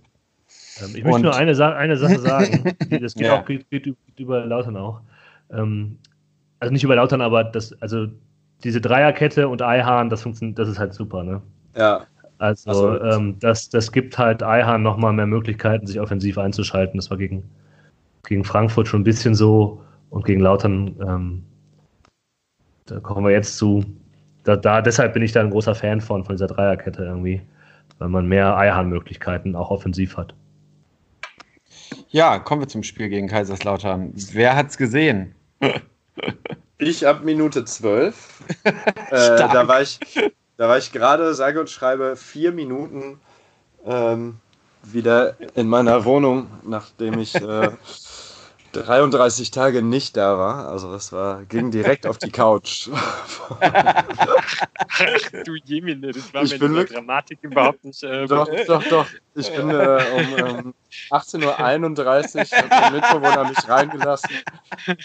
[0.80, 2.76] Ähm, ich möchte Und, nur eine, Sa eine Sache sagen.
[3.00, 3.40] das geht, ja.
[3.40, 5.00] auch, geht, geht, über Lautern auch.
[5.50, 5.98] Ähm,
[6.60, 8.06] also nicht über Lautern, aber das, also
[8.64, 11.42] diese Dreierkette und Eihahn, das funktioniert, das ist halt super, ne?
[11.76, 12.06] Ja.
[12.38, 16.96] Also ähm, das, das gibt halt Eihahn nochmal mehr Möglichkeiten, sich offensiv einzuschalten.
[16.96, 17.42] Das war gegen
[18.28, 21.44] gegen Frankfurt schon ein bisschen so und gegen Lautern, ähm,
[22.86, 23.84] da kommen wir jetzt zu.
[24.44, 27.42] Da, da, deshalb bin ich da ein großer Fan von, von dieser Dreierkette irgendwie,
[27.98, 30.34] weil man mehr Eierhahnmöglichkeiten auch offensiv hat.
[32.10, 34.12] Ja, kommen wir zum Spiel gegen Kaiserslautern.
[34.32, 35.34] Wer hat's gesehen?
[36.78, 38.14] Ich ab Minute 12.
[38.64, 38.72] äh,
[39.10, 39.98] da war ich,
[40.56, 43.20] da war ich gerade, sage und schreibe, vier Minuten
[43.84, 44.36] ähm,
[44.82, 47.70] wieder in meiner Wohnung, nachdem ich äh,
[48.82, 50.68] 33 Tage nicht da war.
[50.68, 52.88] Also das war, ging direkt auf die Couch.
[53.60, 54.04] Ach
[55.44, 58.02] du Jemine, das war ich mir in der Dramatik überhaupt nicht.
[58.02, 59.06] Äh, doch, doch, doch.
[59.34, 59.74] Ich bin äh,
[60.14, 60.74] um ähm,
[61.10, 64.30] 18.31 Uhr, hat der Mitbewohner mich reingelassen.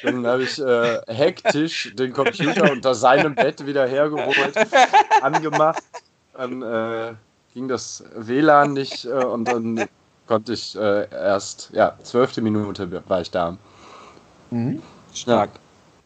[0.03, 4.55] Dann habe ich äh, hektisch den Computer unter seinem Bett wieder hergeholt,
[5.21, 5.83] angemacht.
[6.33, 7.13] Dann äh,
[7.53, 9.87] ging das WLAN nicht äh, und dann
[10.27, 13.57] konnte ich äh, erst, ja, zwölfte Minute war ich da.
[14.51, 14.81] Mhm.
[15.13, 15.51] Stark.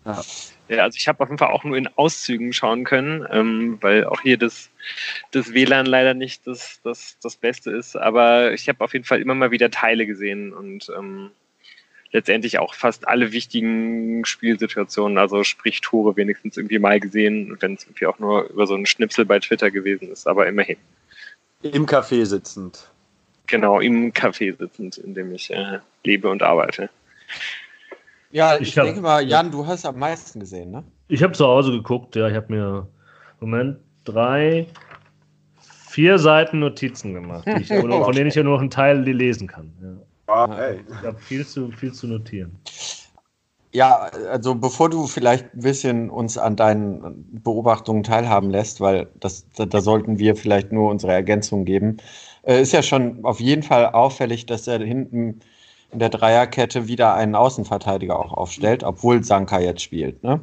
[0.05, 0.21] Ja.
[0.69, 0.83] ja.
[0.83, 4.21] also ich habe auf jeden Fall auch nur in Auszügen schauen können, ähm, weil auch
[4.21, 4.69] hier das,
[5.31, 7.95] das WLAN leider nicht das, das, das Beste ist.
[7.95, 11.31] Aber ich habe auf jeden Fall immer mal wieder Teile gesehen und ähm,
[12.11, 17.83] letztendlich auch fast alle wichtigen Spielsituationen, also sprich Tore wenigstens irgendwie mal gesehen, wenn es
[17.83, 20.77] irgendwie auch nur über so einen Schnipsel bei Twitter gewesen ist, aber immerhin.
[21.63, 22.89] Im Café sitzend.
[23.47, 26.89] Genau, im Café sitzend, in dem ich äh, lebe und arbeite.
[28.31, 30.83] Ja, ich, ich hab, denke mal, Jan, du hast am meisten gesehen, ne?
[31.07, 32.87] Ich habe zu Hause geguckt, ja, ich habe mir,
[33.39, 34.67] Moment, drei,
[35.89, 39.71] vier Seiten Notizen gemacht, ich, von denen ich ja nur noch einen Teil lesen kann.
[39.81, 40.33] Ja.
[40.33, 40.81] Ah, hey.
[40.89, 42.59] Ich habe viel zu, viel zu notieren.
[43.73, 49.45] Ja, also bevor du vielleicht ein bisschen uns an deinen Beobachtungen teilhaben lässt, weil das,
[49.55, 51.97] da, da sollten wir vielleicht nur unsere Ergänzung geben,
[52.47, 55.41] äh, ist ja schon auf jeden Fall auffällig, dass er hinten
[55.91, 60.23] in der Dreierkette wieder einen Außenverteidiger auch aufstellt, obwohl Sanka jetzt spielt.
[60.23, 60.39] Ne?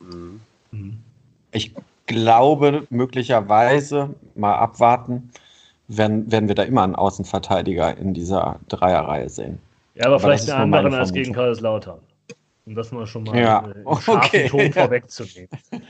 [0.00, 0.40] Mhm.
[1.52, 1.74] Ich
[2.06, 5.30] glaube, möglicherweise mal abwarten,
[5.88, 9.58] werden, werden wir da immer einen Außenverteidiger in dieser Dreierreihe sehen.
[9.94, 11.98] Ja, aber, aber vielleicht einen anderen als gegen Kaiserslautern.
[12.66, 13.70] Um das mal schon mal ja.
[13.70, 14.48] äh, okay.
[14.48, 15.48] Ton vorwegzunehmen.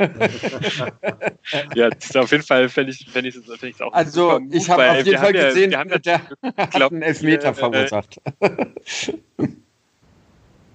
[1.74, 4.90] ja, das ist auf jeden Fall fände ich es fänd ich, auch Also, ich habe
[4.90, 6.20] auf jeden Fall gesehen, ja, der, der
[6.56, 8.20] hat einen Elfmeter äh, verursacht.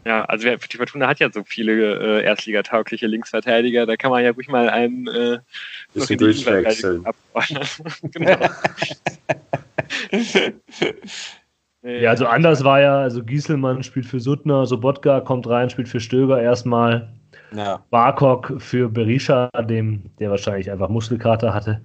[0.04, 4.32] Ja, also die Fortuna hat ja so viele äh, erstligataugliche Linksverteidiger, da kann man ja
[4.32, 5.38] ruhig mal einen äh,
[5.93, 7.06] bisschen durchwechseln.
[8.12, 8.49] genau.
[11.84, 15.99] Ja, also anders war ja, also Gieselmann spielt für Suttner, Sobotka kommt rein, spielt für
[15.99, 17.09] Stöger erstmal.
[17.53, 17.84] Ja.
[17.89, 21.82] Barkok für Berisha, dem, der wahrscheinlich einfach Muskelkater hatte.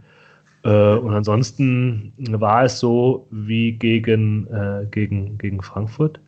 [0.64, 6.20] Äh, und ansonsten war es so wie gegen, äh, gegen, gegen Frankfurt.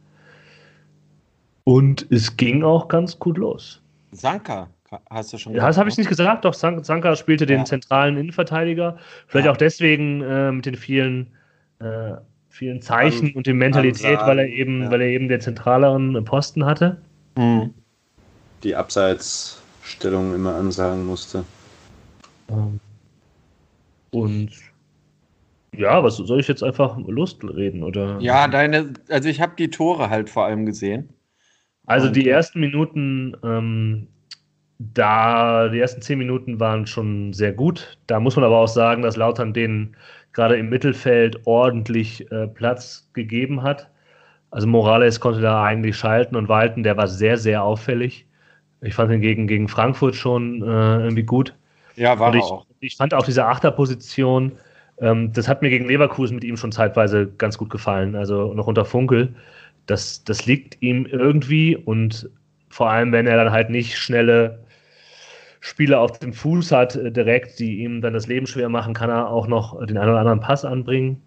[1.65, 3.83] Und es ging auch ganz gut los.
[4.13, 4.69] Sanka,
[5.11, 5.69] hast du schon gesagt?
[5.69, 8.97] Das habe ich nicht gesagt, doch Sanka spielte den zentralen Innenverteidiger.
[9.27, 9.53] Vielleicht ja.
[9.53, 11.27] auch deswegen äh, mit den vielen,
[11.81, 12.13] äh,
[12.59, 14.91] vielen Zeichen an, und der Mentalität, weil er eben, ja.
[14.91, 17.01] weil er eben den zentraleren Posten hatte.
[17.37, 17.73] Mhm.
[18.65, 21.45] Die Abseitsstellung immer ansagen musste.
[22.51, 22.81] Ähm,
[24.11, 24.51] und
[25.77, 28.19] ja, was soll ich jetzt einfach Lust reden oder?
[28.21, 31.11] Ja, deine, also ich habe die Tore halt vor allem gesehen.
[31.87, 34.09] Also die ersten Minuten, ähm,
[34.79, 37.99] da die ersten zehn Minuten waren schon sehr gut.
[38.07, 39.97] Da muss man aber auch sagen, dass Lautern denen
[40.39, 43.91] gerade im Mittelfeld ordentlich äh, Platz gegeben hat.
[44.51, 46.83] Also Morales konnte da eigentlich schalten und walten.
[46.83, 48.27] Der war sehr, sehr auffällig.
[48.81, 51.55] Ich fand ihn gegen, gegen Frankfurt schon äh, irgendwie gut.
[51.97, 52.67] Ja, war und ich, auch.
[52.81, 54.53] Ich fand auch diese Achterposition,
[55.01, 58.15] ähm, das hat mir gegen Leverkusen mit ihm schon zeitweise ganz gut gefallen.
[58.15, 59.35] Also noch unter Funkel
[59.89, 62.31] das, das liegt ihm irgendwie und
[62.69, 64.61] vor allem, wenn er dann halt nicht schnelle
[65.69, 69.11] Spieler auf dem Fuß hat, äh, direkt, die ihm dann das Leben schwer machen, kann
[69.11, 71.23] er auch noch den einen oder anderen Pass anbringen.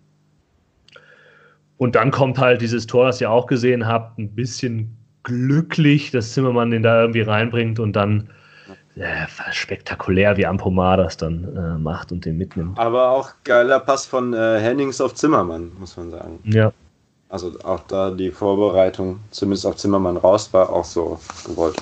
[1.77, 6.33] Und dann kommt halt dieses Tor, das ihr auch gesehen habt, ein bisschen glücklich, dass
[6.33, 8.29] Zimmermann den da irgendwie reinbringt und dann
[8.95, 12.77] äh, spektakulär, wie Ampomar das dann äh, macht und den mitnimmt.
[12.77, 16.39] Aber auch geiler Pass von äh, Hennings auf Zimmermann, muss man sagen.
[16.43, 16.73] Ja.
[17.29, 21.81] Also auch da die Vorbereitung, zumindest auf Zimmermann raus, war auch so gewollt.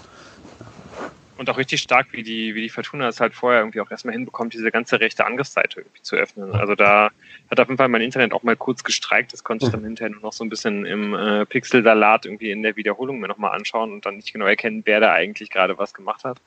[1.40, 4.12] Und auch richtig stark, wie die, wie die Fortuna es halt vorher irgendwie auch erstmal
[4.12, 6.52] hinbekommt, diese ganze rechte Angriffsseite irgendwie zu öffnen.
[6.52, 7.12] Also da
[7.50, 9.32] hat auf jeden Fall mein Internet auch mal kurz gestreikt.
[9.32, 12.62] Das konnte ich dann hinterher nur noch so ein bisschen im äh, Pixelsalat irgendwie in
[12.62, 15.94] der Wiederholung mir nochmal anschauen und dann nicht genau erkennen, wer da eigentlich gerade was
[15.94, 16.42] gemacht hat.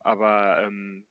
[0.00, 1.06] Aber ähm,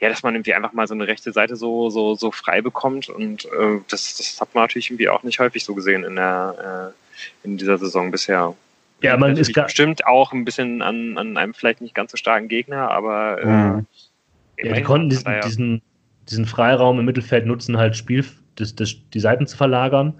[0.00, 3.08] ja, dass man irgendwie einfach mal so eine rechte Seite so, so, so frei bekommt
[3.08, 6.92] und äh, das, das hat man natürlich irgendwie auch nicht häufig so gesehen in der
[6.92, 8.56] äh, in dieser Saison bisher.
[9.04, 12.48] Ja, man ist bestimmt auch ein bisschen an, an einem vielleicht nicht ganz so starken
[12.48, 13.86] Gegner, aber äh, mhm.
[14.58, 15.40] ja, die konnten diesen, ja.
[15.40, 15.82] diesen,
[16.30, 18.24] diesen Freiraum im Mittelfeld nutzen, halt Spiel,
[18.56, 20.14] das, das, die Seiten zu verlagern.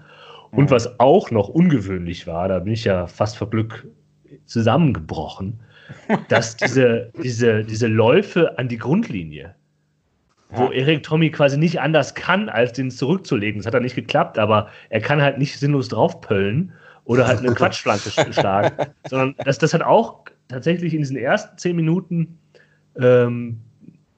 [0.51, 0.69] Und mhm.
[0.69, 3.87] was auch noch ungewöhnlich war, da bin ich ja fast vor Glück
[4.45, 5.59] zusammengebrochen,
[6.29, 9.55] dass diese, diese, diese Läufe an die Grundlinie,
[10.51, 13.59] wo Erik Tommy quasi nicht anders kann, als den zurückzulegen.
[13.59, 16.71] Das hat er nicht geklappt, aber er kann halt nicht sinnlos draufpöllen
[17.05, 18.75] oder halt eine Quatschflanke schlagen,
[19.07, 22.37] sondern das, das hat auch tatsächlich in diesen ersten zehn Minuten
[22.99, 23.61] ähm,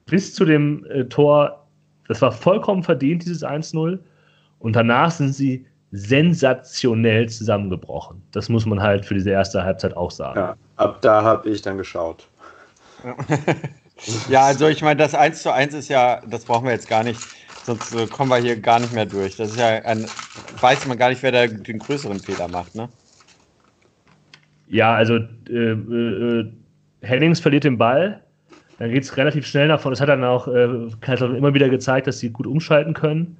[0.06, 1.66] bis zu dem äh, Tor,
[2.08, 3.98] das war vollkommen verdient, dieses 1-0.
[4.58, 8.22] Und danach sind sie sensationell zusammengebrochen.
[8.32, 10.38] Das muss man halt für diese erste Halbzeit auch sagen.
[10.38, 12.26] Ja, ab da habe ich dann geschaut.
[14.28, 17.04] ja, also ich meine, das 1 zu 1 ist ja, das brauchen wir jetzt gar
[17.04, 17.20] nicht,
[17.68, 19.36] sonst äh, kommen wir hier gar nicht mehr durch.
[19.36, 20.06] Das ist ja ein,
[20.60, 22.88] weiß man gar nicht, wer da den größeren Fehler macht, ne?
[24.68, 25.16] Ja, also
[25.48, 26.52] äh, äh,
[27.02, 28.22] Hennings verliert den Ball,
[28.78, 29.94] dann geht es relativ schnell nach vorne.
[29.94, 30.64] Das hat dann auch äh,
[31.36, 33.36] immer wieder gezeigt, dass sie gut umschalten können.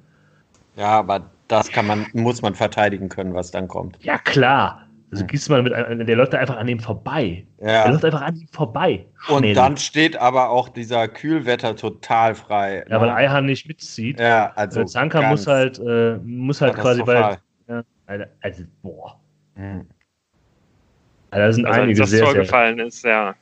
[0.75, 3.97] Ja, aber das kann man, muss man verteidigen können, was dann kommt.
[4.03, 4.85] Ja, klar.
[5.11, 7.45] Also Gießmann mit der läuft da einfach an ihm vorbei.
[7.59, 7.83] Ja.
[7.83, 9.05] Der läuft einfach an ihm vorbei.
[9.25, 9.37] Schnell.
[9.37, 12.85] Und dann steht aber auch dieser Kühlwetter total frei.
[12.87, 13.01] Ja, ne?
[13.01, 14.19] weil Eihan nicht mitzieht.
[14.19, 14.81] Ja, also.
[14.81, 17.39] also Zanka muss halt, äh, muss halt quasi bei.
[17.67, 17.83] Ja,
[18.41, 19.19] also, boah.
[19.55, 19.87] Mhm.
[21.31, 23.35] Also, da sind also, einige als das sehr, Tor gefallen ist, ja.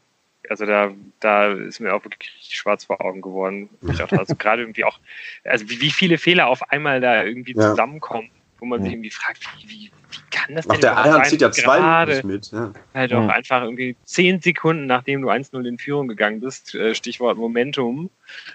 [0.49, 3.69] Also da, da ist mir auch wirklich schwarz vor Augen geworden.
[3.89, 4.97] Ich dachte, also gerade irgendwie auch,
[5.43, 7.69] also wie, wie viele Fehler auf einmal da irgendwie ja.
[7.71, 8.29] zusammenkommen
[8.59, 11.41] wo man sich irgendwie fragt, wie, wie, wie kann das denn Ach, der Eier zieht
[11.41, 12.51] ja zwei mit.
[12.51, 12.73] Ja.
[12.93, 17.37] Halt auch einfach irgendwie zehn Sekunden, nachdem du 1-0 in Führung gegangen bist, äh, Stichwort
[17.37, 18.09] Momentum,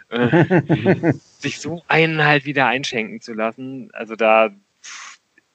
[0.08, 0.62] äh,
[1.38, 3.90] sich so einen halt wieder einschenken zu lassen.
[3.92, 4.50] Also da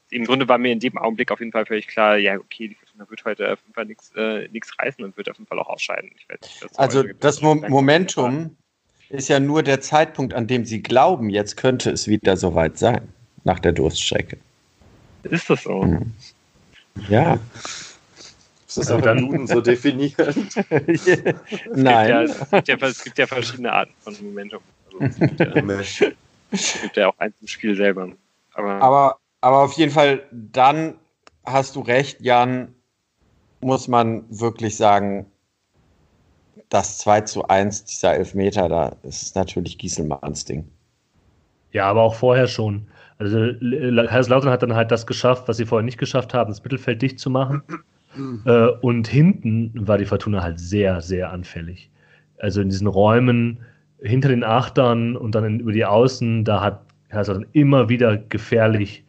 [0.10, 2.76] im Grunde war mir in dem Augenblick auf jeden Fall völlig klar, ja, okay, die
[2.76, 4.48] Fortuna wird heute auf jeden Fall nichts äh,
[4.80, 6.12] reißen und wird auf jeden Fall auch ausscheiden.
[6.30, 8.56] Das also das Mo Momentum
[9.10, 13.14] ist ja nur der Zeitpunkt, an dem sie glauben, jetzt könnte es wieder soweit sein,
[13.44, 14.38] nach der Durststrecke.
[15.24, 15.84] Ist das so?
[15.84, 16.14] Mhm.
[17.10, 17.40] Ja.
[18.68, 20.18] Ist das auch dann Duden so definiert?
[21.74, 22.10] Nein.
[22.10, 24.60] Ja, es, gibt ja, es, gibt ja, verschiedene Arten von Momentum.
[24.86, 26.10] Also es, gibt ja,
[26.52, 28.10] es, gibt ja, auch eins im Spiel selber.
[28.54, 30.96] Aber, aber, aber auf jeden Fall, dann
[31.46, 32.74] hast du recht, Jan,
[33.62, 35.32] muss man wirklich sagen,
[36.70, 40.70] das 2 zu 1, dieser Elfmeter, da ist natürlich Gieselmanns Ding.
[41.72, 42.88] Ja, aber auch vorher schon.
[43.20, 47.02] Also Kaiserslautern hat dann halt das geschafft, was sie vorher nicht geschafft haben, das Mittelfeld
[47.02, 47.64] dicht zu machen.
[48.46, 51.90] äh, und hinten war die Fortuna halt sehr, sehr anfällig.
[52.38, 53.60] Also in diesen Räumen
[54.02, 59.04] hinter den Achtern und dann in, über die Außen, da hat Kaiserslautern immer wieder gefährlich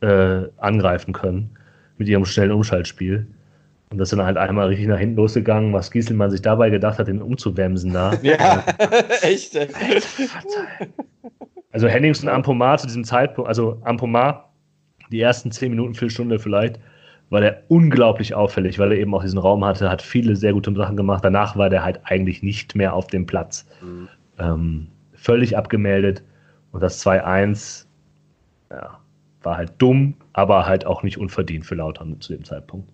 [0.00, 1.50] äh, angreifen können
[1.98, 3.26] mit ihrem schnellen Umschaltspiel.
[3.90, 6.98] Und das ist dann halt einmal richtig nach hinten losgegangen, was Gieselmann sich dabei gedacht
[6.98, 8.12] hat, den umzuwämsen da.
[8.22, 8.64] Ja,
[9.22, 9.56] echt.
[11.74, 14.52] Also Hennings und Ampomar zu diesem Zeitpunkt, also Ampomar,
[15.10, 16.78] die ersten zehn Minuten, Viertelstunde vielleicht,
[17.30, 20.72] war der unglaublich auffällig, weil er eben auch diesen Raum hatte, hat viele sehr gute
[20.72, 21.24] Sachen gemacht.
[21.24, 23.66] Danach war der halt eigentlich nicht mehr auf dem Platz.
[23.82, 24.08] Mhm.
[24.38, 26.22] Ähm, völlig abgemeldet.
[26.70, 27.86] Und das 2-1,
[28.70, 29.00] ja,
[29.42, 32.88] war halt dumm, aber halt auch nicht unverdient für Lautern zu dem Zeitpunkt.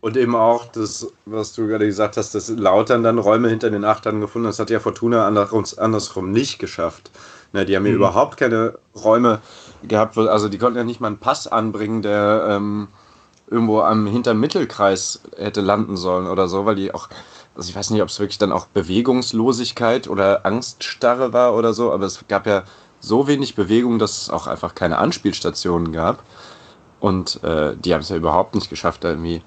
[0.00, 3.84] Und eben auch das, was du gerade gesagt hast, dass Lautern dann Räume hinter den
[3.84, 7.10] Achtern gefunden hat, das hat ja Fortuna andersrum nicht geschafft.
[7.52, 7.96] Ne, die haben ja mhm.
[7.96, 9.40] überhaupt keine Räume
[9.82, 12.88] gehabt, also die konnten ja nicht mal einen Pass anbringen, der ähm,
[13.50, 17.08] irgendwo am hinterm Mittelkreis hätte landen sollen oder so, weil die auch,
[17.54, 21.92] also ich weiß nicht, ob es wirklich dann auch Bewegungslosigkeit oder Angststarre war oder so,
[21.92, 22.64] aber es gab ja
[23.00, 26.22] so wenig Bewegung, dass es auch einfach keine Anspielstationen gab.
[27.00, 29.42] Und äh, die haben es ja überhaupt nicht geschafft, da irgendwie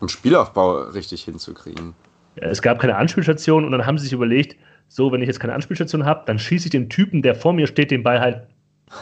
[0.00, 1.94] einen Spielaufbau richtig hinzukriegen.
[2.36, 4.56] Ja, es gab keine Anspielstation und dann haben sie sich überlegt,
[4.88, 7.66] so, wenn ich jetzt keine Anspielstation habe, dann schieße ich den Typen, der vor mir
[7.66, 8.46] steht, den Ball halt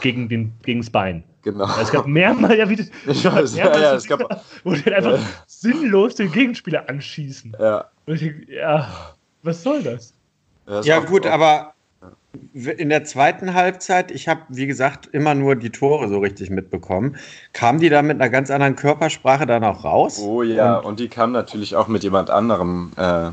[0.01, 1.23] gegen, den, gegen das Bein.
[1.43, 1.65] Genau.
[1.65, 4.93] Ja, es gab mehrmals, ja, wie das, ich weiß, ja, ja, es gab, wo die
[4.93, 5.25] einfach ja.
[5.47, 7.55] sinnlos den Gegenspieler anschießen.
[7.59, 7.85] Ja.
[8.05, 9.13] Und ich denke, ja,
[9.43, 10.13] was soll das?
[10.83, 11.73] Ja, gut, aber
[12.53, 17.15] in der zweiten Halbzeit, ich habe, wie gesagt, immer nur die Tore so richtig mitbekommen.
[17.53, 20.19] Kamen die da mit einer ganz anderen Körpersprache dann auch raus?
[20.19, 23.31] Oh ja, und, und die kamen natürlich auch mit jemand anderem äh,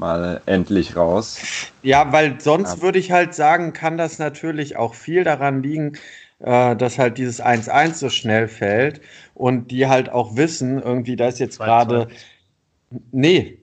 [0.00, 1.38] mal endlich raus.
[1.82, 2.82] Ja, weil sonst ja.
[2.82, 5.92] würde ich halt sagen, kann das natürlich auch viel daran liegen,
[6.40, 9.00] äh, dass halt dieses 1-1 so schnell fällt
[9.34, 12.08] und die halt auch wissen, irgendwie, da ist jetzt gerade.
[13.12, 13.58] Nee,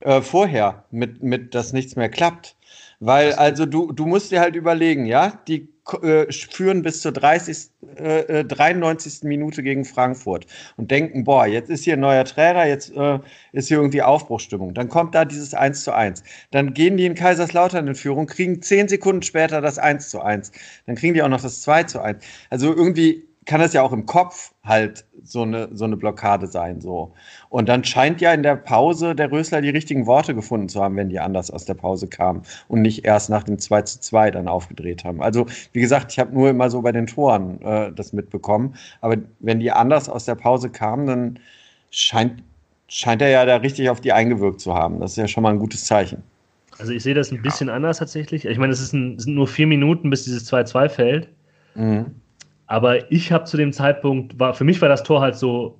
[0.00, 2.56] äh, vorher, mit, mit, dass nichts mehr klappt.
[3.00, 5.68] Weil, also du, du musst dir halt überlegen, ja, die
[6.02, 9.22] äh, führen bis zur 30, äh, 93.
[9.22, 10.46] Äh, Minute gegen Frankfurt
[10.76, 13.18] und denken, boah, jetzt ist hier ein neuer Trainer, jetzt äh,
[13.52, 14.74] ist hier irgendwie Aufbruchstimmung.
[14.74, 16.22] Dann kommt da dieses 1 zu 1.
[16.50, 20.52] Dann gehen die in Kaiserslautern in Führung, kriegen 10 Sekunden später das 1 zu 1.
[20.86, 22.22] Dann kriegen die auch noch das 2 zu 1.
[22.50, 26.80] Also irgendwie kann das ja auch im Kopf halt so eine, so eine Blockade sein.
[26.80, 27.12] So.
[27.48, 30.96] Und dann scheint ja in der Pause der Rösler die richtigen Worte gefunden zu haben,
[30.96, 34.30] wenn die anders aus der Pause kamen und nicht erst nach dem 2 zu 2
[34.30, 35.22] dann aufgedreht haben.
[35.22, 38.74] Also, wie gesagt, ich habe nur immer so bei den Toren äh, das mitbekommen.
[39.00, 41.38] Aber wenn die anders aus der Pause kamen, dann
[41.90, 42.42] scheint,
[42.88, 45.00] scheint er ja da richtig auf die eingewirkt zu haben.
[45.00, 46.22] Das ist ja schon mal ein gutes Zeichen.
[46.78, 48.46] Also ich sehe das ein bisschen anders tatsächlich.
[48.46, 51.28] Ich meine, es, ein, es sind nur vier Minuten, bis dieses 2-2 fällt.
[51.74, 52.06] Mhm.
[52.70, 55.76] Aber ich habe zu dem Zeitpunkt, war, für mich war das Tor halt so,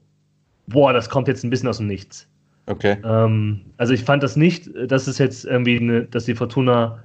[0.66, 2.26] boah, das kommt jetzt ein bisschen aus dem Nichts.
[2.66, 2.96] Okay.
[3.04, 6.98] Ähm, also ich fand das nicht, dass es jetzt irgendwie, eine, dass die Fortuna,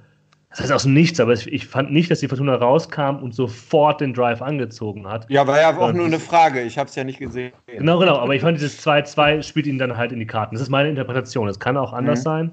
[0.50, 4.00] das heißt aus dem Nichts, aber ich fand nicht, dass die Fortuna rauskam und sofort
[4.00, 5.24] den Drive angezogen hat.
[5.30, 7.52] Ja, war ja auch nur eine Frage, ich habe es ja nicht gesehen.
[7.68, 10.56] Genau, genau, aber ich fand dieses 2-2 spielt ihn dann halt in die Karten.
[10.56, 12.24] Das ist meine Interpretation, das kann auch anders mhm.
[12.24, 12.50] sein.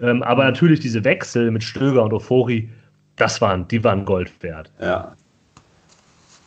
[0.00, 2.70] Ähm, aber natürlich diese Wechsel mit Stöger und Ofori,
[3.16, 4.72] das waren, die waren Gold wert.
[4.80, 5.12] Ja,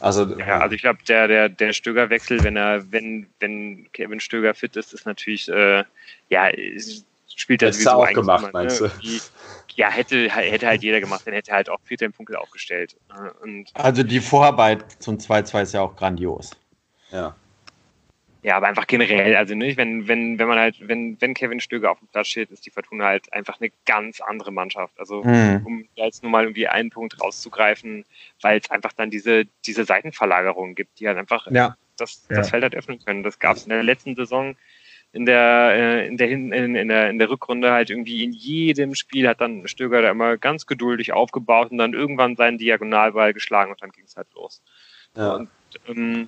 [0.05, 4.53] also, ja, also ich glaube, der, der, der Stöger-Wechsel, wenn er, wenn, wenn Kevin Stöger
[4.53, 5.83] fit ist, ist natürlich, äh,
[6.29, 6.51] ja,
[7.35, 8.91] spielt er sowieso auch gemacht, immer, meinst ne?
[9.01, 9.07] du?
[9.73, 12.95] ja, hätte, hätte halt jeder gemacht, dann hätte er halt auch Peter im Funkel aufgestellt.
[13.41, 16.51] Und also die Vorarbeit zum 2-2 ist ja auch grandios.
[17.11, 17.35] Ja.
[18.45, 21.89] Ja, aber einfach generell, also nicht, wenn, wenn, wenn man halt, wenn, wenn Kevin Stöger
[21.89, 24.93] auf dem Platz steht, ist die Fortuna halt einfach eine ganz andere Mannschaft.
[24.99, 25.63] Also mhm.
[25.65, 28.05] um jetzt nur mal irgendwie einen Punkt rauszugreifen,
[28.43, 31.75] weil es einfach dann diese, diese Seitenverlagerungen gibt, die halt einfach ja.
[31.97, 32.43] das, das ja.
[32.43, 33.23] Feld halt öffnen können.
[33.23, 34.55] Das gab es in der letzten Saison
[35.11, 38.93] in der, äh, in der, in, in, der, in der Rückrunde halt irgendwie in jedem
[38.93, 43.71] Spiel hat dann Stöger da immer ganz geduldig aufgebaut und dann irgendwann seinen Diagonalball geschlagen
[43.71, 44.61] und dann ging es halt los.
[45.17, 45.33] Ja.
[45.33, 45.49] Und,
[45.87, 46.27] ähm,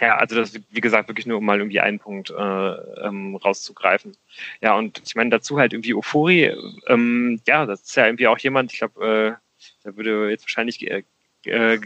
[0.00, 4.16] ja, also das, wie gesagt, wirklich nur um mal irgendwie einen Punkt äh, ähm, rauszugreifen.
[4.60, 6.54] Ja, und ich meine dazu halt irgendwie Euphorie,
[6.86, 10.88] ähm, ja, das ist ja irgendwie auch jemand, ich glaube, äh, da würde jetzt wahrscheinlich
[10.88, 11.02] äh,
[11.44, 11.78] äh,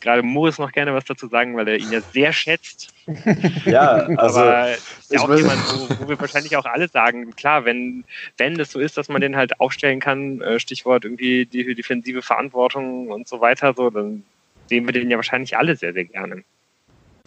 [0.00, 2.92] gerade Moritz noch gerne was dazu sagen, weil er ihn ja sehr schätzt.
[3.64, 4.40] ja, also.
[4.40, 8.04] Aber ist ja auch jemand, wo, wo, wir wahrscheinlich auch alle sagen, klar, wenn,
[8.36, 12.22] wenn das so ist, dass man den halt aufstellen kann, äh, Stichwort irgendwie die defensive
[12.22, 14.24] Verantwortung und so weiter, so, dann
[14.68, 16.44] sehen wir den ja wahrscheinlich alle sehr, sehr gerne.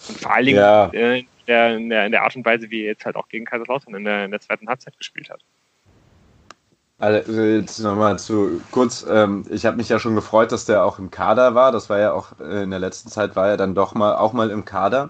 [0.09, 0.87] Und vor allen Dingen ja.
[0.87, 3.27] äh, in, der, in, der, in, der, Art und Weise, wie er jetzt halt auch
[3.29, 5.41] gegen Kaiserslautern in der, in der zweiten Halbzeit gespielt hat.
[7.01, 10.99] Also jetzt nochmal zu kurz, ähm, ich habe mich ja schon gefreut, dass der auch
[10.99, 11.71] im Kader war.
[11.71, 14.33] Das war ja auch äh, in der letzten Zeit war er dann doch mal auch
[14.33, 15.09] mal im Kader.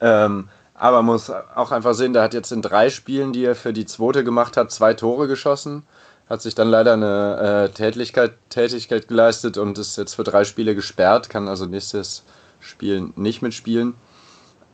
[0.00, 3.54] Ähm, aber man muss auch einfach sehen, der hat jetzt in drei Spielen, die er
[3.54, 5.82] für die zweite gemacht hat, zwei Tore geschossen.
[6.30, 10.74] Hat sich dann leider eine äh, Tätigkeit, Tätigkeit geleistet und ist jetzt für drei Spiele
[10.74, 12.24] gesperrt, kann also nächstes
[12.60, 13.94] Spiel nicht mitspielen.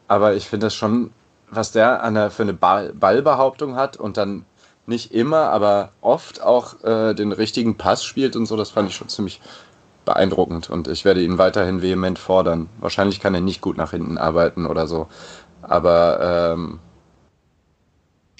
[0.09, 1.11] Aber ich finde das schon,
[1.51, 4.45] was der an der, für eine Ball, Ballbehauptung hat und dann
[4.87, 8.97] nicht immer, aber oft auch äh, den richtigen Pass spielt und so, das fand ich
[8.97, 9.41] schon ziemlich
[10.05, 12.69] beeindruckend und ich werde ihn weiterhin vehement fordern.
[12.81, 15.07] Wahrscheinlich kann er nicht gut nach hinten arbeiten oder so,
[15.63, 16.81] aber ähm,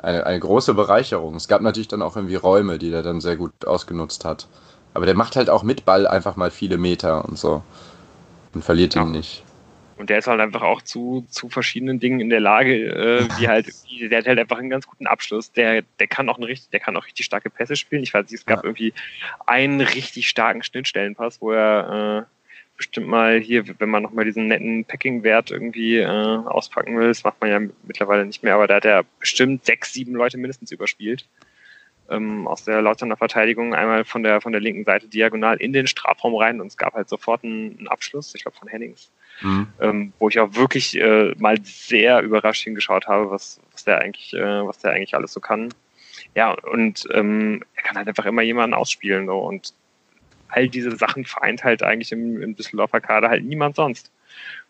[0.03, 1.37] eine, eine große Bereicherung.
[1.37, 4.49] Es gab natürlich dann auch irgendwie Räume, die er dann sehr gut ausgenutzt hat.
[4.95, 7.63] Aber der macht halt auch mit Ball einfach mal viele Meter und so
[8.55, 9.03] und verliert ja.
[9.03, 9.43] ihn nicht.
[9.97, 13.47] Und der ist halt einfach auch zu, zu verschiedenen Dingen in der Lage, äh, wie
[13.47, 13.67] halt,
[14.11, 15.53] der hat halt einfach einen ganz guten Abschluss.
[15.53, 18.03] Der, der kann auch richtig, der kann auch richtig starke Pässe spielen.
[18.03, 18.65] Ich weiß nicht, es gab ja.
[18.65, 18.95] irgendwie
[19.47, 24.85] einen richtig starken Schnittstellenpass, wo er äh, bestimmt mal hier, wenn man nochmal diesen netten
[24.85, 28.85] Packing-Wert irgendwie äh, auspacken will, das macht man ja mittlerweile nicht mehr, aber da hat
[28.85, 31.27] er bestimmt sechs, sieben Leute mindestens überspielt.
[32.11, 35.87] Ähm, aus der Lauterner Verteidigung einmal von der von der linken Seite diagonal in den
[35.87, 39.67] Strafraum rein und es gab halt sofort einen, einen Abschluss, ich glaube von Hennings mhm.
[39.81, 44.35] ähm, wo ich auch wirklich äh, mal sehr überrascht hingeschaut habe, was, was der eigentlich,
[44.35, 45.73] äh, was der eigentlich alles so kann.
[46.35, 49.75] Ja, und ähm, er kann halt einfach immer jemanden ausspielen so und
[50.49, 54.11] all diese Sachen vereint halt eigentlich im, im Düsseldorfer Kader halt niemand sonst.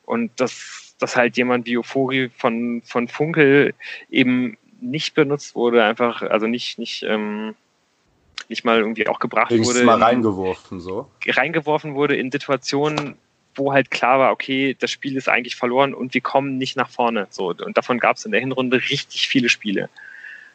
[0.04, 3.74] Und dass, dass halt jemand wie Euphorie von, von Funkel
[4.10, 7.54] eben nicht benutzt wurde, einfach, also nicht, nicht, ähm,
[8.48, 9.86] nicht mal irgendwie auch gebracht Wenigstens wurde.
[9.86, 11.08] mal reingeworfen, so.
[11.26, 13.16] Reingeworfen wurde in Situationen,
[13.54, 16.90] wo halt klar war, okay, das Spiel ist eigentlich verloren und wir kommen nicht nach
[16.90, 17.26] vorne.
[17.30, 19.88] So, und davon gab es in der Hinrunde richtig viele Spiele.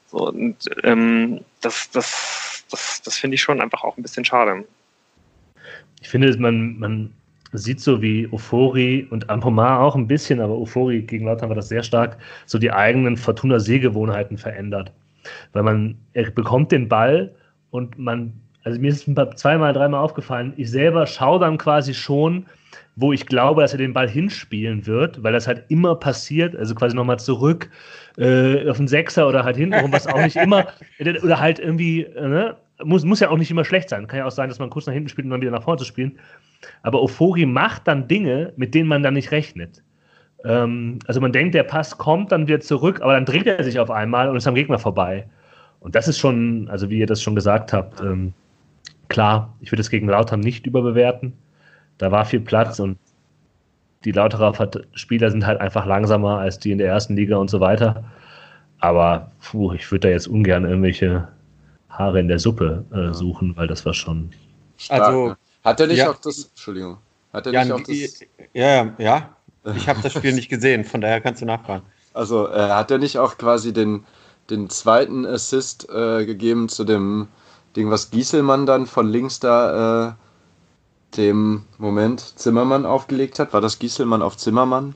[0.07, 4.65] So, und ähm, das, das, das, das finde ich schon einfach auch ein bisschen schade.
[6.01, 7.13] Ich finde, man, man
[7.54, 11.70] sieht so wie Euphorie und Ampomar auch ein bisschen, aber Euphorie gegen Lautern war das
[11.70, 14.91] sehr stark, so die eigenen Fortuna-Sehgewohnheiten verändert.
[15.54, 17.34] Weil man, er bekommt den Ball
[17.72, 18.34] und man,
[18.64, 22.45] also mir ist es zweimal, dreimal aufgefallen, ich selber schaue dann quasi schon,
[22.95, 26.76] wo ich glaube, dass er den Ball hinspielen wird, weil das halt immer passiert, also
[26.76, 27.70] quasi nochmal zurück
[28.18, 30.68] äh, auf den Sechser oder halt hintenrum, was auch nicht immer,
[31.24, 32.56] oder halt irgendwie, ne?
[32.84, 34.07] Muss, muss ja auch nicht immer schlecht sein.
[34.07, 35.80] Kann ja auch sein, dass man kurz nach hinten spielt und dann wieder nach vorne
[35.80, 36.17] zu spielen.
[36.84, 39.84] Aber Euphorie macht dann Dinge, mit denen man dann nicht rechnet.
[40.45, 43.80] Ähm, also man denkt, der Pass kommt dann wieder zurück, aber dann dreht er sich
[43.80, 45.28] auf einmal und ist am Gegner vorbei.
[45.80, 48.34] Und das ist schon, also wie ihr das schon gesagt habt, ähm,
[49.09, 51.34] klar, ich würde es gegen Lautern nicht überbewerten.
[51.97, 52.97] Da war viel Platz und
[54.03, 54.53] die Lauterer
[54.93, 58.03] Spieler sind halt einfach langsamer als die in der ersten Liga und so weiter.
[58.80, 61.28] Aber puh, ich würde da jetzt ungern irgendwelche
[61.98, 64.32] Haare in der Suppe äh, suchen, weil das war schon.
[64.89, 66.45] Also, hat er nicht ja, auch das.
[66.45, 66.98] Entschuldigung.
[67.34, 68.20] Hat er ja, nicht auch das.
[68.54, 69.30] Ja, ja.
[69.76, 71.86] Ich habe das Spiel nicht gesehen, von daher kannst du nachfragen.
[72.14, 74.06] Also, äh, hat er nicht auch quasi den,
[74.50, 77.28] den zweiten Assist äh, gegeben zu dem
[77.76, 80.14] Ding, was Gieselmann dann von links da äh,
[81.18, 83.54] dem Moment Zimmermann aufgelegt hat.
[83.54, 84.95] War das Gieselmann auf Zimmermann?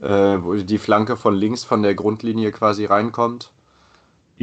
[0.00, 3.52] Äh, wo die Flanke von links von der Grundlinie quasi reinkommt.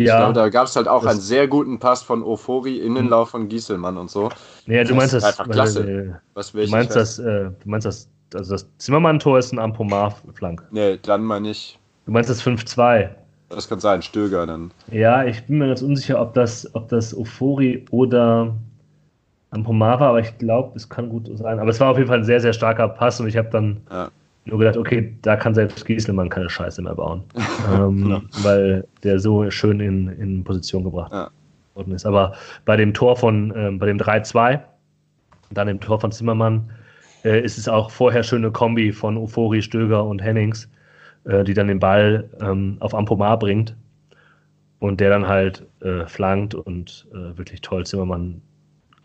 [0.05, 0.17] Ja.
[0.17, 3.97] Glaube, da gab es halt auch einen sehr guten Pass von Ofori, Innenlauf von Gieselmann
[3.97, 4.29] und so.
[4.65, 5.23] Nee, du meinst das.
[5.23, 5.89] Einfach klasse.
[5.89, 10.63] Äh, Was du meinst das, äh, du meinst das, also das Zimmermann-Tor ist ein Ampomar-Flank.
[10.71, 11.79] Nee, dann meine ich.
[12.05, 13.09] Du meinst das 5-2.
[13.49, 14.71] Das kann sein, Stöger dann.
[14.91, 18.53] Ja, ich bin mir ganz unsicher, ob das, ob das Ofori oder
[19.51, 21.59] am Pomara, aber ich glaube, es kann gut sein.
[21.59, 23.81] Aber es war auf jeden Fall ein sehr, sehr starker Pass und ich habe dann
[23.89, 24.09] ja.
[24.49, 27.23] Nur gedacht, okay, da kann selbst Gieselmann keine Scheiße mehr bauen.
[27.73, 28.21] ähm, ja.
[28.43, 31.29] Weil der so schön in, in Position gebracht ja.
[31.75, 32.05] worden ist.
[32.05, 32.33] Aber
[32.65, 34.59] bei dem Tor von, ähm, bei dem 3-2,
[35.51, 36.69] dann dem Tor von Zimmermann,
[37.23, 40.69] äh, ist es auch vorher schöne Kombi von Ufori, Stöger und Hennings,
[41.25, 43.75] äh, die dann den Ball ähm, auf Ampomar bringt
[44.79, 48.41] und der dann halt äh, flankt und äh, wirklich toll Zimmermann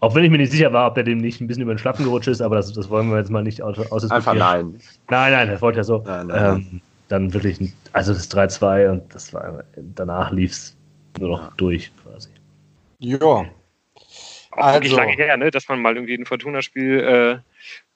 [0.05, 1.79] auch wenn ich mir nicht sicher war, ob der dem nicht ein bisschen über den
[1.79, 3.79] Schlappen gerutscht ist, aber das, das wollen wir jetzt mal nicht aus,
[4.11, 4.79] Einfach nein.
[5.09, 6.03] Nein, nein, das wollte ja so.
[6.05, 10.77] Nein, nein, ähm, dann wirklich, also das 3-2 und das war, danach lief es
[11.19, 12.29] nur noch durch quasi.
[12.99, 13.19] Ja.
[13.23, 13.47] Auch
[14.53, 14.75] also.
[14.75, 15.51] wirklich lange her, ne?
[15.51, 17.43] dass man mal irgendwie ein Fortuna-Spiel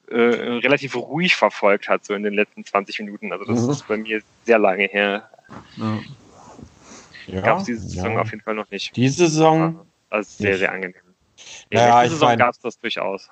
[0.08, 3.32] äh, äh, relativ ruhig verfolgt hat, so in den letzten 20 Minuten.
[3.32, 3.70] Also das mhm.
[3.70, 5.28] ist bei mir sehr lange her.
[7.26, 7.40] Ja.
[7.42, 8.20] Gab es diese Saison ja.
[8.22, 8.96] auf jeden Fall noch nicht.
[8.96, 9.86] Diese Saison?
[10.08, 11.07] Also sehr, sehr angenehm.
[11.70, 13.28] In ja, der Saison gab es das durchaus.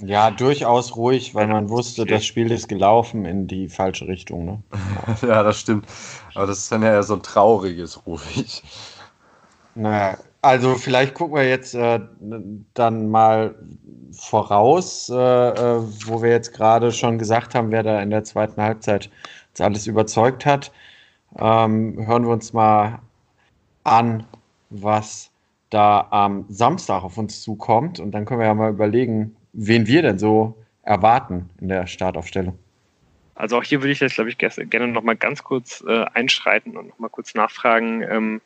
[0.00, 4.44] Ja, durchaus ruhig, weil man wusste, das Spiel ist gelaufen in die falsche Richtung.
[4.44, 4.62] Ne?
[5.22, 5.86] ja, das stimmt.
[6.34, 8.62] Aber das ist dann ja so ein trauriges ruhig.
[9.74, 12.00] Naja, also vielleicht gucken wir jetzt äh,
[12.74, 13.54] dann mal
[14.12, 18.60] voraus, äh, äh, wo wir jetzt gerade schon gesagt haben, wer da in der zweiten
[18.60, 19.08] Halbzeit
[19.50, 20.72] uns alles überzeugt hat.
[21.38, 22.98] Ähm, hören wir uns mal
[23.84, 24.26] an,
[24.70, 25.31] was
[25.72, 27.98] da am Samstag auf uns zukommt.
[28.00, 32.58] Und dann können wir ja mal überlegen, wen wir denn so erwarten in der Startaufstellung.
[33.34, 36.76] Also auch hier würde ich jetzt, glaube ich, gerne noch mal ganz kurz äh, einschreiten
[36.76, 38.40] und noch mal kurz nachfragen, ähm,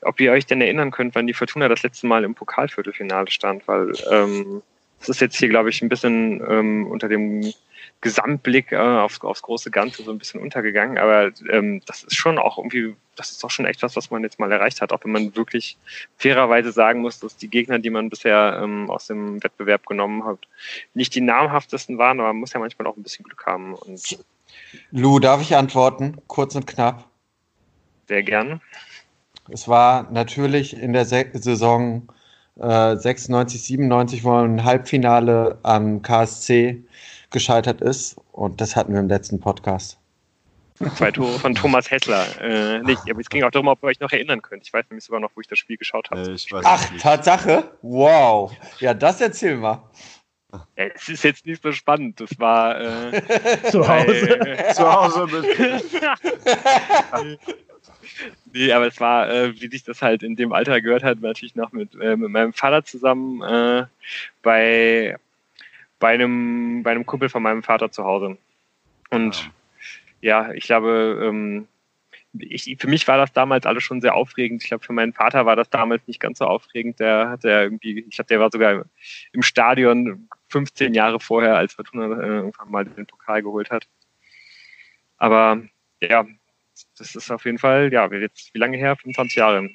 [0.00, 3.68] ob ihr euch denn erinnern könnt, wann die Fortuna das letzte Mal im Pokalviertelfinale stand,
[3.68, 4.62] weil ähm,
[4.98, 7.52] das ist jetzt hier, glaube ich, ein bisschen ähm, unter dem
[8.00, 10.98] Gesamtblick äh, aufs, aufs große Ganze so ein bisschen untergegangen.
[10.98, 14.22] Aber ähm, das ist schon auch irgendwie, das ist doch schon echt was, was man
[14.22, 15.76] jetzt mal erreicht hat, auch wenn man wirklich
[16.16, 20.38] fairerweise sagen muss, dass die Gegner, die man bisher ähm, aus dem Wettbewerb genommen hat,
[20.94, 23.74] nicht die namhaftesten waren, aber man muss ja manchmal auch ein bisschen Glück haben.
[23.74, 24.18] Und
[24.90, 26.16] Lou, darf ich antworten?
[26.26, 27.08] Kurz und knapp.
[28.08, 28.60] Sehr gern.
[29.50, 32.08] Es war natürlich in der Saison
[32.60, 36.84] äh, 96, 97, wo man ein Halbfinale am KSC
[37.32, 38.16] gescheitert ist.
[38.32, 39.98] Und das hatten wir im letzten Podcast.
[40.96, 42.26] Zwei Tore von Thomas Hessler.
[42.40, 44.66] Äh, nicht, aber es ging auch darum, ob ihr euch noch erinnern könnt.
[44.66, 46.22] Ich weiß nämlich sogar noch, wo ich das Spiel geschaut habe.
[46.22, 47.70] Äh, Ach, Tatsache?
[47.82, 48.52] Wow.
[48.80, 49.82] Ja, das erzähl mal.
[50.74, 52.20] Es ist jetzt nicht so spannend.
[52.20, 53.22] Das war äh,
[53.70, 54.38] zu Hause.
[54.38, 55.46] Bei, zu Hause mit.
[58.52, 61.54] nee, aber es war, äh, wie sich das halt in dem Alter gehört hat, natürlich
[61.54, 63.86] noch mit, äh, mit meinem Vater zusammen äh,
[64.42, 65.16] bei
[66.02, 68.36] bei einem, bei einem Kumpel von meinem Vater zu Hause.
[69.10, 69.52] Und
[70.20, 71.68] ja, ja ich glaube, ähm,
[72.36, 74.64] ich, für mich war das damals alles schon sehr aufregend.
[74.64, 76.98] Ich glaube, für meinen Vater war das damals nicht ganz so aufregend.
[76.98, 78.84] Der hatte irgendwie, ich glaube, der war sogar
[79.32, 83.86] im Stadion 15 Jahre vorher, als Fortuna äh, irgendwann mal den Pokal geholt hat.
[85.18, 85.62] Aber
[86.00, 86.26] ja,
[86.98, 88.96] das ist auf jeden Fall, ja, jetzt, wie lange her?
[88.96, 89.70] 25 Jahre.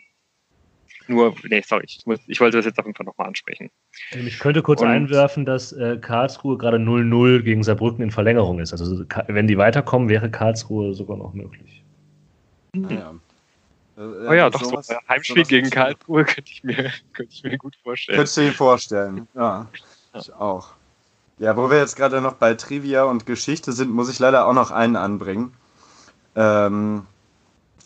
[1.08, 3.70] Nur, nee, sorry, ich, muss, ich wollte das jetzt auf jeden Fall nochmal ansprechen.
[4.12, 8.60] Ähm, ich könnte kurz Und, einwerfen, dass äh, Karlsruhe gerade 0-0 gegen Saarbrücken in Verlängerung
[8.60, 8.74] ist.
[8.74, 11.84] Also wenn die weiterkommen, wäre Karlsruhe sogar noch möglich.
[12.74, 12.90] Mhm.
[12.90, 13.14] Ja.
[13.98, 16.76] Äh, oh ja, doch, sowas, so ein Heimspiel gegen Karlsruhe könnte ich, mir,
[17.14, 18.18] könnte ich mir gut vorstellen.
[18.18, 19.68] Könntest du dir vorstellen, ja.
[20.14, 20.20] ja.
[20.20, 20.70] Ich auch.
[21.40, 24.54] Ja, wo wir jetzt gerade noch bei Trivia und Geschichte sind, muss ich leider auch
[24.54, 25.54] noch einen anbringen.
[26.36, 27.06] Ähm,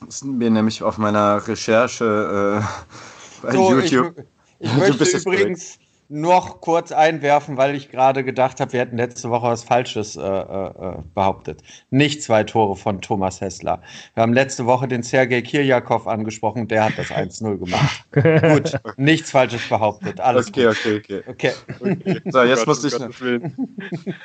[0.06, 4.26] das sind mir nämlich auf meiner Recherche äh, bei so, YouTube.
[4.60, 5.80] Ich, ich möchte übrigens
[6.12, 10.22] noch kurz einwerfen, weil ich gerade gedacht habe, wir hätten letzte Woche was Falsches äh,
[10.22, 11.64] äh, behauptet.
[11.90, 13.82] Nicht zwei Tore von Thomas Hessler.
[14.14, 18.04] Wir haben letzte Woche den Sergei Kirjakow angesprochen, der hat das 1-0 gemacht.
[18.52, 20.20] Gut, nichts Falsches behauptet.
[20.20, 22.22] Alles okay, okay, okay, okay, okay.
[22.26, 22.94] So, jetzt musste ich.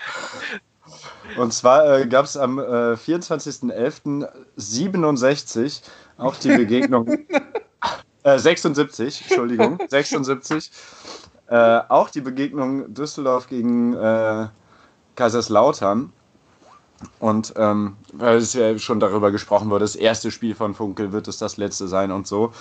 [1.36, 5.82] Und zwar äh, gab es am äh, 24.11.67
[6.18, 7.08] auch die Begegnung.
[8.22, 10.70] äh, 76, Entschuldigung, 76.
[11.48, 14.48] Äh, auch die Begegnung Düsseldorf gegen äh,
[15.14, 16.12] Kaiserslautern.
[17.18, 21.28] Und ähm, weil es ja schon darüber gesprochen wurde, das erste Spiel von Funkel wird
[21.28, 22.52] es das letzte sein und so.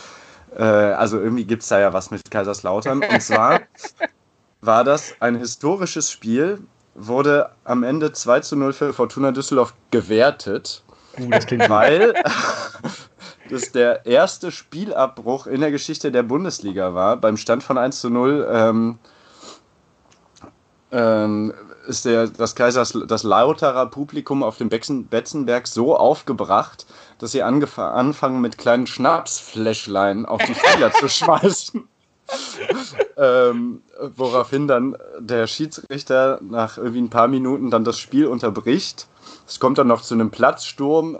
[0.57, 3.03] Äh, also irgendwie gibt es da ja was mit Kaiserslautern.
[3.03, 3.61] Und zwar
[4.61, 6.59] war das ein historisches Spiel,
[6.95, 10.83] wurde am Ende 2 zu 0 für Fortuna Düsseldorf gewertet,
[11.19, 12.13] uh, weil
[13.49, 17.17] das der erste Spielabbruch in der Geschichte der Bundesliga war.
[17.17, 18.97] Beim Stand von 1 zu 0 ähm,
[20.91, 21.53] ähm,
[21.87, 26.85] ist der, das Kaisers, das Lauterer Publikum auf dem Betzenberg so aufgebracht,
[27.19, 31.87] dass sie anfangen mit kleinen Schnapsfläschlein auf die Spieler zu schmeißen
[33.17, 33.81] ähm,
[34.15, 39.07] woraufhin dann der Schiedsrichter nach irgendwie ein paar Minuten dann das Spiel unterbricht
[39.47, 41.19] Es kommt dann noch zu einem Platzsturm,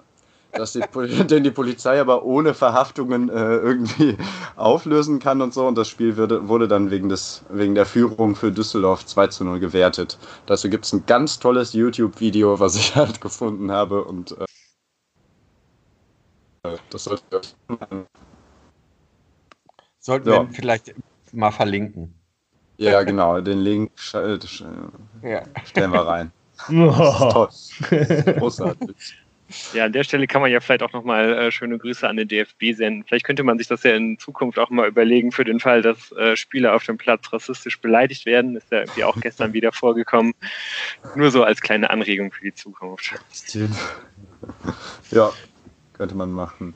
[0.52, 0.82] dass die,
[1.28, 4.18] den die Polizei aber ohne Verhaftungen äh, irgendwie
[4.56, 5.68] auflösen kann und so.
[5.68, 9.44] Und das Spiel wurde, wurde dann wegen, des, wegen der Führung für Düsseldorf 2 zu
[9.44, 10.18] 0 gewertet.
[10.46, 14.04] Dazu gibt es ein ganz tolles YouTube-Video, was ich halt gefunden habe.
[14.04, 14.36] Und
[16.64, 17.42] äh, das sollte
[20.06, 20.48] Sollten ja.
[20.48, 20.94] wir vielleicht
[21.32, 22.14] mal verlinken.
[22.78, 24.38] Ja, genau, den Link äh,
[25.24, 25.42] ja.
[25.66, 26.32] stellen wir rein.
[26.70, 27.48] Oh.
[28.38, 29.18] Großartig.
[29.74, 32.30] Ja, an der Stelle kann man ja vielleicht auch nochmal äh, schöne Grüße an den
[32.30, 33.04] DFB senden.
[33.04, 36.14] Vielleicht könnte man sich das ja in Zukunft auch mal überlegen für den Fall, dass
[36.14, 38.56] äh, Spieler auf dem Platz rassistisch beleidigt werden.
[38.56, 40.34] Ist ja irgendwie auch gestern wieder vorgekommen.
[41.16, 43.16] Nur so als kleine Anregung für die Zukunft.
[45.12, 45.34] Ja,
[45.94, 46.74] könnte man machen.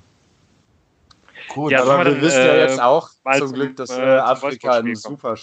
[1.53, 4.71] Gut, ja, aber wir wissen ja jetzt äh, auch zum Glück, dass äh, äh Afrika
[4.73, 5.35] ein super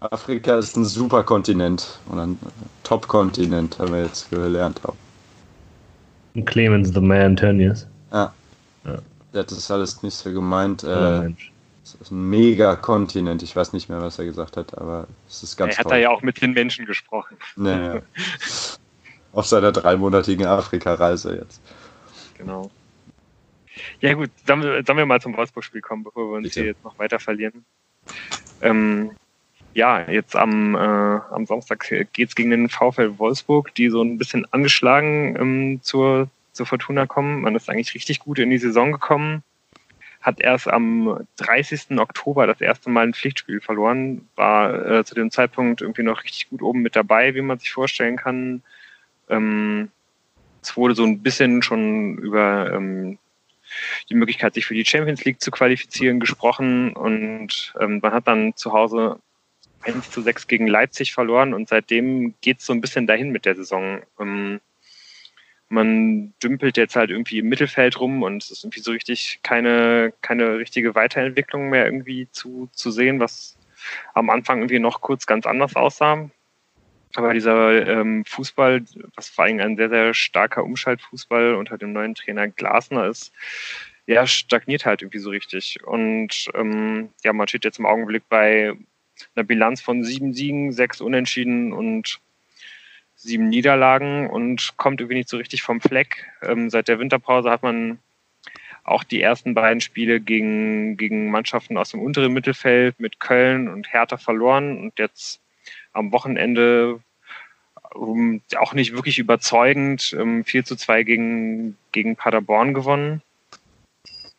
[0.00, 2.38] Afrika ist ein super Kontinent und ein
[2.82, 4.80] Top-Kontinent, haben wir jetzt gelernt.
[4.84, 4.94] Auch.
[6.46, 7.86] Clemens the Man Tönnies.
[8.12, 8.32] Ja.
[8.84, 8.98] ja.
[9.32, 10.82] Der hat das alles nicht so gemeint.
[10.84, 10.86] Äh,
[11.82, 13.42] das ist ein Mega-Kontinent.
[13.42, 15.96] Ich weiß nicht mehr, was er gesagt hat, aber es ist ganz Er hat da
[15.96, 17.36] ja auch mit den Menschen gesprochen.
[17.56, 18.00] Naja.
[19.32, 21.60] Auf seiner dreimonatigen Afrika-Reise jetzt.
[22.38, 22.70] Genau.
[24.00, 26.60] Ja gut, wir, sollen wir mal zum Wolfsburg-Spiel kommen, bevor wir uns Bitte.
[26.60, 27.64] hier jetzt noch weiter verlieren.
[28.62, 29.10] Ähm,
[29.74, 34.46] ja, jetzt am, äh, am Samstag geht's gegen den VfL Wolfsburg, die so ein bisschen
[34.52, 37.42] angeschlagen ähm, zur, zur Fortuna kommen.
[37.42, 39.42] Man ist eigentlich richtig gut in die Saison gekommen,
[40.20, 41.98] hat erst am 30.
[41.98, 46.50] Oktober das erste Mal ein Pflichtspiel verloren, war äh, zu dem Zeitpunkt irgendwie noch richtig
[46.50, 48.62] gut oben mit dabei, wie man sich vorstellen kann.
[49.28, 49.90] Ähm,
[50.62, 53.18] es wurde so ein bisschen schon über ähm,
[54.08, 58.56] die Möglichkeit, sich für die Champions League zu qualifizieren, gesprochen und ähm, man hat dann
[58.56, 59.18] zu Hause
[59.82, 63.44] 1 zu 6 gegen Leipzig verloren und seitdem geht es so ein bisschen dahin mit
[63.44, 64.00] der Saison.
[64.18, 64.60] Ähm,
[65.68, 70.12] man dümpelt jetzt halt irgendwie im Mittelfeld rum und es ist irgendwie so richtig keine,
[70.20, 73.56] keine richtige Weiterentwicklung mehr irgendwie zu, zu sehen, was
[74.14, 76.30] am Anfang irgendwie noch kurz ganz anders aussah.
[77.14, 78.82] Aber dieser ähm, Fußball,
[79.14, 83.32] was vor allem ein sehr, sehr starker Umschaltfußball unter dem neuen Trainer Glasner ist,
[84.06, 85.78] ja, stagniert halt irgendwie so richtig.
[85.84, 88.74] Und ähm, ja, man steht jetzt im Augenblick bei
[89.34, 92.20] einer Bilanz von sieben Siegen, sechs Unentschieden und
[93.14, 96.26] sieben Niederlagen und kommt irgendwie nicht so richtig vom Fleck.
[96.42, 97.98] Ähm, seit der Winterpause hat man
[98.82, 103.92] auch die ersten beiden Spiele gegen, gegen Mannschaften aus dem unteren Mittelfeld mit Köln und
[103.92, 105.40] Hertha verloren und jetzt
[105.94, 107.00] am Wochenende
[107.94, 113.22] um, auch nicht wirklich überzeugend ähm, 4 zu 2 gegen, gegen Paderborn gewonnen.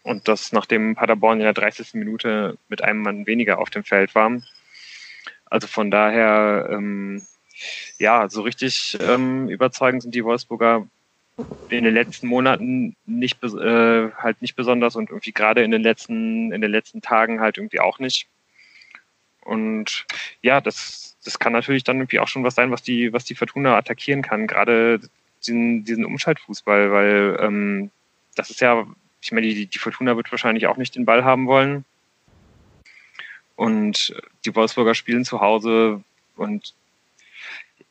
[0.03, 1.95] Und das nachdem Paderborn in der 30.
[1.95, 4.39] Minute mit einem Mann weniger auf dem Feld war.
[5.49, 7.23] Also von daher, ähm,
[7.97, 10.85] ja, so richtig ähm, überzeugend sind die Wolfsburger
[11.69, 16.51] in den letzten Monaten nicht äh, halt nicht besonders und irgendwie gerade in den letzten
[16.51, 18.27] in den letzten Tagen halt irgendwie auch nicht.
[19.45, 20.05] Und
[20.41, 23.35] ja, das das kann natürlich dann irgendwie auch schon was sein, was die was die
[23.35, 24.99] Fortuna attackieren kann, gerade
[25.45, 27.91] diesen diesen Umschaltfußball, weil ähm,
[28.35, 28.85] das ist ja,
[29.21, 31.85] ich meine, die, die Fortuna wird wahrscheinlich auch nicht den Ball haben wollen.
[33.55, 34.13] Und
[34.43, 36.03] die Wolfsburger spielen zu Hause
[36.35, 36.73] und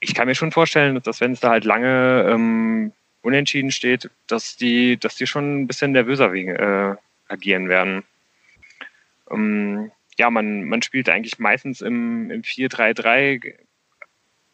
[0.01, 4.57] ich kann mir schon vorstellen, dass wenn es da halt lange ähm, unentschieden steht, dass
[4.57, 6.95] die, dass die schon ein bisschen nervöser wegen, äh,
[7.29, 8.05] agieren werden.
[9.31, 13.55] Ähm, ja, man, man spielt eigentlich meistens im, im 4-3-3.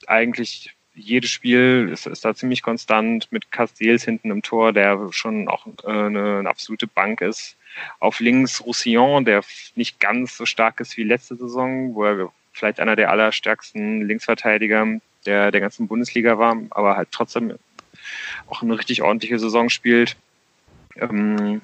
[0.07, 5.49] Eigentlich jedes Spiel ist, ist da ziemlich konstant mit Castells hinten im Tor, der schon
[5.49, 7.57] auch äh, eine, eine absolute Bank ist.
[8.01, 9.43] Auf links Roussillon, der
[9.77, 15.01] nicht ganz so stark ist wie letzte Saison, wo er vielleicht einer der allerstärksten Linksverteidiger
[15.27, 17.55] der, der ganzen Bundesliga war, aber halt trotzdem
[18.49, 20.17] auch eine richtig ordentliche Saison spielt.
[20.97, 21.63] Ähm,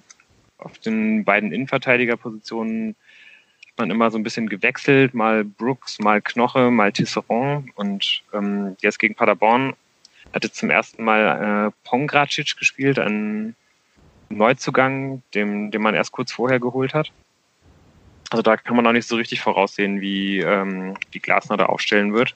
[0.58, 2.96] auf den beiden Innenverteidigerpositionen
[3.78, 8.98] man immer so ein bisschen gewechselt, mal Brooks, mal Knoche, mal Tisserand und ähm, jetzt
[8.98, 9.74] gegen Paderborn
[10.32, 13.54] hatte zum ersten Mal äh, Pongracic gespielt, ein
[14.28, 17.12] Neuzugang, dem, den man erst kurz vorher geholt hat.
[18.30, 22.12] Also da kann man noch nicht so richtig voraussehen, wie, ähm, wie Glasner da aufstellen
[22.12, 22.34] wird.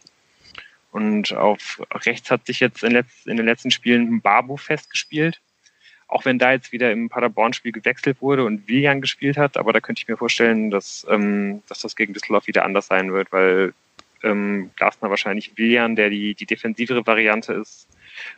[0.92, 5.40] Und auf rechts hat sich jetzt in, letz, in den letzten Spielen Babu festgespielt.
[6.10, 9.80] Auch wenn da jetzt wieder im Paderborn-Spiel gewechselt wurde und Willian gespielt hat, aber da
[9.80, 13.74] könnte ich mir vorstellen, dass, ähm, dass das gegen Düsseldorf wieder anders sein wird, weil
[14.24, 17.86] ähm, Glasner wahrscheinlich Willian, der die, die defensivere Variante ist,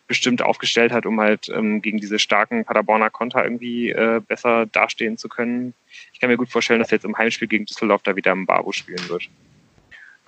[0.07, 5.17] bestimmt aufgestellt hat, um halt ähm, gegen diese starken Paderborner Konter irgendwie äh, besser dastehen
[5.17, 5.73] zu können.
[6.13, 8.45] Ich kann mir gut vorstellen, dass er jetzt im Heimspiel gegen Düsseldorf da wieder im
[8.45, 9.31] Barbo spielen wird.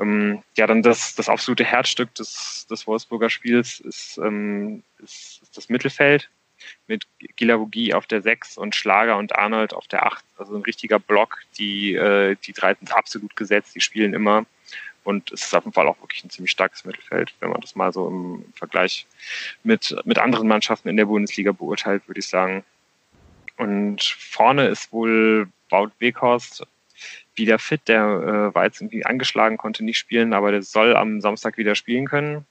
[0.00, 5.56] Ähm, ja, dann das, das absolute Herzstück des, des Wolfsburger Spiels ist, ähm, ist, ist
[5.58, 6.30] das Mittelfeld
[6.86, 10.24] mit Gilavogi auf der 6 und Schlager und Arnold auf der 8.
[10.36, 11.38] Also ein richtiger Block.
[11.58, 14.46] Die, äh, die drei sind absolut gesetzt, die spielen immer.
[15.04, 17.76] Und es ist auf jeden Fall auch wirklich ein ziemlich starkes Mittelfeld, wenn man das
[17.76, 19.06] mal so im Vergleich
[19.62, 22.64] mit, mit anderen Mannschaften in der Bundesliga beurteilt, würde ich sagen.
[23.58, 26.66] Und vorne ist wohl Baut Weghorst
[27.34, 27.82] wieder fit.
[27.86, 31.74] Der äh, war jetzt irgendwie angeschlagen, konnte nicht spielen, aber der soll am Samstag wieder
[31.74, 32.46] spielen können.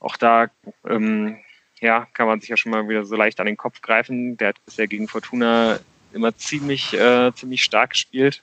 [0.00, 0.50] Auch da
[0.88, 1.38] ähm,
[1.82, 4.36] ja, kann man sich ja schon mal wieder so leicht an den Kopf greifen.
[4.36, 5.80] Der hat bisher gegen Fortuna
[6.12, 8.40] immer ziemlich, äh, ziemlich stark gespielt.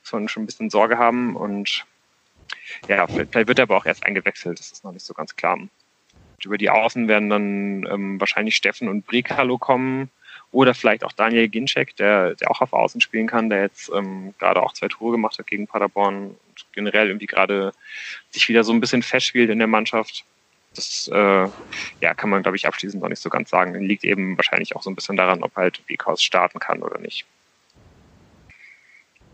[0.00, 1.84] Muss man schon ein bisschen Sorge haben und
[2.88, 5.54] ja, vielleicht wird er aber auch erst eingewechselt, das ist noch nicht so ganz klar.
[5.54, 5.70] Und
[6.44, 10.10] über die Außen werden dann ähm, wahrscheinlich Steffen und Brekalo kommen
[10.52, 14.34] oder vielleicht auch Daniel Ginczek, der, der auch auf Außen spielen kann, der jetzt ähm,
[14.38, 17.72] gerade auch zwei Tore gemacht hat gegen Paderborn und generell irgendwie gerade
[18.30, 20.24] sich wieder so ein bisschen festspielt in der Mannschaft.
[20.74, 21.48] Das äh,
[22.00, 23.74] ja, kann man, glaube ich, abschließend noch nicht so ganz sagen.
[23.74, 27.26] Liegt eben wahrscheinlich auch so ein bisschen daran, ob halt Weghaus starten kann oder nicht.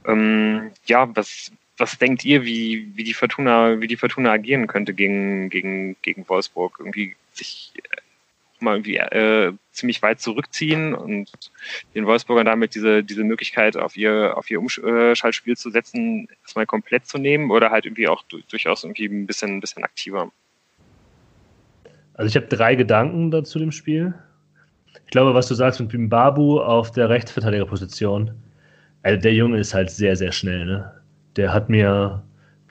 [0.04, 4.94] Ähm, ja, was, was denkt ihr, wie, wie die Fortuna, wie die Fortuna agieren könnte
[4.94, 6.76] gegen, gegen, gegen Wolfsburg?
[6.80, 7.96] Irgendwie sich äh,
[8.60, 11.30] mal irgendwie äh, ziemlich weit zurückziehen und
[11.94, 17.06] den Wolfsburgern damit diese, diese Möglichkeit auf ihr, auf ihr Umschaltspiel zu setzen, erstmal komplett
[17.06, 20.32] zu nehmen oder halt irgendwie auch durchaus irgendwie ein bisschen, ein bisschen aktiver?
[22.18, 24.12] Also ich habe drei Gedanken dazu dem Spiel.
[25.06, 28.32] Ich glaube, was du sagst mit Bimbabu auf der Rechtsverteidigerposition,
[29.04, 30.66] also der Junge ist halt sehr, sehr schnell.
[30.66, 30.92] Ne?
[31.36, 32.20] Der hat mir,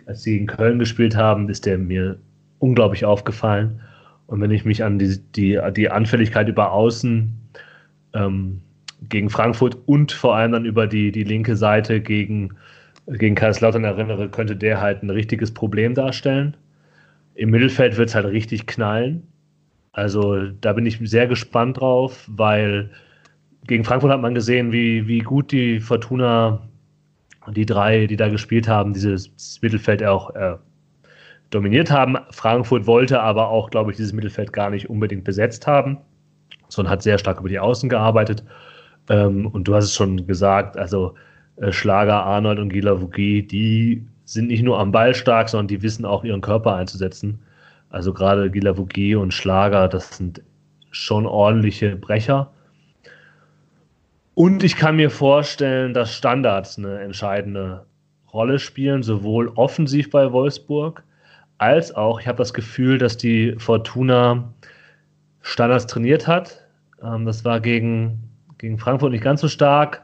[0.05, 2.19] als sie gegen Köln gespielt haben, ist der mir
[2.59, 3.79] unglaublich aufgefallen.
[4.27, 7.33] Und wenn ich mich an die, die, die Anfälligkeit über Außen
[8.15, 8.61] ähm,
[9.07, 12.49] gegen Frankfurt und vor allem dann über die, die linke Seite gegen,
[13.07, 16.57] gegen Kaiserslautern erinnere, könnte der halt ein richtiges Problem darstellen.
[17.35, 19.23] Im Mittelfeld wird es halt richtig knallen.
[19.97, 22.91] Also da bin ich sehr gespannt drauf, weil
[23.65, 26.61] gegen Frankfurt hat man gesehen, wie, wie gut die Fortuna
[27.47, 30.57] die drei, die da gespielt haben, dieses Mittelfeld auch äh,
[31.49, 32.15] dominiert haben.
[32.29, 35.97] Frankfurt wollte aber auch, glaube ich, dieses Mittelfeld gar nicht unbedingt besetzt haben,
[36.67, 38.43] sondern hat sehr stark über die Außen gearbeitet.
[39.09, 41.15] Ähm, und du hast es schon gesagt, also
[41.55, 45.81] äh, Schlager, Arnold und Gila Vugi, die sind nicht nur am Ball stark, sondern die
[45.81, 47.39] wissen auch ihren Körper einzusetzen.
[47.89, 50.41] Also gerade Gila Vugi und Schlager, das sind
[50.91, 52.51] schon ordentliche Brecher.
[54.33, 57.85] Und ich kann mir vorstellen, dass Standards eine entscheidende
[58.31, 61.03] Rolle spielen, sowohl offensiv bei Wolfsburg,
[61.57, 64.53] als auch, ich habe das Gefühl, dass die Fortuna
[65.41, 66.63] Standards trainiert hat.
[67.01, 70.03] Ähm, das war gegen, gegen Frankfurt nicht ganz so stark,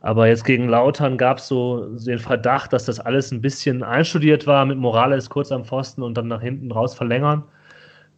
[0.00, 4.46] aber jetzt gegen Lautern gab es so den Verdacht, dass das alles ein bisschen einstudiert
[4.46, 7.42] war, mit Morales kurz am Pfosten und dann nach hinten raus verlängern.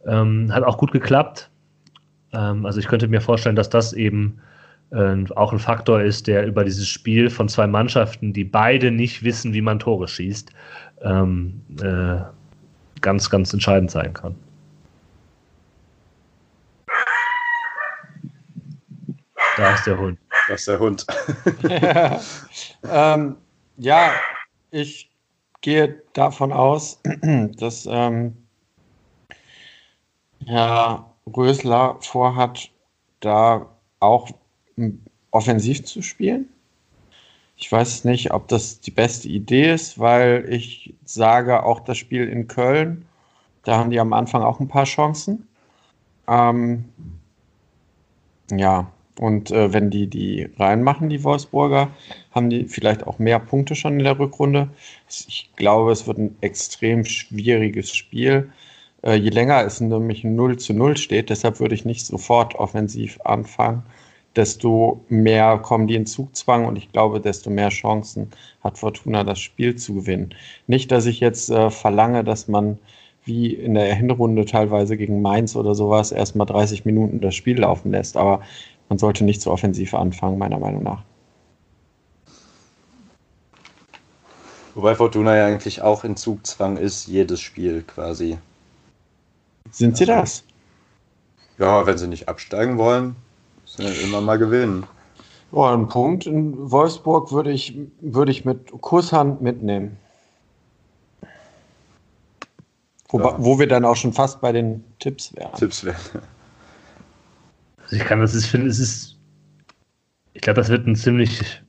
[0.05, 1.49] Ähm, hat auch gut geklappt.
[2.33, 4.39] Ähm, also ich könnte mir vorstellen, dass das eben
[4.91, 9.23] äh, auch ein Faktor ist, der über dieses Spiel von zwei Mannschaften, die beide nicht
[9.23, 10.51] wissen, wie man Tore schießt,
[11.01, 12.21] ähm, äh,
[13.01, 14.35] ganz, ganz entscheidend sein kann.
[19.57, 20.19] Da ist der Hund.
[20.47, 21.05] Das ist der Hund.
[21.63, 22.21] ja,
[23.15, 23.37] ähm,
[23.77, 24.11] ja,
[24.71, 25.11] ich
[25.61, 27.01] gehe davon aus,
[27.57, 28.37] dass ähm,
[30.45, 32.69] Herr Rösler vorhat,
[33.19, 33.67] da
[33.99, 34.29] auch
[35.31, 36.49] offensiv zu spielen.
[37.57, 42.27] Ich weiß nicht, ob das die beste Idee ist, weil ich sage, auch das Spiel
[42.27, 43.05] in Köln,
[43.63, 45.47] da haben die am Anfang auch ein paar Chancen.
[46.27, 46.85] Ähm,
[48.51, 51.89] ja, und äh, wenn die die reinmachen, die Wolfsburger,
[52.31, 54.69] haben die vielleicht auch mehr Punkte schon in der Rückrunde.
[55.09, 58.49] Ich glaube, es wird ein extrem schwieriges Spiel.
[59.03, 63.19] Äh, je länger es nämlich 0 zu 0 steht, deshalb würde ich nicht sofort offensiv
[63.23, 63.83] anfangen,
[64.35, 68.31] desto mehr kommen die in Zugzwang und ich glaube, desto mehr Chancen
[68.63, 70.35] hat Fortuna, das Spiel zu gewinnen.
[70.67, 72.79] Nicht, dass ich jetzt äh, verlange, dass man
[73.25, 77.91] wie in der Hinrunde teilweise gegen Mainz oder sowas erstmal 30 Minuten das Spiel laufen
[77.91, 78.41] lässt, aber
[78.89, 81.03] man sollte nicht so offensiv anfangen, meiner Meinung nach.
[84.75, 88.37] Wobei Fortuna ja eigentlich auch in Zugzwang ist, jedes Spiel quasi.
[89.71, 90.43] Sind sie das?
[91.57, 93.15] Ja, wenn sie nicht absteigen wollen,
[93.63, 94.85] müssen sie immer mal gewinnen.
[95.51, 99.97] Oh, einen Punkt in Wolfsburg würde ich, würde ich mit Kusshand mitnehmen.
[103.07, 103.35] Wo, ja.
[103.37, 105.53] wo wir dann auch schon fast bei den Tipps wären.
[105.53, 105.95] Tipps wären.
[107.85, 109.17] Also ich kann das, ich finde, es ist,
[110.33, 111.61] ich glaube, das wird ein ziemlich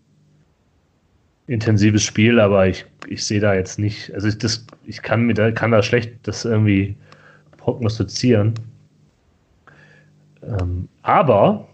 [1.47, 5.35] intensives Spiel, aber ich, ich sehe da jetzt nicht, also ich, das, ich kann, mir
[5.35, 6.97] da, kann da schlecht das irgendwie
[7.59, 8.55] prognostizieren.
[10.43, 11.69] Ähm, aber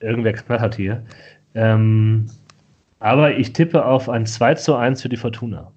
[0.00, 1.04] irgendwer knattert hier.
[1.54, 2.26] Ähm,
[2.98, 5.70] aber ich tippe auf ein 2 zu 1 für die Fortuna.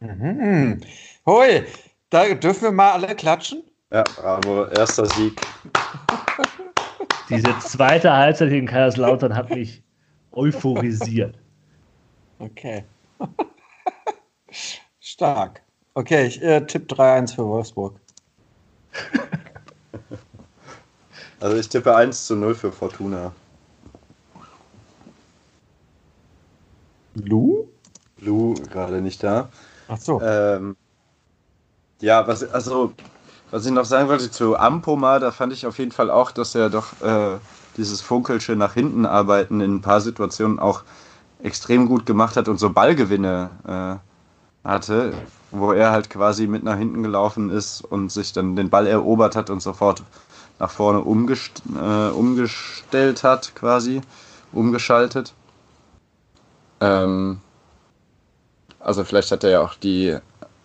[0.00, 0.80] Mhm.
[1.26, 1.62] Hoi,
[2.10, 3.62] da dürfen wir mal alle klatschen?
[3.94, 5.40] Ja, bravo, erster Sieg.
[7.28, 9.84] Diese zweite Halbzeit gegen Kaiserslautern hat mich
[10.32, 11.38] euphorisiert.
[12.40, 12.84] Okay.
[15.00, 15.62] Stark.
[15.94, 18.00] Okay, ich äh, tippe 3-1 für Wolfsburg.
[21.40, 23.30] Also ich tippe 1 zu 0 für Fortuna.
[27.14, 27.68] Lu?
[28.18, 29.50] Lu gerade nicht da.
[29.88, 30.22] Ach so.
[30.22, 30.74] Ähm,
[32.00, 32.94] ja, was, also,
[33.54, 36.56] was ich noch sagen wollte zu Ampoma, da fand ich auf jeden Fall auch, dass
[36.56, 37.38] er doch äh,
[37.76, 40.82] dieses Funkelsche nach hinten arbeiten in ein paar Situationen auch
[41.40, 45.12] extrem gut gemacht hat und so Ballgewinne äh, hatte,
[45.52, 49.36] wo er halt quasi mit nach hinten gelaufen ist und sich dann den Ball erobert
[49.36, 50.02] hat und sofort
[50.58, 54.00] nach vorne umgest äh, umgestellt hat, quasi,
[54.50, 55.32] umgeschaltet.
[56.80, 57.38] Ähm,
[58.80, 60.18] also vielleicht hat er ja auch die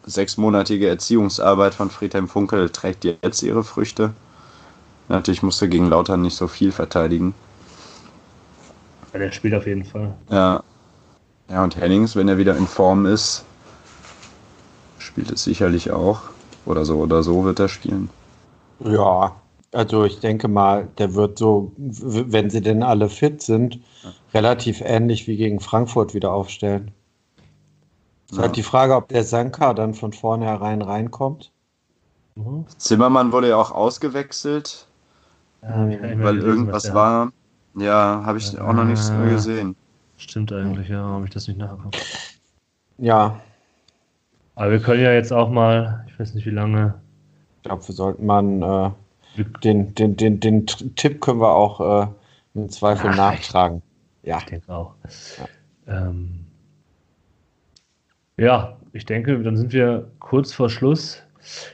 [0.10, 4.14] sechsmonatige Erziehungsarbeit von Friedhelm Funkel trägt jetzt ihre Früchte.
[5.08, 7.34] Natürlich musste gegen Lautern nicht so viel verteidigen.
[9.14, 10.14] Ja, der spielt auf jeden Fall.
[10.30, 10.64] Ja.
[11.50, 13.44] Ja, und Hennings, wenn er wieder in Form ist,
[15.00, 16.22] spielt es sicherlich auch.
[16.66, 18.10] Oder so oder so wird er spielen.
[18.80, 19.36] Ja,
[19.72, 24.12] also ich denke mal, der wird so, wenn sie denn alle fit sind, ja.
[24.34, 26.92] relativ ähnlich wie gegen Frankfurt wieder aufstellen.
[28.30, 28.44] Es ist ja.
[28.44, 31.52] halt die Frage, ob der Sanka dann von vornherein reinkommt.
[32.36, 32.66] Mhm.
[32.78, 34.86] Zimmermann wurde ja auch ausgewechselt.
[35.64, 35.90] Ja,
[36.24, 37.32] weil irgendwas war.
[37.76, 39.76] Ja, habe ich auch noch nichts mehr gesehen.
[40.18, 42.06] Stimmt eigentlich, ja, habe ich das nicht nachgeguckt.
[43.00, 43.40] Ja.
[44.56, 46.94] Aber wir können ja jetzt auch mal, ich weiß nicht wie lange.
[47.58, 48.96] Ich glaube, wir sollten mal
[49.38, 52.08] äh, den, den, den, den Tipp können wir auch äh,
[52.54, 53.82] im Zweifel Ach, nachtragen.
[54.22, 54.38] Ja.
[54.38, 54.94] Ich denke auch.
[55.88, 56.10] Ja.
[56.10, 56.46] Ähm,
[58.40, 61.22] ja, ich denke, dann sind wir kurz vor Schluss.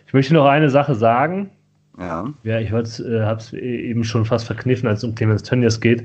[0.07, 1.51] Ich möchte noch eine Sache sagen.
[1.99, 2.25] Ja.
[2.43, 6.03] Ja, ich äh, habe es eben schon fast verkniffen, als es um Clemens Tönnies geht.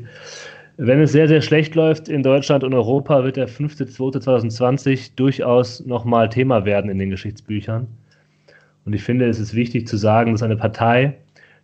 [0.77, 6.29] Wenn es sehr, sehr schlecht läuft in Deutschland und Europa, wird der 5.2.2020 durchaus nochmal
[6.29, 7.87] Thema werden in den Geschichtsbüchern.
[8.85, 11.17] Und ich finde, es ist wichtig zu sagen, dass eine Partei,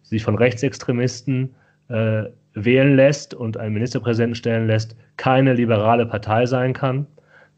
[0.05, 1.55] die sich von Rechtsextremisten
[1.89, 7.07] äh, wählen lässt und einen Ministerpräsidenten stellen lässt, keine liberale Partei sein kann.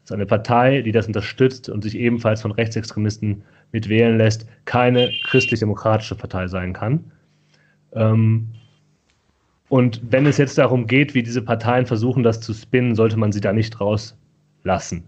[0.09, 5.11] Dass eine Partei, die das unterstützt und sich ebenfalls von Rechtsextremisten mit wählen lässt, keine
[5.25, 7.11] christlich-demokratische Partei sein kann.
[7.93, 8.47] Ähm,
[9.67, 13.31] und wenn es jetzt darum geht, wie diese Parteien versuchen, das zu spinnen, sollte man
[13.31, 15.03] sie da nicht rauslassen.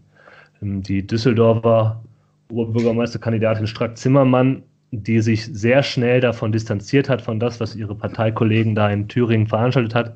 [0.61, 2.03] Ähm, die Düsseldorfer
[2.51, 4.61] Oberbürgermeisterkandidatin Strack-Zimmermann,
[4.91, 9.47] die sich sehr schnell davon distanziert hat, von das, was ihre Parteikollegen da in Thüringen
[9.47, 10.15] veranstaltet hat,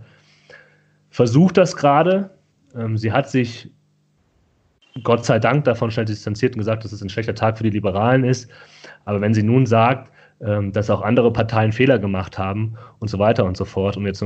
[1.10, 2.30] versucht das gerade.
[2.76, 3.72] Ähm, sie hat sich
[5.04, 7.70] Gott sei Dank davon schnell distanziert und gesagt, dass es ein schlechter Tag für die
[7.70, 8.50] Liberalen ist.
[9.04, 10.10] Aber wenn sie nun sagt,
[10.42, 14.06] ähm, dass auch andere Parteien Fehler gemacht haben und so weiter und so fort, um
[14.06, 14.24] jetzt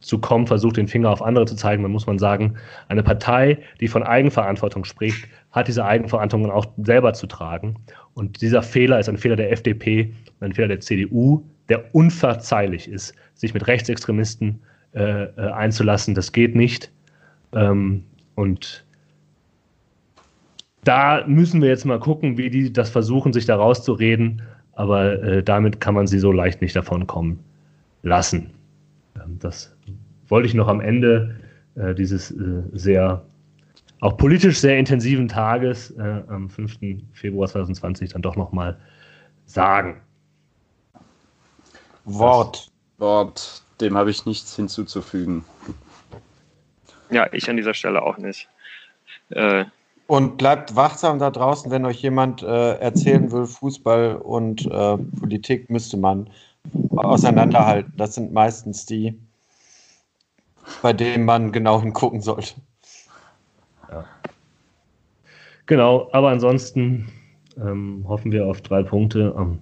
[0.00, 2.56] zu kommen, versucht, den Finger auf andere zu zeigen, dann muss man sagen,
[2.88, 7.76] eine Partei, die von Eigenverantwortung spricht, hat diese Eigenverantwortung auch selber zu tragen.
[8.14, 12.88] Und dieser Fehler ist ein Fehler der FDP und ein Fehler der CDU, der unverzeihlich
[12.88, 14.60] ist, sich mit Rechtsextremisten
[14.94, 16.14] äh, äh, einzulassen.
[16.14, 16.90] Das geht nicht.
[17.52, 18.04] Ähm,
[18.34, 18.84] und
[20.84, 24.42] da müssen wir jetzt mal gucken, wie die das versuchen, sich da rauszureden.
[24.72, 27.38] Aber äh, damit kann man sie so leicht nicht davon kommen
[28.02, 28.50] lassen.
[29.16, 29.74] Ähm, das
[30.28, 31.36] wollte ich noch am Ende
[31.74, 33.22] äh, dieses äh, sehr,
[34.00, 36.78] auch politisch sehr intensiven Tages äh, am 5.
[37.12, 38.78] Februar 2020 dann doch nochmal
[39.46, 40.00] sagen.
[42.04, 42.56] Wort.
[42.56, 42.70] Das
[43.00, 45.44] Wort, dem habe ich nichts hinzuzufügen.
[47.10, 48.48] Ja, ich an dieser Stelle auch nicht.
[49.30, 49.64] Äh,
[50.10, 55.70] und bleibt wachsam da draußen, wenn euch jemand äh, erzählen will, Fußball und äh, Politik
[55.70, 56.28] müsste man
[56.96, 57.92] auseinanderhalten.
[57.96, 59.16] Das sind meistens die,
[60.82, 62.54] bei denen man genau hingucken sollte.
[63.88, 64.04] Ja.
[65.66, 67.12] Genau, aber ansonsten
[67.56, 69.60] ähm, hoffen wir auf drei Punkte am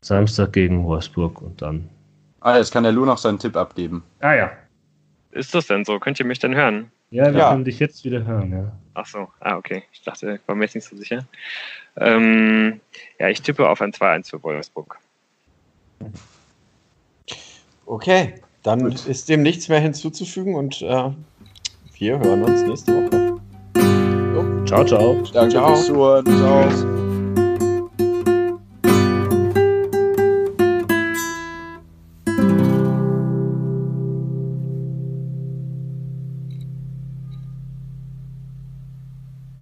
[0.00, 1.86] Samstag gegen Wolfsburg und dann.
[2.40, 4.02] Ah, jetzt kann der Lu noch seinen Tipp abgeben.
[4.20, 4.50] Ah ja.
[5.32, 5.98] Ist das denn so?
[5.98, 6.90] Könnt ihr mich denn hören?
[7.10, 7.50] Ja, wir ja.
[7.50, 8.72] können dich jetzt wieder hören, ja.
[8.94, 9.82] Ach so, ah, okay.
[9.92, 11.24] Ich dachte, ich war mir jetzt nicht so sicher.
[11.96, 12.80] Ähm,
[13.18, 14.98] ja, ich tippe auf ein 2-1 für Wolfsburg.
[17.86, 19.06] Okay, dann Gut.
[19.06, 21.10] ist dem nichts mehr hinzuzufügen und äh,
[21.94, 23.40] wir hören uns nächste Woche.
[24.66, 25.20] Ciao, ciao.
[25.32, 25.74] Danke ciao.
[25.74, 26.26] fürs Zuhören.
[26.26, 26.99] Ciao.